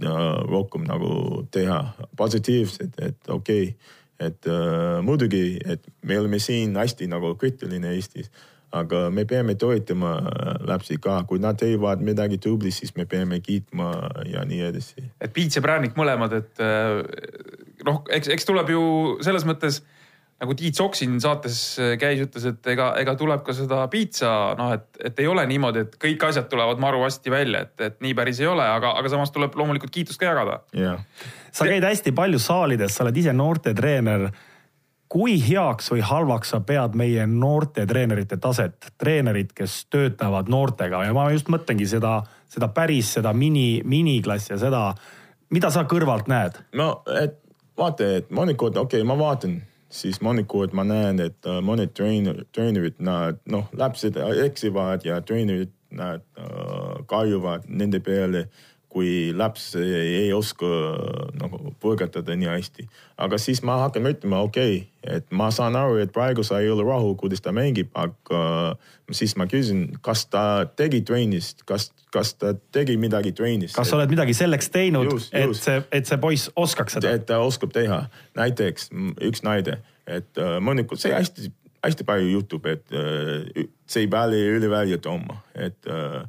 ja 0.00 0.14
rohkem 0.48 0.86
nagu 0.88 1.42
teha 1.52 1.82
positiivset, 2.16 2.96
et 2.98 3.28
okei 3.28 3.68
okay, 3.68 3.98
et 4.22 4.48
äh, 4.48 5.02
muidugi, 5.04 5.58
et 5.66 5.84
me 6.02 6.18
oleme 6.18 6.38
siin 6.38 6.76
hästi 6.76 7.10
nagu 7.10 7.34
kriitiline 7.36 7.92
Eestis, 7.92 8.30
aga 8.72 9.10
me 9.12 9.26
peame 9.28 9.54
toetama 9.60 10.14
lapsi 10.64 10.96
ka, 11.02 11.18
kui 11.28 11.42
nad 11.42 11.58
teevad 11.60 12.00
midagi 12.00 12.38
tubli, 12.40 12.72
siis 12.72 12.94
me 12.96 13.04
peame 13.04 13.42
kiitma 13.44 13.90
ja 14.30 14.46
nii 14.48 14.62
edasi. 14.70 15.04
et 15.20 15.32
Piits 15.32 15.58
ja 15.58 15.62
Präänik 15.64 15.98
mõlemad, 15.98 16.32
et 16.38 16.64
äh, 16.64 17.02
noh, 17.84 18.04
eks, 18.08 18.32
eks 18.32 18.48
tuleb 18.48 18.72
ju 18.72 18.84
selles 19.20 19.44
mõttes 19.48 19.82
nagu 20.42 20.56
Tiit 20.58 20.78
Sokk 20.78 20.98
siin 20.98 21.18
saates 21.22 21.56
käis, 22.00 22.20
ütles, 22.24 22.46
et 22.50 22.70
ega, 22.74 22.92
ega 22.98 23.14
tuleb 23.18 23.44
ka 23.46 23.54
seda 23.56 23.84
piitsa, 23.92 24.30
noh, 24.58 24.72
et, 24.74 24.88
et 25.10 25.20
ei 25.22 25.28
ole 25.30 25.44
niimoodi, 25.48 25.84
et 25.86 25.98
kõik 26.02 26.26
asjad 26.28 26.48
tulevad 26.50 26.82
maru 26.82 27.04
hästi 27.04 27.32
välja, 27.32 27.62
et, 27.68 27.74
et 27.86 28.00
nii 28.02 28.16
päris 28.18 28.42
ei 28.42 28.50
ole, 28.50 28.66
aga, 28.66 28.94
aga 28.98 29.12
samas 29.12 29.30
tuleb 29.34 29.54
loomulikult 29.58 29.94
kiitust 29.94 30.20
ka 30.20 30.32
jagada. 30.32 30.58
jah, 30.76 30.98
sa 31.54 31.68
käid 31.70 31.86
hästi 31.86 32.14
palju 32.16 32.42
saalides, 32.42 32.96
sa 32.96 33.06
oled 33.06 33.22
ise 33.22 33.34
noortetreener. 33.36 34.32
kui 35.12 35.34
heaks 35.44 35.90
või 35.92 36.00
halvaks 36.08 36.54
sa 36.54 36.62
pead 36.64 36.94
meie 36.96 37.26
noortetreenerite 37.28 38.38
taset, 38.40 38.92
treenerid, 38.98 39.50
kes 39.52 39.84
töötavad 39.92 40.48
noortega 40.48 41.04
ja 41.04 41.12
ma 41.12 41.26
just 41.30 41.50
mõtlengi 41.52 41.86
seda, 41.86 42.22
seda 42.48 42.68
päris, 42.72 43.12
seda 43.18 43.34
mini, 43.36 43.82
miniklassi 43.84 44.54
ja 44.54 44.58
seda, 44.58 44.86
mida 45.52 45.70
sa 45.70 45.84
kõrvalt 45.84 46.32
näed? 46.32 46.56
no 46.72 47.02
et 47.20 47.36
vaata, 47.78 48.08
et 48.22 48.32
mõnikord, 48.32 48.76
okei 48.80 49.02
okay,, 49.02 49.06
ma 49.08 49.18
vaatan, 49.20 49.60
siis 49.92 50.20
mõnikord 50.24 50.74
ma 50.76 50.84
näen, 50.88 51.20
et 51.20 51.48
uh, 51.48 51.60
mõned 51.64 51.92
treener, 51.96 52.42
treenerid, 52.54 52.98
nad 53.04 53.40
noh, 53.50 53.68
lapsed 53.76 54.16
eksivad 54.46 55.06
ja 55.06 55.20
treenerid, 55.24 55.72
nad 55.92 56.24
uh, 56.40 57.02
karjuvad 57.08 57.66
nende 57.68 58.00
peale 58.00 58.46
kui 58.92 59.32
laps 59.36 59.70
ei, 59.80 60.28
oska 60.36 60.68
nagu 61.40 61.72
põrgatada 61.82 62.36
nii 62.36 62.50
hästi. 62.50 62.86
aga 63.24 63.38
siis 63.40 63.62
ma 63.64 63.78
hakkan 63.84 64.08
ütlema, 64.10 64.42
okei 64.44 64.82
okay,, 64.82 65.16
et 65.16 65.26
ma 65.32 65.48
saan 65.54 65.76
aru, 65.78 65.96
et 66.02 66.12
praegu 66.12 66.44
sa 66.44 66.60
ei 66.60 66.70
ole 66.70 66.84
rahul, 66.86 67.14
kuidas 67.18 67.40
ta 67.44 67.54
mängib, 67.56 67.88
aga 67.96 68.42
siis 69.12 69.34
ma 69.40 69.48
küsin, 69.50 69.86
kas 70.04 70.26
ta 70.32 70.44
tegi 70.76 71.02
trennis, 71.08 71.54
kas, 71.68 71.90
kas 72.12 72.34
ta 72.36 72.52
tegi 72.74 72.98
midagi 73.00 73.32
trennis. 73.36 73.76
kas 73.76 73.90
sa 73.90 73.98
oled 73.98 74.12
midagi 74.12 74.36
selleks 74.36 74.70
teinud, 74.74 75.10
et 75.32 75.56
see, 75.56 75.80
et 75.92 76.08
see 76.08 76.20
poiss 76.22 76.52
oskaks 76.56 76.98
seda? 76.98 77.16
et 77.16 77.26
ta 77.28 77.40
oskab 77.44 77.72
teha, 77.74 78.04
näiteks 78.38 78.92
üks 79.28 79.44
näide, 79.46 79.80
et 80.06 80.30
uh, 80.40 80.58
mõnikord 80.60 81.00
see 81.00 81.14
hästi 81.16 81.52
hästi 81.82 82.04
palju 82.06 82.28
juhtub, 82.36 82.66
et 82.70 82.94
uh, 82.94 83.66
see 83.90 84.04
ei 84.04 84.10
pääle 84.10 84.38
üle 84.54 84.70
välja 84.70 85.00
tooma, 85.02 85.40
et 85.58 85.90
uh, 85.90 86.22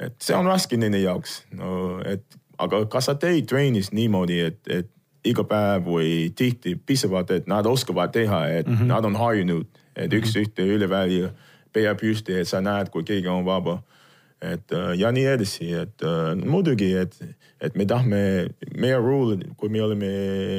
et 0.00 0.16
see 0.24 0.36
on 0.36 0.48
raske 0.48 0.78
nende 0.80 1.00
jaoks, 1.02 1.42
no 1.56 2.00
et 2.06 2.24
aga 2.60 2.84
kas 2.92 3.08
sa 3.10 3.16
teed 3.20 3.48
trennis 3.48 3.92
niimoodi, 3.96 4.40
et, 4.48 4.60
et 4.68 4.90
iga 5.26 5.44
päev 5.44 5.84
või 5.88 6.10
tihti 6.36 6.74
piisavalt, 6.76 7.32
et 7.36 7.48
nad 7.50 7.66
oskavad 7.68 8.12
teha, 8.12 8.46
et 8.48 8.66
mm 8.66 8.76
-hmm. 8.76 8.90
nad 8.92 9.04
on 9.04 9.16
harjunud, 9.16 9.66
et 9.96 10.12
üks-ühte 10.12 10.64
üle 10.64 10.88
välja, 10.88 11.30
pea 11.72 11.94
püsti, 11.94 12.32
et 12.40 12.48
sa 12.48 12.60
näed, 12.60 12.88
kui 12.90 13.04
keegi 13.04 13.28
on 13.28 13.44
vaba. 13.44 13.82
et 14.42 14.72
ja 14.96 15.10
nii 15.12 15.24
edasi, 15.26 15.66
et 15.72 16.02
uh, 16.02 16.32
muidugi, 16.48 16.94
et, 16.96 17.12
et 17.60 17.74
me 17.76 17.84
tahame, 17.84 18.48
meie 18.74 18.96
rule, 18.96 19.36
kui 19.56 19.68
me 19.68 19.82
oleme 19.82 20.06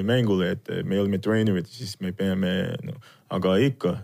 mängul, 0.04 0.42
et 0.42 0.70
me 0.86 1.00
oleme 1.00 1.18
treenerid, 1.18 1.66
siis 1.66 2.00
me 2.00 2.12
peame 2.12 2.76
no,, 2.84 2.94
aga 3.30 3.56
ikka, 3.58 3.98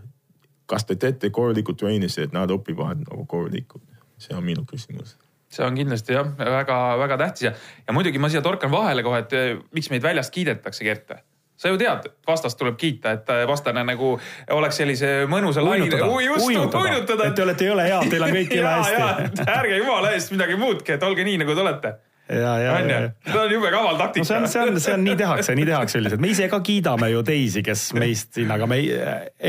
kas 0.66 0.86
te 0.86 0.96
teete 0.96 1.30
korralikult 1.30 1.78
trennis, 1.78 2.18
et 2.18 2.34
nad 2.34 2.50
õpivad 2.50 3.06
nagu 3.06 3.26
korralikult, 3.26 3.84
see 4.18 4.36
on 4.36 4.44
minu 4.44 4.66
küsimus 4.66 5.14
see 5.58 5.66
on 5.66 5.78
kindlasti 5.78 6.18
jah, 6.18 6.30
väga-väga 6.38 7.18
tähtis 7.24 7.48
ja, 7.50 7.56
ja 7.88 7.96
muidugi 7.98 8.22
ma 8.22 8.30
siia 8.32 8.44
torkan 8.46 8.72
vahele 8.74 9.06
kohe, 9.06 9.24
et 9.26 9.36
eh, 9.38 9.50
miks 9.76 9.92
meid 9.94 10.06
väljast 10.06 10.34
kiidetakse, 10.36 10.86
Gert 10.88 11.18
sa 11.58 11.72
ju 11.72 11.78
tead, 11.82 12.04
vastast 12.28 12.60
tuleb 12.60 12.76
kiita, 12.78 13.16
et 13.18 13.30
eh, 13.34 13.46
vastane 13.50 13.82
nagu 13.88 14.14
oleks 14.54 14.78
sellise 14.78 15.14
mõnusa 15.30 15.64
laine. 15.66 15.90
uinutada, 16.38 17.32
et 17.32 17.36
te 17.36 17.46
olete 17.46 17.72
jõle 17.72 17.88
head, 17.88 18.12
teil 18.12 18.28
on 18.28 18.36
kõik 18.36 18.54
jõle 18.60 18.76
hästi. 18.76 19.48
ärge 19.56 19.80
jumala 19.82 20.14
eest 20.14 20.36
midagi 20.36 20.60
muudki, 20.60 20.98
et 20.98 21.08
olge 21.08 21.26
nii, 21.26 21.42
nagu 21.42 21.58
te 21.58 21.66
olete 21.66 21.98
ja, 22.30 22.54
ja, 22.60 22.80
ja. 22.80 23.00
see 23.24 23.40
on 23.40 23.52
jube 23.52 23.70
kaval 23.72 23.98
taktika 23.98 24.24
no. 24.24 24.28
see 24.28 24.38
on, 24.38 24.48
see 24.52 24.62
on, 24.62 24.80
see 24.84 24.94
on 24.94 25.04
nii 25.06 25.16
tehakse, 25.20 25.56
nii 25.56 25.68
tehakse 25.70 26.00
üldiselt, 26.02 26.22
me 26.22 26.32
ise 26.34 26.50
ka 26.52 26.60
kiidame 26.66 27.10
ju 27.14 27.24
teisi, 27.26 27.64
kes 27.66 27.88
meist 27.98 28.36
siin, 28.38 28.52
aga 28.54 28.68
me 28.70 28.80
ei, 28.82 28.90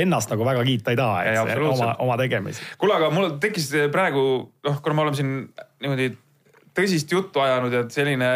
ennast 0.05 0.31
nagu 0.33 0.47
väga 0.47 0.63
kiita 0.67 0.95
ei 0.95 1.01
taha, 1.01 1.25
eks, 1.29 1.57
oma, 1.73 1.95
oma 2.07 2.19
tegemisi. 2.21 2.65
kuule, 2.79 2.99
aga 3.01 3.11
mul 3.15 3.35
tekkis 3.43 3.73
praegu, 3.93 4.23
noh, 4.69 4.79
kuna 4.85 4.97
me 4.97 5.07
oleme 5.07 5.19
siin 5.19 5.35
niimoodi 5.83 6.11
tõsist 6.79 7.13
juttu 7.13 7.43
ajanud 7.43 7.75
ja 7.75 7.85
selline 7.93 8.29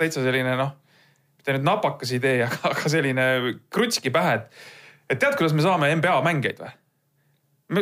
täitsa 0.00 0.22
selline 0.24 0.54
noh, 0.58 0.76
mitte 1.38 1.56
nüüd 1.56 1.66
napakas 1.66 2.14
idee, 2.16 2.44
aga, 2.46 2.60
aga 2.72 2.92
selline 2.92 3.26
krutski 3.72 4.12
pähe, 4.14 4.38
et, 4.38 4.62
et 5.10 5.20
tead, 5.20 5.36
kuidas 5.38 5.56
me 5.56 5.64
saame 5.64 5.90
NBA 5.98 6.20
mängijaid 6.28 6.62
või? 6.62 6.78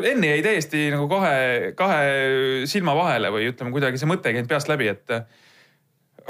enne 0.07 0.29
jäi 0.35 0.43
täiesti 0.45 0.85
nagu 0.93 1.09
kahe, 1.11 1.73
kahe 1.79 2.03
silma 2.71 2.95
vahele 2.95 3.33
või 3.35 3.49
ütleme 3.51 3.73
kuidagi 3.75 3.99
see 3.99 4.11
mõte 4.11 4.31
ei 4.31 4.37
käinud 4.37 4.51
peast 4.51 4.71
läbi, 4.71 4.91
et 4.93 5.17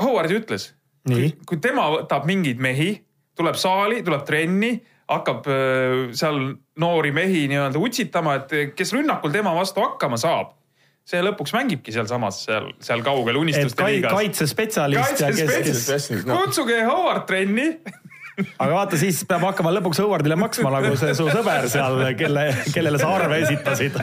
Howard 0.00 0.32
ütles, 0.32 0.70
kui 1.04 1.58
tema 1.60 1.90
võtab 1.92 2.24
mingeid 2.28 2.62
mehi, 2.62 2.94
tuleb 3.36 3.58
saali, 3.60 3.98
tuleb 4.06 4.22
trenni, 4.24 4.70
hakkab 5.10 5.44
seal 6.16 6.38
noori 6.80 7.12
mehi 7.12 7.44
nii-öelda 7.50 7.82
utsitama, 7.82 8.38
et 8.40 8.72
kes 8.78 8.94
rünnakul 8.96 9.34
tema 9.34 9.52
vastu 9.56 9.82
hakkama 9.84 10.16
saab 10.20 10.54
see 11.08 11.22
lõpuks 11.24 11.54
mängibki 11.56 11.94
sealsamas 11.94 12.44
seal, 12.46 12.70
seal 12.82 13.02
kaugel 13.06 13.40
unistuste 13.40 13.88
liigas. 13.88 14.14
kaitsespetsialist 14.14 15.24
ja 15.24 15.32
kes, 15.34 15.88
kes. 15.88 16.08
kutsuge 16.28 16.78
Howard 16.86 17.26
trenni. 17.30 17.72
Aga 18.40 18.72
vaata, 18.72 18.96
siis 18.96 19.20
peab 19.28 19.42
hakkama 19.44 19.72
lõpuks 19.74 20.00
Howardile 20.00 20.38
maksma 20.40 20.70
nagu 20.72 20.94
see 20.96 21.12
su 21.18 21.26
sõber 21.28 21.66
seal, 21.68 22.00
kelle, 22.16 22.46
kellele 22.72 23.00
sa 23.02 23.10
arve 23.18 23.40
esitasid. 23.44 23.98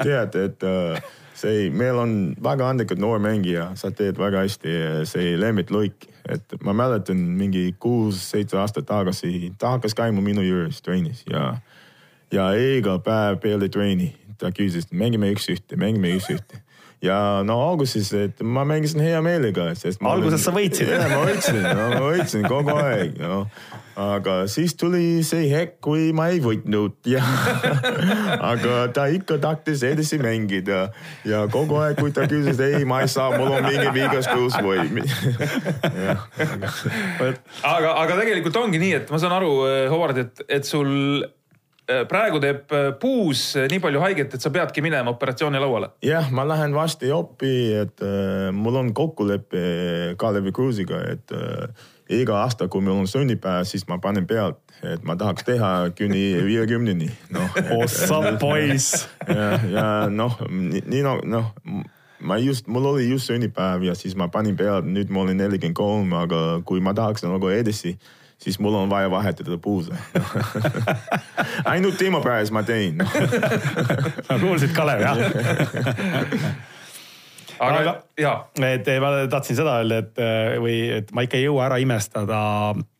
Tead, 0.00 0.38
et 0.40 0.66
uh, 0.66 0.96
see, 1.38 1.68
meil 1.70 2.00
on 2.00 2.14
väga 2.42 2.72
andekas 2.72 2.98
noormängija, 2.98 3.70
sa 3.78 3.92
teed 3.94 4.18
väga 4.18 4.42
hästi, 4.46 4.76
see 5.06 5.36
Lembit 5.38 5.70
Luik, 5.74 6.08
et 6.28 6.58
ma 6.66 6.74
mäletan 6.76 7.20
mingi 7.38 7.68
kuus-seitse 7.80 8.58
aastat 8.58 8.88
tagasi, 8.88 9.52
ta 9.60 9.76
hakkas 9.76 9.94
käima 9.98 10.24
minu 10.24 10.42
juures 10.42 10.82
trennis 10.82 11.22
ja, 11.30 11.52
ja 12.34 12.50
iga 12.58 12.98
päev 13.04 13.38
peale 13.44 13.70
trenni 13.72 14.10
ta 14.38 14.52
küsis, 14.54 14.88
mängime 14.90 15.32
üks-ühte, 15.34 15.78
mängime 15.80 16.14
üks-ühte 16.16 16.62
ja 17.02 17.42
no 17.46 17.58
alguses, 17.62 18.10
et 18.12 18.40
ma 18.42 18.64
mängisin 18.66 19.02
hea 19.04 19.20
meelega, 19.22 19.70
sest. 19.78 20.02
alguses 20.02 20.42
olin, 20.42 20.44
sa 20.44 20.54
võitsid. 20.56 20.88
jah, 20.90 21.10
ma 21.12 21.20
võitsin 21.28 21.60
no,, 21.62 21.84
ma 21.94 22.00
võitsin 22.08 22.48
kogu 22.48 22.74
aeg, 22.74 23.20
no 23.22 23.44
aga 23.98 24.34
siis 24.50 24.76
tuli 24.78 25.22
see 25.26 25.48
hetk, 25.50 25.78
kui 25.82 26.12
ma 26.14 26.28
ei 26.30 26.38
võitnud 26.42 27.08
ja 27.10 27.22
aga 28.52 28.84
ta 28.94 29.08
ikka 29.10 29.38
tahtis 29.42 29.82
edasi 29.86 30.20
mängida 30.22 30.88
ja 31.26 31.44
kogu 31.50 31.80
aeg, 31.82 31.98
kui 31.98 32.14
ta 32.14 32.26
küsis, 32.30 32.58
ei, 32.62 32.84
ma 32.86 33.02
ei 33.02 33.10
saa, 33.10 33.30
mul 33.34 33.50
on 33.58 33.66
mingi 33.66 33.90
vigastus 33.94 34.58
või 34.62 34.86
aga, 37.74 37.94
aga 37.94 38.20
tegelikult 38.22 38.58
ongi 38.62 38.82
nii, 38.82 38.94
et 39.02 39.10
ma 39.10 39.22
saan 39.22 39.38
aru, 39.38 39.52
Howard, 39.90 40.22
et, 40.26 40.46
et 40.46 40.66
sul 40.66 41.22
praegu 42.08 42.40
teeb 42.42 42.72
äh, 42.76 42.88
puus 43.00 43.42
nii 43.70 43.80
palju 43.82 44.02
haiget, 44.02 44.34
et 44.36 44.44
sa 44.44 44.52
peadki 44.52 44.82
minema 44.84 45.12
operatsioonilauale. 45.14 45.92
jah, 46.04 46.30
ma 46.30 46.44
lähen 46.48 46.74
varsti 46.76 47.12
oppi, 47.12 47.52
et 47.80 48.02
äh, 48.04 48.48
mul 48.52 48.76
on 48.82 48.94
kokkulepe 48.94 50.14
Kalevi 50.20 50.52
Kruusiga, 50.52 51.00
et 51.12 51.32
äh, 51.32 51.86
iga 52.20 52.42
aasta, 52.42 52.68
kui 52.68 52.84
meil 52.84 52.96
on 52.96 53.08
sünnipäev, 53.08 53.64
siis 53.68 53.86
ma 53.88 53.98
panen 54.02 54.26
pealt, 54.28 54.60
et 54.84 55.04
ma 55.04 55.16
tahaks 55.18 55.44
teha 55.48 55.72
kuni 55.96 56.24
viiekümneni, 56.46 57.08
noh. 57.36 57.60
ossa 57.80 58.20
poiss. 58.40 59.06
ja, 59.28 59.48
ja 59.72 59.86
noh, 60.12 60.38
nii 60.48 61.04
noh, 61.04 61.24
noh 61.24 61.54
ma 62.20 62.38
just, 62.42 62.66
mul 62.66 62.92
oli 62.92 63.08
just 63.08 63.30
sünnipäev 63.30 63.84
ja 63.86 63.94
siis 63.94 64.16
ma 64.18 64.28
panin 64.32 64.56
pealt, 64.58 64.88
nüüd 64.88 65.12
ma 65.12 65.22
olen 65.24 65.38
nelikümmend 65.40 65.76
kolm, 65.78 66.14
aga 66.18 66.60
kui 66.66 66.82
ma 66.84 66.94
tahaks 66.96 67.24
nagu 67.24 67.52
edasi, 67.52 67.96
siis 68.38 68.58
mul 68.58 68.74
on 68.74 68.90
vaja 68.90 69.10
vahetada 69.10 69.58
puuse 69.58 69.94
ainult 71.72 71.98
tema 71.98 72.20
pärast 72.24 72.54
ma 72.54 72.62
teen 72.62 73.02
sa 74.26 74.38
kuulsid, 74.38 74.72
Kalev, 74.76 75.00
jah? 75.00 75.16
aga, 77.58 77.78
aga 77.78 77.94
jaa. 78.18 78.36
et 78.68 78.90
ma 79.02 79.10
tahtsin 79.30 79.58
seda 79.58 79.78
öelda, 79.80 80.00
et 80.02 80.22
või 80.62 80.76
et 81.00 81.10
ma 81.14 81.24
ikka 81.26 81.38
ei 81.38 81.46
jõua 81.48 81.66
ära 81.66 81.80
imestada, 81.82 82.40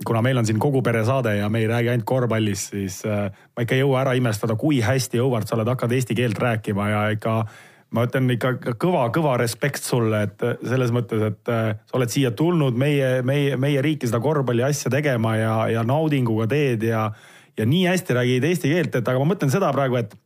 kuna 0.06 0.22
meil 0.24 0.40
on 0.40 0.48
siin 0.48 0.60
kogu 0.62 0.82
pere 0.86 1.04
saade 1.06 1.36
ja 1.38 1.48
me 1.52 1.62
ei 1.62 1.70
räägi 1.70 1.92
ainult 1.92 2.08
korvpallist, 2.08 2.74
siis 2.74 3.00
äh, 3.06 3.28
ma 3.54 3.66
ikka 3.66 3.76
ei 3.76 3.84
jõua 3.84 4.02
ära 4.02 4.16
imestada, 4.18 4.58
kui 4.58 4.82
hästi, 4.84 5.22
Howard, 5.22 5.48
sa 5.48 5.56
oled 5.58 5.70
hakanud 5.70 5.98
eesti 5.98 6.18
keelt 6.18 6.38
rääkima 6.42 6.90
ja 6.90 7.04
ikka 7.14 7.40
ma 7.94 8.04
ütlen 8.04 8.28
ikka 8.34 8.52
kõva-kõva 8.80 9.38
respekt 9.40 9.84
sulle, 9.86 10.22
et 10.28 10.44
selles 10.60 10.92
mõttes, 10.94 11.22
et 11.30 11.52
äh, 11.52 11.72
sa 11.88 11.96
oled 11.96 12.12
siia 12.12 12.32
tulnud 12.36 12.76
meie, 12.78 13.18
meie, 13.26 13.56
meie 13.60 13.82
riiki 13.84 14.10
seda 14.10 14.20
korvpalli 14.24 14.64
asja 14.66 14.92
tegema 14.92 15.34
ja, 15.38 15.54
ja 15.72 15.84
naudinguga 15.88 16.48
teed 16.50 16.84
ja, 16.88 17.08
ja 17.56 17.68
nii 17.68 17.86
hästi 17.88 18.16
räägid 18.18 18.48
eesti 18.50 18.72
keelt, 18.74 18.98
et 19.00 19.08
aga 19.08 19.22
ma 19.22 19.32
mõtlen 19.32 19.52
seda 19.52 19.72
praegu, 19.74 20.00
et 20.00 20.16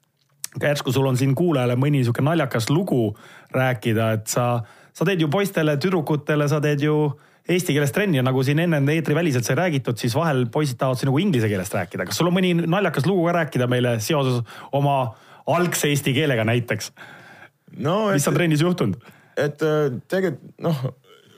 järsku 0.63 0.93
sul 0.93 1.07
on 1.09 1.17
siin 1.17 1.37
kuulajale 1.39 1.79
mõni 1.81 2.03
sihuke 2.03 2.25
naljakas 2.25 2.69
lugu 2.73 3.13
rääkida, 3.55 4.11
et 4.19 4.27
sa, 4.33 4.65
sa 4.93 5.07
teed 5.09 5.23
ju 5.23 5.31
poistele, 5.33 5.79
tüdrukutele, 5.81 6.51
sa 6.51 6.61
teed 6.65 6.83
ju 6.85 6.97
eesti 7.49 7.75
keeles 7.75 7.95
trenni 7.95 8.21
ja 8.21 8.27
nagu 8.27 8.43
siin 8.47 8.61
enne 8.63 8.83
eetriväliselt 8.95 9.47
sai 9.47 9.57
räägitud, 9.59 9.99
siis 9.99 10.15
vahel 10.15 10.45
poisid 10.53 10.79
tahavad 10.79 11.01
siin 11.01 11.11
nagu 11.11 11.23
inglise 11.23 11.49
keelest 11.51 11.75
rääkida. 11.75 12.07
kas 12.07 12.19
sul 12.19 12.31
on 12.31 12.37
mõni 12.37 12.55
naljakas 12.59 13.07
lugu 13.07 13.25
ka 13.27 13.39
rääkida 13.41 13.67
meile 13.71 13.97
seoses 14.03 14.43
oma 14.73 15.15
algse 15.47 15.91
eesti 15.91 16.15
keelega 16.15 16.45
näiteks 16.47 16.93
no,? 17.77 18.13
mis 18.13 18.29
on 18.29 18.39
trennis 18.39 18.65
juhtunud? 18.65 19.13
et 19.41 19.65
äh, 19.65 19.93
tegelikult 20.13 20.59
noh 20.63 20.85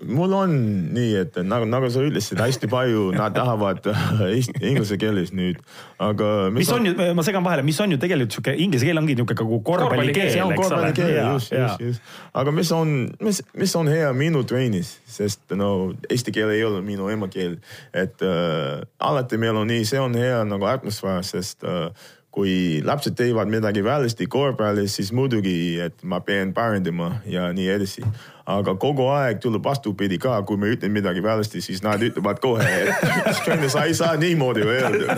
mul 0.04 0.32
on 0.36 0.54
nii, 0.94 1.12
et 1.22 1.36
nagu, 1.46 1.66
nagu 1.68 1.88
sa 1.92 2.02
ütlesid, 2.04 2.40
hästi 2.40 2.68
palju 2.70 3.06
nad 3.14 3.34
tahavad 3.36 3.84
eesti, 4.34 4.56
inglise 4.66 4.98
keeles 5.00 5.32
nüüd, 5.36 5.60
aga. 6.02 6.30
mis 6.54 6.70
on, 6.74 6.82
on 6.82 6.90
ju, 6.90 7.08
ma 7.16 7.24
segan 7.26 7.44
vahele, 7.46 7.64
mis 7.66 7.78
on 7.82 7.94
ju 7.94 8.00
tegelikult 8.00 8.36
sihuke, 8.36 8.54
inglise 8.66 8.88
keel 8.88 9.00
ongi 9.00 9.16
nihuke 9.18 9.36
nagu 9.38 9.60
korvpallikeel, 9.66 10.54
eks 10.56 10.74
ole. 10.74 10.90
just, 10.94 11.54
just, 11.54 11.84
just. 11.84 12.16
aga 12.36 12.54
mis 12.54 12.72
on, 12.76 12.94
mis, 13.24 13.40
mis 13.60 13.76
on 13.80 13.90
hea 13.92 14.10
minu 14.16 14.44
trennis, 14.48 14.96
sest 15.08 15.56
no 15.56 15.70
eesti 16.10 16.34
keel 16.34 16.52
ei 16.54 16.64
ole 16.66 16.82
minu 16.84 17.08
emakeel, 17.12 17.58
et 17.96 18.24
äh, 18.24 18.82
alati 19.04 19.40
meil 19.40 19.62
on 19.62 19.70
nii, 19.70 19.86
see 19.88 20.02
on 20.02 20.16
hea 20.18 20.42
nagu 20.48 20.68
atmosfäär, 20.70 21.24
sest 21.26 21.64
äh, 21.68 21.88
kui 22.34 22.82
lapsed 22.82 23.14
teevad 23.14 23.50
midagi 23.50 23.84
valesti 23.84 24.26
korvpallis, 24.26 24.96
siis 24.98 25.12
muidugi, 25.14 25.78
et 25.80 26.00
ma 26.02 26.18
pean 26.20 26.50
parandama 26.54 27.20
ja 27.30 27.50
nii 27.54 27.68
edasi. 27.76 28.02
aga 28.44 28.74
kogu 28.76 29.06
aeg 29.08 29.38
tuleb 29.40 29.64
vastupidi 29.64 30.18
ka, 30.20 30.34
kui 30.44 30.58
me 30.60 30.68
ütleme 30.74 30.98
midagi 30.98 31.22
valesti, 31.24 31.62
siis 31.64 31.80
nad 31.82 32.02
ütlevad 32.02 32.42
kohe, 32.44 32.66
et 32.66 33.62
sa 33.72 33.86
ei 33.88 33.94
saa 33.94 34.18
niimoodi 34.20 34.66
öelda. 34.66 35.14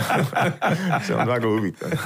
See 1.06 1.16
on 1.16 1.26
väga 1.26 1.48
huvitav. 1.50 1.96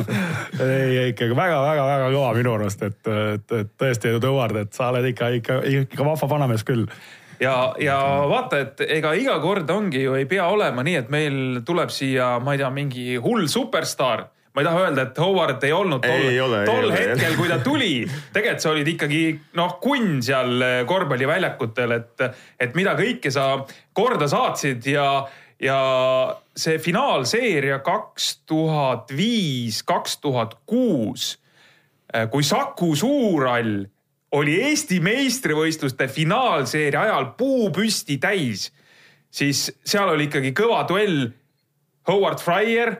Ei, 0.64 1.10
ikkagi 1.10 1.36
väga-väga-väga 1.36 2.08
kõva 2.14 2.30
minu 2.38 2.54
arust, 2.54 2.86
et, 2.86 3.02
et, 3.02 3.52
et 3.58 3.74
tõesti, 3.76 4.14
Eduard, 4.16 4.56
et 4.62 4.72
sa 4.72 4.88
oled 4.94 5.10
ikka, 5.10 5.28
ikka, 5.42 5.58
ikka 5.82 6.06
vahva 6.06 6.30
vanamees 6.30 6.64
küll. 6.64 6.86
Ja, 7.42 7.74
ja 7.82 7.98
vaata, 8.30 8.62
et 8.62 8.80
ega 8.86 9.12
iga 9.12 9.36
kord 9.42 9.68
ongi 9.74 10.06
ju 10.06 10.16
ei 10.16 10.24
pea 10.30 10.46
olema 10.48 10.86
nii, 10.86 10.96
et 11.02 11.12
meil 11.12 11.60
tuleb 11.68 11.92
siia, 11.92 12.38
ma 12.40 12.56
ei 12.56 12.62
tea, 12.62 12.72
mingi 12.72 13.20
hull 13.20 13.44
superstaar 13.52 14.24
ma 14.56 14.62
ei 14.62 14.68
taha 14.70 14.84
öelda, 14.86 15.02
et 15.04 15.18
Howard 15.20 15.64
ei 15.68 15.72
olnud 15.76 16.00
tol, 16.00 16.22
ei, 16.30 16.36
ole, 16.40 16.62
tol 16.64 16.86
ei 16.88 17.10
hetkel, 17.10 17.34
kui 17.36 17.48
ta 17.50 17.58
tuli. 17.60 17.90
tegelikult 18.32 18.62
sa 18.64 18.70
olid 18.72 18.88
ikkagi 18.88 19.18
noh, 19.58 19.74
kunn 19.84 20.22
seal 20.24 20.62
eh, 20.64 20.76
korvpalliväljakutel, 20.88 21.92
et, 21.92 22.24
et 22.64 22.78
mida 22.78 22.94
kõike 22.96 23.28
sa 23.34 23.50
korda 23.92 24.24
saatsid 24.32 24.88
ja, 24.88 25.10
ja 25.60 25.80
see 26.56 26.78
finaalseeria 26.80 27.82
kaks 27.84 28.30
tuhat 28.48 29.12
viis, 29.12 29.82
kaks 29.84 30.16
tuhat 30.24 30.56
kuus, 30.64 31.34
eh, 32.14 32.24
kui 32.32 32.46
Saku 32.46 32.94
Suurhall 32.96 33.84
oli 34.40 34.56
Eesti 34.70 35.02
meistrivõistluste 35.04 36.08
finaalseeria 36.08 37.04
ajal 37.10 37.28
puu 37.36 37.68
püsti 37.76 38.16
täis, 38.24 38.70
siis 39.28 39.66
seal 39.84 40.16
oli 40.16 40.30
ikkagi 40.30 40.56
kõva 40.56 40.80
duell 40.88 41.28
Howard 42.08 42.40
Fryer, 42.40 42.96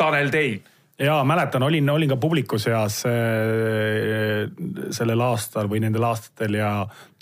Tanel 0.00 0.32
Tein 0.32 0.64
ja 0.98 1.24
mäletan, 1.24 1.62
olin, 1.62 1.90
olin 1.90 2.08
ka 2.08 2.16
publiku 2.16 2.58
seas 2.58 3.02
äh, 3.06 4.48
sellel 4.90 5.20
aastal 5.20 5.70
või 5.70 5.82
nendel 5.84 6.04
aastatel 6.08 6.58
ja 6.58 6.72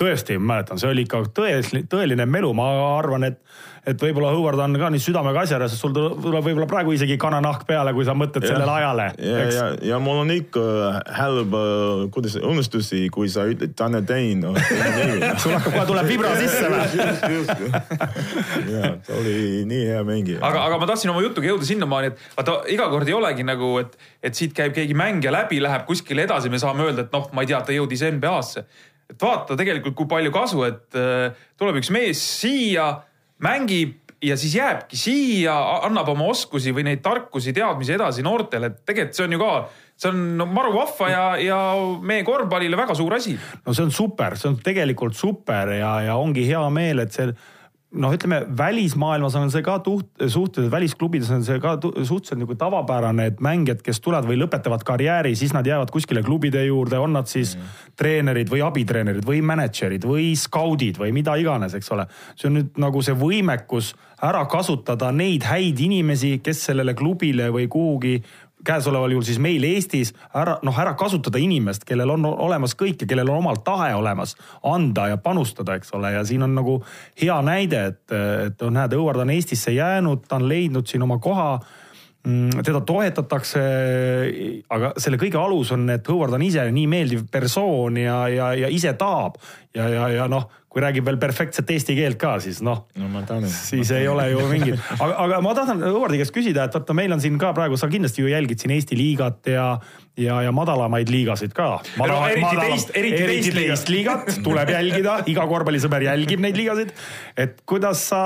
tõesti 0.01 0.39
mäletan, 0.39 0.81
see 0.81 0.91
oli 0.91 1.05
ikka 1.07 1.25
tõeline, 1.37 1.85
tõeline 1.91 2.27
melu, 2.27 2.53
ma 2.57 2.71
arvan, 2.97 3.29
et 3.29 3.41
et 3.87 4.03
võib-olla 4.03 4.33
Howard 4.35 4.61
on 4.65 4.75
ka 4.81 4.89
nii 4.91 5.03
südamega 5.03 5.45
asjarõõs, 5.47 5.71
sest 5.75 5.85
sul 5.85 5.93
tuleb 5.95 6.43
võib-olla 6.43 6.67
praegu 6.71 6.95
isegi 6.97 7.15
kananahk 7.23 7.63
peale, 7.69 7.93
kui 7.95 8.07
sa 8.07 8.17
mõtled 8.19 8.43
ja, 8.43 8.51
sellele 8.51 8.73
ajale. 8.81 9.07
ja, 9.23 9.45
ja, 9.55 9.67
ja 9.93 10.01
mul 10.03 10.25
on 10.25 10.33
ikka 10.35 10.65
halb, 11.21 11.55
kuidas 12.15 12.35
õnnestusi, 12.41 13.05
kui 13.15 13.31
sa 13.33 13.47
ütled 13.51 13.77
Tanel 13.79 14.03
Tein 14.09 14.43
no,. 14.43 14.55
sul 15.43 15.55
hakkab 15.55 15.71
kohe, 15.71 15.85
tuleb 15.93 16.11
vibra 16.11 16.35
sisse 16.41 16.67
või? 16.73 17.71
ja, 18.75 18.93
ta 19.07 19.17
oli 19.21 19.63
nii 19.71 19.87
hea 19.93 20.03
mängija. 20.09 20.43
aga, 20.43 20.67
aga 20.67 20.83
ma 20.83 20.91
tahtsin 20.91 21.15
oma 21.15 21.23
jutuga 21.23 21.53
jõuda 21.53 21.71
sinnamaani, 21.71 22.11
et 22.11 22.37
vaata 22.41 22.59
iga 22.75 22.91
kord 22.91 23.07
ei 23.07 23.17
olegi 23.17 23.47
nagu, 23.47 23.77
et, 23.85 23.95
et 24.27 24.35
siit 24.39 24.57
käib 24.57 24.75
keegi 24.77 24.99
mängija 24.99 25.35
läbi, 25.35 25.63
läheb 25.63 25.87
kuskile 25.87 26.27
edasi, 26.27 26.51
me 26.51 26.59
saame 26.63 26.89
öelda, 26.89 27.07
et 27.07 27.15
noh, 27.15 27.31
ma 27.37 27.47
ei 27.47 27.55
tea, 27.55 27.63
ta 27.63 27.77
jõudis 27.77 28.03
NBA-sse 28.19 28.67
et 29.07 29.23
vaata 29.23 29.55
tegelikult, 29.55 29.95
kui 29.95 30.09
palju 30.11 30.33
kasu, 30.35 30.65
et 30.67 30.97
äh, 30.99 31.45
tuleb 31.61 31.79
üks 31.79 31.93
mees 31.95 32.19
siia 32.19 32.89
mängib 33.45 34.07
ja 34.23 34.37
siis 34.37 34.55
jääbki 34.57 34.97
siia, 34.97 35.55
annab 35.87 36.09
oma 36.15 36.31
oskusi 36.33 36.73
või 36.75 36.87
neid 36.89 37.03
tarkusi, 37.05 37.53
teadmisi 37.57 37.97
edasi 37.97 38.25
noortele, 38.25 38.73
et 38.73 38.79
tegelikult 38.89 39.19
see 39.19 39.27
on 39.27 39.37
ju 39.37 39.41
ka, 39.43 39.51
see 39.97 40.13
on 40.13 40.23
no, 40.41 40.47
maru 40.51 40.73
vahva 40.77 41.11
ja, 41.11 41.25
ja 41.41 41.59
meie 42.01 42.25
korvpallile 42.27 42.79
väga 42.79 42.97
suur 42.97 43.17
asi. 43.19 43.37
no 43.67 43.77
see 43.77 43.85
on 43.85 43.93
super, 43.95 44.39
see 44.41 44.51
on 44.53 44.59
tegelikult 44.65 45.19
super 45.19 45.75
ja, 45.77 45.93
ja 46.09 46.17
ongi 46.21 46.47
hea 46.49 46.65
meel, 46.73 47.05
et 47.05 47.13
see 47.17 47.29
noh, 47.95 48.13
ütleme 48.15 48.41
välismaailmas 48.59 49.37
on 49.39 49.51
see 49.53 49.63
ka 49.65 49.77
tuht, 49.85 50.09
suhteliselt, 50.19 50.73
välisklubides 50.73 51.31
on 51.35 51.45
see 51.47 51.61
ka 51.63 51.77
suhteliselt 51.79 52.41
nagu 52.43 52.57
tavapärane, 52.59 53.29
et 53.31 53.43
mängijad, 53.45 53.83
kes 53.87 54.01
tulevad 54.05 54.29
või 54.29 54.39
lõpetavad 54.41 54.83
karjääri, 54.87 55.37
siis 55.39 55.55
nad 55.55 55.67
jäävad 55.67 55.93
kuskile 55.95 56.23
klubide 56.27 56.65
juurde, 56.67 56.99
on 56.99 57.15
nad 57.17 57.31
siis 57.31 57.55
mm. 57.57 57.77
treenerid 57.97 58.51
või 58.53 58.65
abitreenerid 58.67 59.27
või 59.27 59.43
mänedžerid 59.47 60.07
või 60.09 60.33
skaudid 60.39 60.99
või 61.01 61.15
mida 61.17 61.37
iganes, 61.41 61.77
eks 61.79 61.93
ole. 61.95 62.09
see 62.35 62.51
on 62.51 62.59
nüüd 62.61 62.83
nagu 62.83 63.03
see 63.07 63.17
võimekus 63.17 63.95
ära 64.27 64.47
kasutada 64.49 65.13
neid 65.13 65.45
häid 65.47 65.81
inimesi, 65.81 66.39
kes 66.43 66.67
sellele 66.71 66.95
klubile 66.97 67.51
või 67.55 67.69
kuhugi 67.71 68.19
käesoleval 68.67 69.15
juhul 69.15 69.27
siis 69.27 69.41
meil 69.43 69.65
Eestis 69.69 70.13
ära, 70.35 70.59
noh, 70.67 70.77
ära 70.83 70.95
kasutada 70.99 71.41
inimest, 71.43 71.87
kellel 71.89 72.13
on 72.17 72.27
olemas 72.27 72.77
kõik 72.79 73.05
ja 73.05 73.11
kellel 73.11 73.31
on 73.33 73.43
omal 73.45 73.63
tahe 73.67 73.93
olemas 73.97 74.37
anda 74.67 75.09
ja 75.13 75.21
panustada, 75.23 75.79
eks 75.79 75.95
ole, 75.97 76.13
ja 76.17 76.25
siin 76.27 76.45
on 76.47 76.55
nagu 76.59 76.79
hea 77.23 77.39
näide, 77.47 77.87
et, 77.93 78.05
et 78.51 78.69
näed, 78.71 78.97
Õuard 78.97 79.25
on 79.25 79.35
Eestisse 79.35 79.75
jäänud, 79.75 80.27
ta 80.29 80.41
on 80.41 80.49
leidnud 80.51 80.89
siin 80.89 81.05
oma 81.07 81.19
koha 81.23 81.51
mm, 82.27 82.63
teda 82.67 82.83
toetatakse, 82.87 83.65
aga 84.73 84.93
selle 85.01 85.21
kõige 85.21 85.41
alus 85.41 85.73
on, 85.77 85.89
et 85.95 86.09
Howard 86.11 86.37
on 86.39 86.47
ise 86.47 86.67
nii 86.73 86.87
meeldiv 86.91 87.27
persoon 87.33 88.01
ja, 88.03 88.21
ja, 88.33 88.53
ja 88.67 88.73
ise 88.73 88.95
tahab 88.99 89.39
ja, 89.75 89.89
ja, 89.89 90.09
ja 90.21 90.31
noh, 90.31 90.49
kui 90.77 90.85
räägib 90.85 91.07
veel 91.09 91.17
perfektset 91.17 91.71
eesti 91.73 91.95
keelt 91.97 92.19
ka, 92.21 92.35
siis 92.45 92.59
noh 92.61 92.83
no, 93.01 93.09
no, 93.09 93.39
siis 93.49 93.89
ei 93.97 94.05
ole 94.13 94.27
ju 94.29 94.43
mingit, 94.51 94.77
aga, 94.99 95.15
aga 95.25 95.39
ma 95.45 95.55
tahan 95.57 95.81
Howardi 95.87 96.21
käest 96.21 96.35
küsida, 96.37 96.67
et 96.69 96.77
vaata, 96.77 96.97
meil 96.97 97.15
on 97.17 97.23
siin 97.23 97.39
ka 97.41 97.55
praegu, 97.57 97.79
sa 97.81 97.89
kindlasti 97.89 98.21
ju 98.21 98.29
jälgid 98.29 98.61
siin 98.61 98.75
Eesti 98.77 98.99
liigat 98.99 99.49
ja, 99.49 99.67
ja, 100.21 100.43
ja 100.45 100.53
madalamaid 100.53 101.09
liigasid 101.13 101.55
ka. 101.57 101.71
No, 101.97 102.19
eriti 102.29 102.45
madala, 102.45 102.69
teist, 102.69 102.93
eriti, 102.93 103.23
eriti 103.25 103.55
teist, 103.57 103.89
liigat 103.93 104.29
tuleb 104.45 104.75
jälgida, 104.75 105.19
iga 105.33 105.49
korvpallisõber 105.49 106.05
jälgib 106.11 106.45
neid 106.45 106.61
liigasid. 106.61 106.93
et 107.41 107.63
kuidas 107.65 108.05
sa 108.11 108.21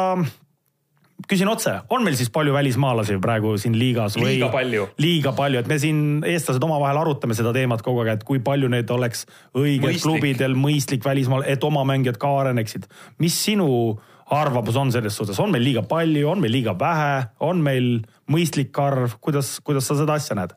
küsin 1.30 1.48
otse, 1.50 1.76
on 1.92 2.04
meil 2.04 2.16
siis 2.18 2.30
palju 2.34 2.54
välismaalasi 2.54 3.18
praegu 3.22 3.54
siin 3.60 3.76
liigas 3.78 4.18
või? 4.18 4.34
liiga 4.34 4.50
palju. 4.52 4.86
liiga 5.02 5.32
palju, 5.36 5.62
et 5.62 5.70
me 5.70 5.78
siin, 5.82 6.02
eestlased 6.26 6.64
omavahel 6.66 7.00
arutame 7.04 7.36
seda 7.38 7.54
teemat 7.56 7.84
kogu 7.86 8.02
aeg, 8.02 8.18
et 8.18 8.26
kui 8.26 8.42
palju 8.44 8.70
neid 8.72 8.90
oleks 8.90 9.26
õiged 9.58 10.00
klubidel 10.02 10.56
mõistlik 10.58 11.06
välismaal, 11.06 11.46
et 11.50 11.64
oma 11.66 11.84
mängijad 11.88 12.18
ka 12.20 12.32
areneksid. 12.42 12.88
mis 13.22 13.36
sinu 13.44 13.70
arvamus 14.30 14.76
on 14.78 14.92
selles 14.94 15.16
suhtes, 15.16 15.38
on 15.42 15.50
meil 15.54 15.64
liiga 15.66 15.82
palju, 15.86 16.26
on 16.30 16.42
meil 16.42 16.54
liiga 16.54 16.74
vähe, 16.78 17.14
on 17.46 17.62
meil 17.62 18.02
mõistlik 18.30 18.76
arv, 18.78 19.16
kuidas, 19.22 19.58
kuidas 19.64 19.90
sa 19.90 19.98
seda 19.98 20.18
asja 20.18 20.38
näed? 20.38 20.54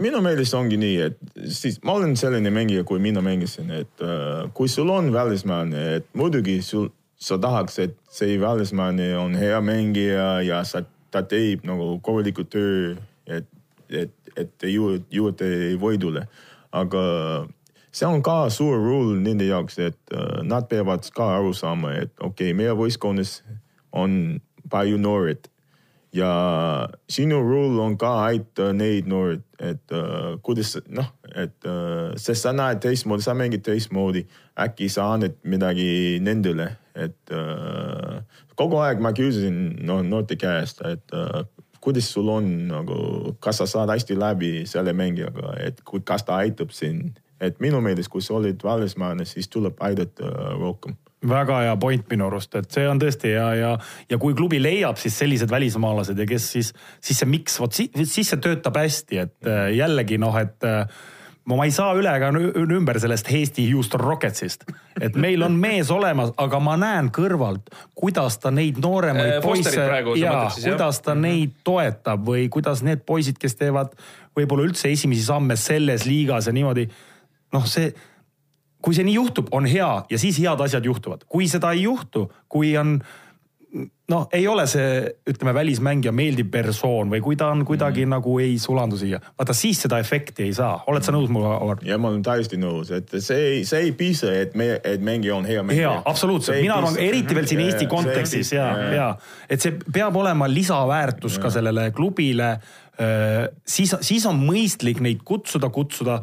Minu 0.00 0.18
meelest 0.24 0.56
ongi 0.58 0.76
nii, 0.80 0.94
et 1.04 1.18
siis 1.54 1.76
ma 1.86 1.94
olen 2.00 2.16
selline 2.18 2.50
mängija, 2.50 2.82
kui 2.88 2.98
mina 3.02 3.22
mängisin, 3.22 3.70
et 3.70 4.02
uh, 4.02 4.48
kui 4.56 4.68
sul 4.72 4.90
on 4.90 5.12
välismaalane, 5.14 5.84
et 6.00 6.08
muidugi 6.18 6.58
sul 6.64 6.88
sa 7.24 7.38
tahaks, 7.40 7.78
et 7.78 7.96
see 8.12 8.36
välismaalane 8.40 9.14
on 9.18 9.34
hea 9.38 9.60
mängija 9.64 10.42
ja 10.44 10.60
sa, 10.68 10.84
ta 11.10 11.22
teeb 11.24 11.64
nagu 11.64 11.96
korraliku 12.04 12.44
töö, 12.44 12.94
et, 13.26 13.48
et, 13.88 14.12
et 14.36 14.50
te 14.58 14.72
jõuate 14.72 15.48
võidule. 15.80 16.26
aga 16.74 17.02
see 17.94 18.06
on 18.10 18.22
ka 18.26 18.48
suur 18.50 18.76
roll 18.82 19.14
nende 19.22 19.46
jaoks, 19.46 19.78
et 19.78 19.98
uh, 20.12 20.42
nad 20.42 20.68
peavad 20.68 21.06
ka 21.14 21.36
aru 21.38 21.54
saama, 21.54 21.94
et 22.02 22.12
okei 22.18 22.50
okay,, 22.50 22.58
meie 22.58 22.74
võistkonnas 22.76 23.38
on 23.94 24.40
palju 24.70 24.98
noored 24.98 25.48
ja 26.14 26.30
sinu 27.10 27.40
roll 27.42 27.78
on 27.82 27.96
ka 27.98 28.10
aita 28.26 28.72
neid 28.76 29.08
noored, 29.10 29.42
et 29.58 29.96
uh, 29.96 30.34
kuidas 30.44 30.76
noh, 30.90 31.08
et 31.30 31.56
uh, 31.70 32.12
sest 32.20 32.44
sa 32.44 32.52
näed 32.52 32.82
teistmoodi, 32.84 33.24
sa 33.24 33.38
mängid 33.38 33.64
teistmoodi, 33.64 34.26
äkki 34.60 34.90
sa 34.92 35.12
annad 35.14 35.38
midagi 35.46 36.18
nendele 36.22 36.74
et 36.94 37.34
äh, 37.34 38.22
kogu 38.58 38.78
aeg 38.82 39.02
ma 39.02 39.12
küsisin 39.16 39.76
no, 39.86 40.00
noorte 40.06 40.38
käest, 40.40 40.82
et 40.86 41.14
äh, 41.14 41.44
kuidas 41.84 42.08
sul 42.12 42.30
on 42.32 42.48
nagu, 42.70 42.96
kas 43.44 43.60
sa 43.60 43.68
saad 43.68 43.92
hästi 43.92 44.16
läbi 44.18 44.52
selle 44.68 44.94
mängijaga, 44.96 45.56
et 45.60 45.82
kas 46.06 46.24
ta 46.24 46.38
aitab 46.40 46.72
sind, 46.72 47.18
et 47.42 47.58
minu 47.60 47.82
meelest, 47.84 48.08
kui 48.12 48.22
sa 48.24 48.38
oled 48.38 48.62
välismaalane, 48.64 49.26
siis 49.28 49.50
tuleb 49.52 49.80
aidata 49.84 50.30
äh, 50.30 50.52
rohkem. 50.60 50.96
Väga 51.24 51.62
hea 51.64 51.76
point 51.80 52.04
minu 52.12 52.26
arust, 52.28 52.52
et 52.58 52.68
see 52.72 52.84
on 52.88 52.98
tõesti 53.00 53.30
ja, 53.32 53.48
ja, 53.56 53.72
ja 54.10 54.18
kui 54.20 54.36
klubi 54.36 54.58
leiab 54.60 54.98
siis 55.00 55.16
sellised 55.18 55.50
välismaalased 55.50 56.18
ja 56.20 56.26
kes 56.28 56.48
siis, 56.56 56.72
siis 57.00 57.20
see 57.22 57.28
miks, 57.28 57.56
vot 57.60 57.72
siis 57.74 58.28
see 58.28 58.40
töötab 58.44 58.76
hästi, 58.76 59.20
et 59.24 59.48
äh, 59.48 59.70
jällegi 59.76 60.20
noh, 60.20 60.36
et 60.40 60.68
äh, 60.68 60.84
ma 61.44 61.64
ei 61.66 61.72
saa 61.74 61.92
üle 61.98 62.12
ega 62.16 62.30
ümber 62.62 62.98
sellest 63.00 63.28
Eesti 63.28 63.66
Houston 63.72 64.00
Rocketsist. 64.00 64.64
et 65.00 65.16
meil 65.20 65.42
on 65.44 65.56
mees 65.60 65.90
olemas, 65.92 66.32
aga 66.40 66.60
ma 66.62 66.76
näen 66.80 67.10
kõrvalt, 67.14 67.68
kuidas 67.94 68.38
ta 68.40 68.52
neid 68.54 68.80
nooremaid 68.82 69.36
äh, 69.36 69.42
poisse 69.44 69.74
ja 70.20 70.38
kuidas 70.54 71.02
ta 71.04 71.14
mhm. 71.14 71.22
neid 71.26 71.58
toetab 71.64 72.24
või 72.26 72.48
kuidas 72.48 72.82
need 72.86 73.04
poisid, 73.06 73.38
kes 73.40 73.58
teevad 73.60 73.92
võib-olla 74.36 74.70
üldse 74.70 74.90
esimesi 74.92 75.26
samme 75.26 75.56
selles 75.60 76.08
liigas 76.08 76.48
ja 76.48 76.56
niimoodi. 76.56 76.88
noh, 77.54 77.66
see, 77.70 77.92
kui 78.82 78.96
see 78.96 79.04
nii 79.06 79.18
juhtub, 79.18 79.52
on 79.52 79.68
hea 79.68 79.90
ja 80.10 80.18
siis 80.18 80.40
head 80.40 80.60
asjad 80.60 80.84
juhtuvad. 80.84 81.28
kui 81.28 81.48
seda 81.48 81.72
ei 81.76 81.84
juhtu, 81.84 82.30
kui 82.48 82.76
on 82.80 82.98
noh, 84.12 84.26
ei 84.36 84.44
ole 84.48 84.66
see, 84.68 85.00
ütleme, 85.30 85.54
välismängija 85.56 86.12
meeldiv 86.14 86.50
persoon 86.52 87.12
või 87.14 87.22
kui 87.24 87.38
ta 87.40 87.48
on 87.54 87.64
kuidagi 87.64 88.04
mm. 88.04 88.12
nagu 88.16 88.36
ei 88.42 88.58
sulandu 88.60 88.98
siia, 89.00 89.20
vaata 89.38 89.56
siis 89.56 89.80
seda 89.86 89.98
efekti 90.02 90.44
ei 90.44 90.52
saa. 90.56 90.76
oled 90.90 91.06
sa 91.06 91.14
nõus 91.14 91.30
minuga, 91.32 91.56
Avar? 91.56 91.80
ja 91.86 91.98
ma 92.00 92.10
olen 92.12 92.22
täiesti 92.26 92.60
nõus, 92.60 92.92
et 92.94 93.16
see 93.16 93.48
ei, 93.48 93.64
see 93.68 93.86
ei 93.86 93.94
piisa, 93.96 94.32
et 94.44 94.56
me, 94.58 94.74
et 94.84 95.04
mängija 95.04 95.38
on 95.38 95.48
hea 95.48 95.64
mängija. 95.64 95.88
jaa, 95.88 96.04
absoluutselt, 96.12 96.60
mina 96.60 96.78
arvan 96.82 97.00
eriti 97.00 97.36
veel 97.36 97.48
siin 97.48 97.64
Eesti 97.64 97.88
kontekstis 97.90 98.52
ja, 98.52 98.68
ja 98.92 99.10
et 99.48 99.64
see 99.64 99.76
peab 99.92 100.16
olema 100.20 100.48
lisaväärtus 100.52 101.38
ja. 101.38 101.46
ka 101.46 101.54
sellele 101.56 101.90
klubile 101.96 102.56
siis, 103.66 103.90
siis 104.06 104.24
on 104.30 104.38
mõistlik 104.38 105.00
neid 105.02 105.24
kutsuda, 105.26 105.70
kutsuda 105.74 106.20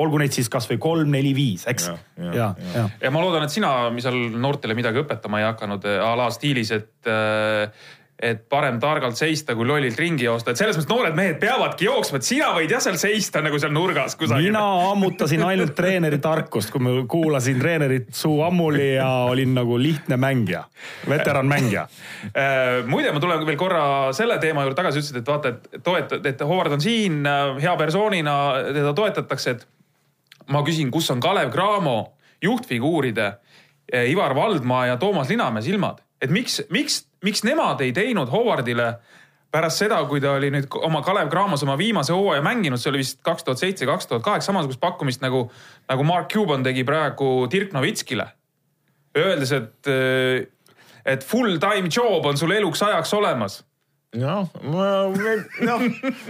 olgu 0.00 0.20
neid 0.22 0.34
siis 0.34 0.50
kasvõi 0.52 0.80
kolm, 0.82 1.12
neli, 1.12 1.34
viis, 1.36 1.66
eks. 1.70 1.90
ja, 1.90 2.32
ja, 2.34 2.50
ja. 2.74 2.88
ja 3.02 3.14
ma 3.14 3.22
loodan, 3.22 3.46
et 3.46 3.54
sina 3.54 3.72
seal 4.02 4.18
noortele 4.40 4.76
midagi 4.78 5.02
õpetama 5.02 5.42
ei 5.42 5.48
hakanud 5.50 5.88
a 6.00 6.12
la 6.18 6.28
stiilis, 6.34 6.74
et 6.76 7.10
äh, 7.10 7.88
et 8.20 8.42
parem 8.52 8.76
targalt 8.80 9.16
seista, 9.16 9.54
kui 9.56 9.64
lollilt 9.66 9.96
ringi 9.98 10.26
joosta, 10.26 10.52
et 10.52 10.60
selles 10.60 10.76
mõttes 10.76 10.90
noored 10.90 11.16
mehed 11.16 11.38
peavadki 11.40 11.86
jooksma, 11.86 12.20
et 12.20 12.26
sina 12.26 12.50
võid 12.56 12.72
jah 12.74 12.82
seal 12.84 12.98
seista 13.00 13.40
nagu 13.44 13.58
seal 13.60 13.72
nurgas 13.72 14.16
kusagil. 14.20 14.50
mina 14.50 14.64
ammutasin 14.90 15.44
ainult 15.46 15.72
treeneri 15.76 16.20
tarkust, 16.22 16.72
kui 16.74 16.84
ma 16.84 16.92
kuulasin 17.10 17.60
treenerit 17.62 18.12
suu 18.16 18.42
ammuli 18.44 18.92
ja 18.98 19.08
olin 19.30 19.56
nagu 19.56 19.78
lihtne 19.80 20.20
mängija, 20.20 20.66
veteranmängija 21.08 21.86
äh, 22.28 22.84
muide, 22.90 23.14
ma 23.16 23.24
tulen 23.24 23.46
veel 23.48 23.60
korra 23.60 23.84
selle 24.16 24.36
teema 24.42 24.66
juurde 24.66 24.82
tagasi, 24.82 25.00
ütlesid, 25.00 25.22
et 25.22 25.32
vaata, 25.32 25.56
et 25.56 25.84
toetad, 25.84 26.32
et 26.32 26.44
Howard 26.44 26.76
on 26.76 26.84
siin 26.84 27.22
äh, 27.24 27.56
hea 27.64 27.76
persoonina, 27.80 28.36
teda 28.68 28.92
toetatakse, 29.00 29.56
et 29.56 29.68
ma 30.50 30.62
küsin, 30.66 30.90
kus 30.90 31.10
on 31.12 31.20
Kalev 31.22 31.52
Cramo 31.54 31.96
juhtfiguuride 32.42 33.26
eh, 33.92 34.10
Ivar 34.10 34.34
Valdmaa 34.34 34.86
ja 34.86 34.98
Toomas 35.00 35.28
Linamäe 35.28 35.62
silmad, 35.62 36.02
et 36.22 36.30
miks, 36.30 36.60
miks, 36.70 37.04
miks 37.24 37.44
nemad 37.46 37.80
ei 37.84 37.92
teinud 37.96 38.30
Howardile 38.32 38.92
pärast 39.50 39.82
seda, 39.82 39.98
kui 40.06 40.22
ta 40.22 40.36
oli 40.38 40.50
nüüd 40.54 40.68
oma 40.86 41.02
Kalev 41.06 41.30
Cramos 41.30 41.64
oma 41.66 41.76
viimase 41.78 42.14
hooaja 42.14 42.42
mänginud, 42.44 42.80
see 42.80 42.92
oli 42.92 43.02
vist 43.02 43.18
kaks 43.26 43.46
tuhat 43.46 43.62
seitse, 43.62 43.88
kaks 43.88 44.06
tuhat 44.10 44.26
kaheksa, 44.26 44.50
samasugust 44.52 44.80
pakkumist 44.82 45.24
nagu, 45.24 45.48
nagu 45.90 46.06
Mark 46.06 46.30
Cuban 46.32 46.62
tegi 46.66 46.84
praegu 46.86 47.48
Dirk 47.50 47.74
Novitskile. 47.74 48.28
Öeldes, 49.18 49.50
et, 49.56 49.90
eh, 49.90 50.46
et 51.04 51.26
full 51.26 51.58
time 51.58 51.90
job 51.90 52.26
on 52.30 52.38
sul 52.38 52.54
eluks 52.54 52.82
ajaks 52.86 53.14
olemas 53.18 53.58
ma, 54.66 55.04
noh, 55.62 55.82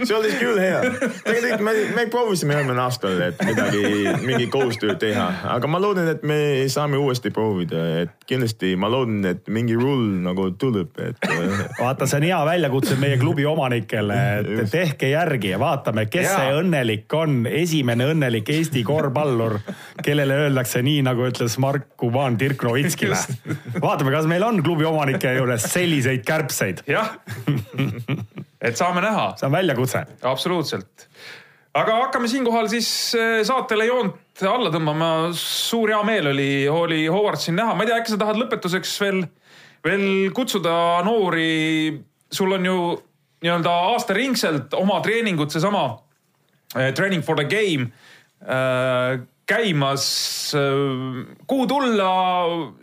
see 0.05 0.13
oli 0.13 0.29
küll 0.37 0.59
hea. 0.61 0.81
tegelikult 1.25 1.63
me, 1.65 1.71
me 1.95 2.03
proovisime 2.13 2.53
eelmine 2.59 2.77
aastal, 2.83 3.15
et 3.25 3.39
midagi, 3.41 3.81
mingi 4.21 4.45
koostööd 4.53 4.99
teha, 5.01 5.23
aga 5.55 5.69
ma 5.71 5.79
loodan, 5.81 6.11
et 6.11 6.21
me 6.21 6.37
saame 6.69 6.99
uuesti 7.01 7.31
proovida, 7.33 7.81
et 8.03 8.13
kindlasti 8.29 8.75
ma 8.77 8.85
loodan, 8.93 9.25
et 9.31 9.49
mingi 9.49 9.73
rull 9.79 10.19
nagu 10.21 10.51
tuleb, 10.61 10.93
et. 11.01 11.25
Vaata, 11.81 12.05
see 12.05 12.19
on 12.21 12.27
hea 12.27 12.37
väljakutse 12.51 12.99
meie 13.01 13.17
klubi 13.17 13.47
omanikele, 13.49 14.19
et 14.43 14.69
tehke 14.69 15.09
järgi 15.15 15.55
ja 15.55 15.61
vaatame, 15.61 16.05
kes 16.13 16.27
ja. 16.27 16.37
see 16.37 16.53
õnnelik 16.59 17.17
on, 17.17 17.41
esimene 17.49 18.11
õnnelik 18.13 18.53
Eesti 18.59 18.85
korvpallur, 18.85 19.57
kellele 20.05 20.37
öeldakse 20.45 20.83
nii, 20.85 21.01
nagu 21.09 21.25
ütles 21.25 21.57
Mark 21.57 21.95
Kuban 21.97 22.37
Dirk 22.37 22.61
Novitskile. 22.69 23.17
vaatame, 23.81 24.13
kas 24.13 24.29
meil 24.29 24.45
on 24.45 24.61
klubi 24.61 24.85
omanike 24.85 25.33
juures 25.39 25.65
selliseid 25.73 26.21
kärbseid. 26.29 26.85
jah 26.85 27.17
et 28.67 28.77
saame 28.77 29.03
näha. 29.03 29.31
see 29.39 29.47
on 29.47 29.55
väljakutse. 29.55 30.03
absoluutselt. 30.27 31.07
aga 31.73 31.97
hakkame 32.05 32.29
siinkohal 32.31 32.69
siis 32.71 32.89
eh, 33.15 33.41
saatele 33.47 33.87
joont 33.89 34.43
alla 34.47 34.71
tõmbama. 34.73 35.11
suur 35.37 35.93
hea 35.93 36.01
meel 36.07 36.31
oli, 36.33 36.51
oli 36.69 37.05
Howard 37.07 37.41
siin 37.41 37.59
näha, 37.59 37.75
ma 37.75 37.85
ei 37.85 37.91
tea, 37.91 38.01
äkki 38.01 38.15
sa 38.15 38.21
tahad 38.21 38.39
lõpetuseks 38.41 38.95
veel, 39.03 39.23
veel 39.85 40.05
kutsuda 40.35 40.75
noori. 41.07 42.01
sul 42.31 42.57
on 42.57 42.65
ju 42.65 42.77
nii-öelda 43.41 43.73
aastaringselt 43.95 44.73
oma 44.77 44.99
treeningud, 45.01 45.51
seesama 45.51 45.85
eh, 46.75 46.91
training 46.93 47.25
for 47.25 47.39
the 47.39 47.47
game 47.49 47.91
äh, 48.45 49.21
käimas. 49.51 50.05
kuhu 51.47 51.67
tulla, 51.67 52.11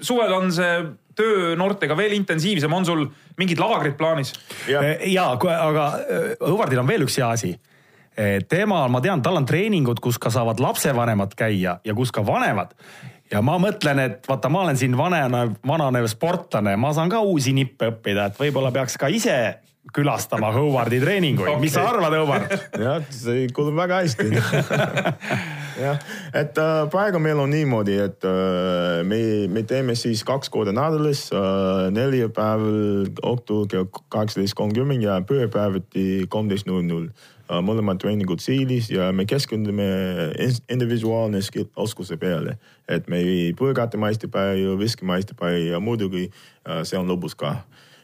suvel 0.01 0.33
on 0.33 0.53
see 0.53 0.73
töö 1.19 1.55
noortega 1.59 1.97
veel 1.99 2.15
intensiivsem, 2.17 2.73
on 2.73 2.87
sul 2.87 3.05
mingid 3.41 3.61
laagrid 3.63 3.99
plaanis? 3.99 4.33
ja, 4.71 4.85
ja, 5.05 5.29
aga 5.35 5.91
Hõvardil 6.41 6.83
on 6.83 6.89
veel 6.89 7.07
üks 7.07 7.19
hea 7.21 7.29
asi. 7.35 7.53
temal, 8.49 8.89
ma 8.91 9.03
tean, 9.05 9.23
tal 9.23 9.39
on 9.39 9.47
treeningud, 9.47 10.01
kus 10.03 10.19
ka 10.19 10.31
saavad 10.35 10.59
lapsevanemad 10.63 11.37
käia 11.39 11.79
ja 11.85 11.95
kus 11.95 12.15
ka 12.15 12.25
vanemad 12.27 12.75
ja 13.31 13.43
ma 13.45 13.59
mõtlen, 13.61 14.01
et 14.03 14.29
vaata, 14.29 14.51
ma 14.53 14.65
olen 14.65 14.79
siin 14.81 14.97
vananev, 14.99 15.59
vananev 15.67 16.09
sportlane, 16.11 16.77
ma 16.81 16.93
saan 16.97 17.11
ka 17.13 17.21
uusi 17.21 17.53
nippe 17.57 17.93
õppida, 17.93 18.29
et 18.31 18.41
võib-olla 18.41 18.73
peaks 18.75 18.97
ka 19.01 19.11
ise 19.13 19.39
külastama 19.95 20.51
Howardi 20.53 21.01
treeninguid 21.01 21.49
okay., 21.49 21.63
mis 21.63 21.75
sa 21.77 21.87
arvad, 21.89 22.15
Howard? 22.19 22.53
jah, 22.85 23.05
see 23.15 23.47
kuulub 23.55 23.79
väga 23.79 24.03
hästi 24.03 24.29
jah, 25.85 26.03
et 26.37 26.59
äh, 26.59 26.83
praegu 26.93 27.21
meil 27.23 27.41
on 27.43 27.51
niimoodi, 27.53 27.97
et 28.03 28.27
äh, 28.29 29.01
me, 29.09 29.21
me 29.53 29.65
teeme 29.69 29.97
siis 29.99 30.25
kaks 30.29 30.53
korda 30.53 30.75
nädalas 30.77 31.29
äh,, 31.33 31.89
neljapäeval 31.95 33.09
õhtul 33.33 33.67
kell 33.71 33.89
kaheksateist 34.09 34.57
kolmkümmend 34.59 35.07
ja 35.07 35.21
pühapäeviti 35.27 36.27
kolmteist 36.33 36.69
null 36.69 36.85
null 36.89 37.09
äh, 37.09 37.63
mõlemad 37.65 38.01
treeningud 38.03 38.43
siilis 38.45 38.91
ja 38.93 39.11
me 39.13 39.27
keskendume 39.29 39.89
individuaalne 40.69 41.43
oskuse 41.77 42.19
peale. 42.21 42.59
et 42.89 43.09
me 43.09 43.21
ei 43.21 43.53
põrgata 43.57 44.01
meistripäevi, 44.01 44.79
viskemeistripäevi 44.79 45.69
ja 45.73 45.81
muidugi 45.81 46.29
äh, 46.29 46.83
see 46.85 46.99
on 46.99 47.09
lõbus 47.09 47.37
ka 47.39 47.61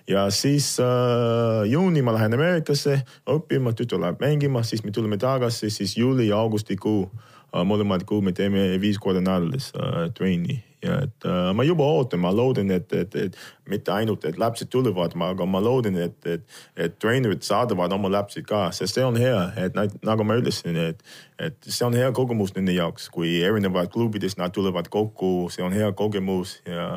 ja 0.09 0.27
siis 0.31 0.77
äh, 0.81 1.65
juuni 1.71 2.03
ma 2.03 2.15
lähen 2.17 2.35
Ameerikasse 2.37 3.01
õppima, 3.31 3.73
tütar 3.77 4.03
läheb 4.03 4.21
mängima, 4.21 4.63
siis 4.63 4.85
me 4.85 4.93
tuleme 4.93 5.19
tagasi, 5.21 5.71
siis 5.71 5.97
juuli 5.97 6.29
ja 6.29 6.43
augustikuu 6.45 7.09
äh, 7.09 7.65
mõlemad 7.65 8.05
kuu 8.09 8.21
me 8.23 8.33
teeme 8.33 8.75
viis 8.81 9.01
korda 9.01 9.25
nädalas 9.25 9.73
äh, 9.77 10.09
trenni 10.15 10.63
ja 10.85 10.99
et 11.05 11.27
äh, 11.27 11.51
ma 11.57 11.65
juba 11.65 11.87
ootan, 11.89 12.21
ma 12.23 12.33
loodan, 12.35 12.71
et, 12.75 12.93
et, 12.93 13.15
et 13.17 13.39
mitte 13.71 13.93
ainult, 13.93 14.25
et 14.29 14.39
lapsed 14.41 14.69
tulevad, 14.73 15.15
aga 15.27 15.47
ma 15.49 15.61
loodan, 15.65 15.97
et, 16.01 16.17
et, 16.29 16.59
et 16.77 16.99
treenerid 17.01 17.45
saadavad 17.47 17.93
oma 17.97 18.11
lapsed 18.13 18.47
ka, 18.49 18.67
sest 18.77 18.99
see 18.99 19.07
on 19.07 19.19
hea, 19.21 19.39
et 19.61 19.79
nagu 20.05 20.27
ma 20.27 20.39
ütlesin, 20.41 20.77
et, 20.91 21.01
et 21.41 21.57
see 21.69 21.87
on 21.87 21.97
hea 21.97 22.11
kogemus 22.17 22.55
nende 22.57 22.77
jaoks, 22.77 23.09
kui 23.15 23.39
erinevad 23.43 23.91
klubidest 23.95 24.41
nad 24.41 24.55
tulevad 24.55 24.91
kokku, 24.93 25.49
see 25.55 25.65
on 25.65 25.75
hea 25.75 25.91
kogemus 25.97 26.59
ja 26.69 26.91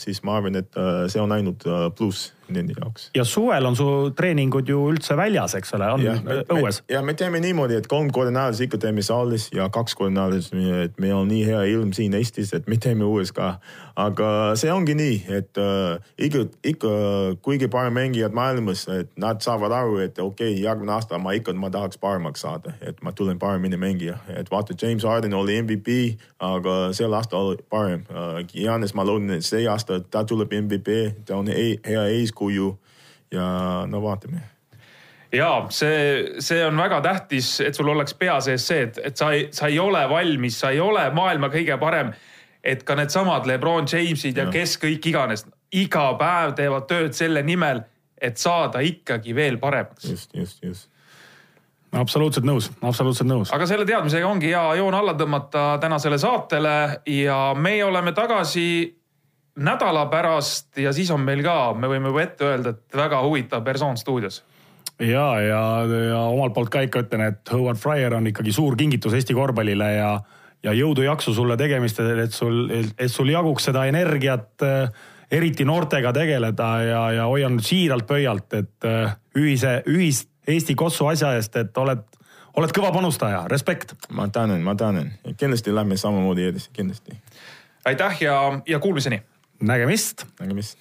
siis 0.00 0.22
ma 0.26 0.38
arvan, 0.40 0.58
et 0.62 0.80
äh, 0.80 1.06
see 1.12 1.22
on 1.22 1.34
ainult 1.36 1.66
äh, 1.68 1.88
pluss 1.94 2.32
nende 2.54 2.74
jaoks. 2.76 3.10
ja 3.16 3.24
suvel 3.24 3.66
on 3.66 3.76
su 3.76 3.86
treeningud 4.16 4.68
ju 4.68 4.80
üldse 4.92 5.16
väljas, 5.18 5.54
eks 5.58 5.74
ole, 5.76 5.90
on 5.94 6.04
ja, 6.04 6.14
õues? 6.54 6.82
ja 6.90 7.02
me 7.04 7.14
teeme 7.18 7.40
niimoodi, 7.42 7.78
et 7.78 7.88
kolm 7.90 8.10
korda 8.14 8.32
nädalas 8.34 8.60
ikka 8.64 8.80
teeme 8.82 9.04
saalis 9.04 9.48
ja 9.54 9.68
kaks 9.72 9.96
korda 9.98 10.14
nädalas, 10.16 10.50
et 10.84 10.98
meil 11.02 11.16
on 11.18 11.28
nii 11.30 11.44
hea 11.46 11.64
ilm 11.74 11.92
siin 11.96 12.16
Eestis, 12.18 12.52
et 12.56 12.68
me 12.70 12.78
teeme 12.80 13.06
õues 13.06 13.32
ka. 13.36 13.58
aga 13.98 14.28
see 14.58 14.70
ongi 14.72 14.94
nii, 14.94 15.16
et 15.34 15.58
äh, 15.58 16.10
ikka, 16.28 16.44
ikka 16.72 16.92
kuigi 17.42 17.68
parem 17.68 17.96
mängijad 17.98 18.34
maailmas, 18.36 18.86
et 18.94 19.10
nad 19.18 19.42
saavad 19.44 19.74
aru, 19.74 19.98
et 20.04 20.18
okei 20.18 20.52
okay,, 20.52 20.62
järgmine 20.62 20.94
aasta 20.94 21.18
ma 21.18 21.34
ikka, 21.36 21.54
ma 21.58 21.70
tahaks 21.74 21.98
paremaks 21.98 22.46
saada, 22.46 22.76
et 22.80 23.02
ma 23.02 23.12
tulen 23.12 23.38
paremini 23.38 23.76
mängija, 23.80 24.18
et 24.34 24.50
vaata, 24.50 24.76
James 24.78 25.04
Harden 25.04 25.34
oli 25.34 25.60
MVP, 25.62 25.98
aga 26.38 26.78
sel 26.96 27.14
aastal 27.14 27.52
oli 27.52 27.64
parem 27.70 28.06
uh,. 28.08 28.26
Giannis, 28.48 28.94
ma 28.94 29.02
loodan, 29.04 29.32
et 29.34 29.44
see 29.44 29.66
aasta 29.68 29.98
ta 30.10 30.22
tuleb 30.24 30.52
MVP, 30.62 30.94
ta 31.26 31.36
on 31.40 31.50
hea 31.50 32.04
eeskuju 32.14 32.37
ja 33.32 33.48
no 33.86 34.02
vaatame 34.02 34.40
ja 35.32 35.66
see, 35.70 36.40
see 36.40 36.64
on 36.66 36.76
väga 36.76 37.00
tähtis, 37.04 37.58
et 37.60 37.76
sul 37.76 37.88
oleks 37.92 38.14
pea 38.14 38.38
sees 38.44 38.66
see, 38.70 38.86
et, 38.88 39.00
et 39.10 39.16
sa 39.16 39.30
ei, 39.36 39.48
sa 39.52 39.68
ei 39.68 39.78
ole 39.78 40.02
valmis, 40.08 40.60
sa 40.60 40.72
ei 40.72 40.80
ole 40.80 41.04
maailma 41.14 41.50
kõige 41.52 41.78
parem. 41.80 42.12
et 42.64 42.82
ka 42.84 42.94
needsamad 42.98 43.46
Lebron 43.46 43.86
Jamesid 43.86 44.36
ja, 44.36 44.44
ja 44.48 44.52
kes 44.52 44.76
kõik 44.82 45.06
iganes, 45.06 45.46
iga 45.72 46.10
päev 46.18 46.56
teevad 46.58 46.88
tööd 46.90 47.14
selle 47.14 47.42
nimel, 47.42 47.84
et 48.20 48.36
saada 48.36 48.80
ikkagi 48.80 49.34
veel 49.34 49.58
paremaks. 49.58 50.08
just, 50.10 50.34
just, 50.34 50.62
just 50.64 50.88
absoluutselt 51.92 52.44
nõus, 52.44 52.70
absoluutselt 52.82 53.28
nõus. 53.28 53.52
aga 53.54 53.66
selle 53.66 53.86
teadmisega 53.88 54.28
ongi 54.28 54.50
hea 54.50 54.64
joon 54.80 54.94
alla 54.94 55.14
tõmmata 55.16 55.78
tänasele 55.80 56.18
saatele 56.18 57.00
ja 57.06 57.38
meie 57.56 57.84
oleme 57.84 58.12
tagasi 58.12 58.97
nädala 59.58 60.06
pärast 60.10 60.78
ja 60.78 60.92
siis 60.94 61.10
on 61.10 61.24
meil 61.26 61.42
ka, 61.46 61.74
me 61.74 61.90
võime 61.90 62.12
juba 62.12 62.22
ette 62.22 62.46
öelda, 62.46 62.74
et 62.76 62.96
väga 62.96 63.20
huvitav 63.24 63.64
persoon 63.66 63.98
stuudios 63.98 64.42
ja, 64.98 65.40
ja, 65.40 65.62
ja 66.08 66.20
omalt 66.30 66.54
poolt 66.54 66.72
ka 66.72 66.82
ikka 66.86 67.04
ütlen, 67.06 67.26
et 67.32 67.52
Howard 67.52 67.78
Fryer 67.80 68.14
on 68.18 68.26
ikkagi 68.30 68.54
suur 68.54 68.76
kingitus 68.78 69.14
Eesti 69.18 69.36
korvpallile 69.36 69.92
ja, 69.94 70.10
ja 70.64 70.74
jõudu-jaksu 70.74 71.34
sulle 71.36 71.56
tegemistel, 71.60 72.24
et 72.24 72.34
sul, 72.34 72.66
et 72.70 73.12
sul 73.12 73.30
jaguks 73.32 73.68
seda 73.70 73.86
energiat 73.90 74.66
äh, 74.66 74.90
eriti 75.30 75.66
noortega 75.68 76.12
tegeleda 76.16 76.68
ja, 76.82 77.02
ja 77.18 77.28
hoian 77.30 77.60
siiralt 77.62 78.06
pöialt, 78.08 78.52
et 78.58 78.88
äh, 78.88 79.16
ühise, 79.38 79.80
ühist 79.86 80.30
Eesti 80.48 80.72
kossu 80.80 81.04
asja 81.10 81.34
eest, 81.36 81.58
et 81.60 81.76
oled, 81.76 82.00
oled 82.56 82.70
kõva 82.72 82.88
panustaja, 82.94 83.42
respekt. 83.52 83.92
ma 84.16 84.30
tänan, 84.32 84.62
ma 84.64 84.72
tänan, 84.80 85.10
kindlasti 85.36 85.74
lähme 85.74 85.98
samamoodi 86.00 86.46
edasi, 86.48 86.70
kindlasti. 86.72 87.18
aitäh 87.84 88.22
ja, 88.22 88.38
ja 88.66 88.78
kuulmiseni. 88.80 89.20
Nägemist. 89.60 90.26
nägemist 90.40 90.78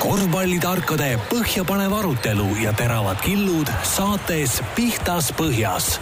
korvpallitarkade 0.00 1.18
põhjapanev 1.28 1.92
arutelu 1.92 2.46
ja 2.62 2.72
teravad 2.72 3.20
killud 3.20 3.68
saates 3.84 4.56
Pihtas 4.74 5.28
Põhjas 5.36 5.98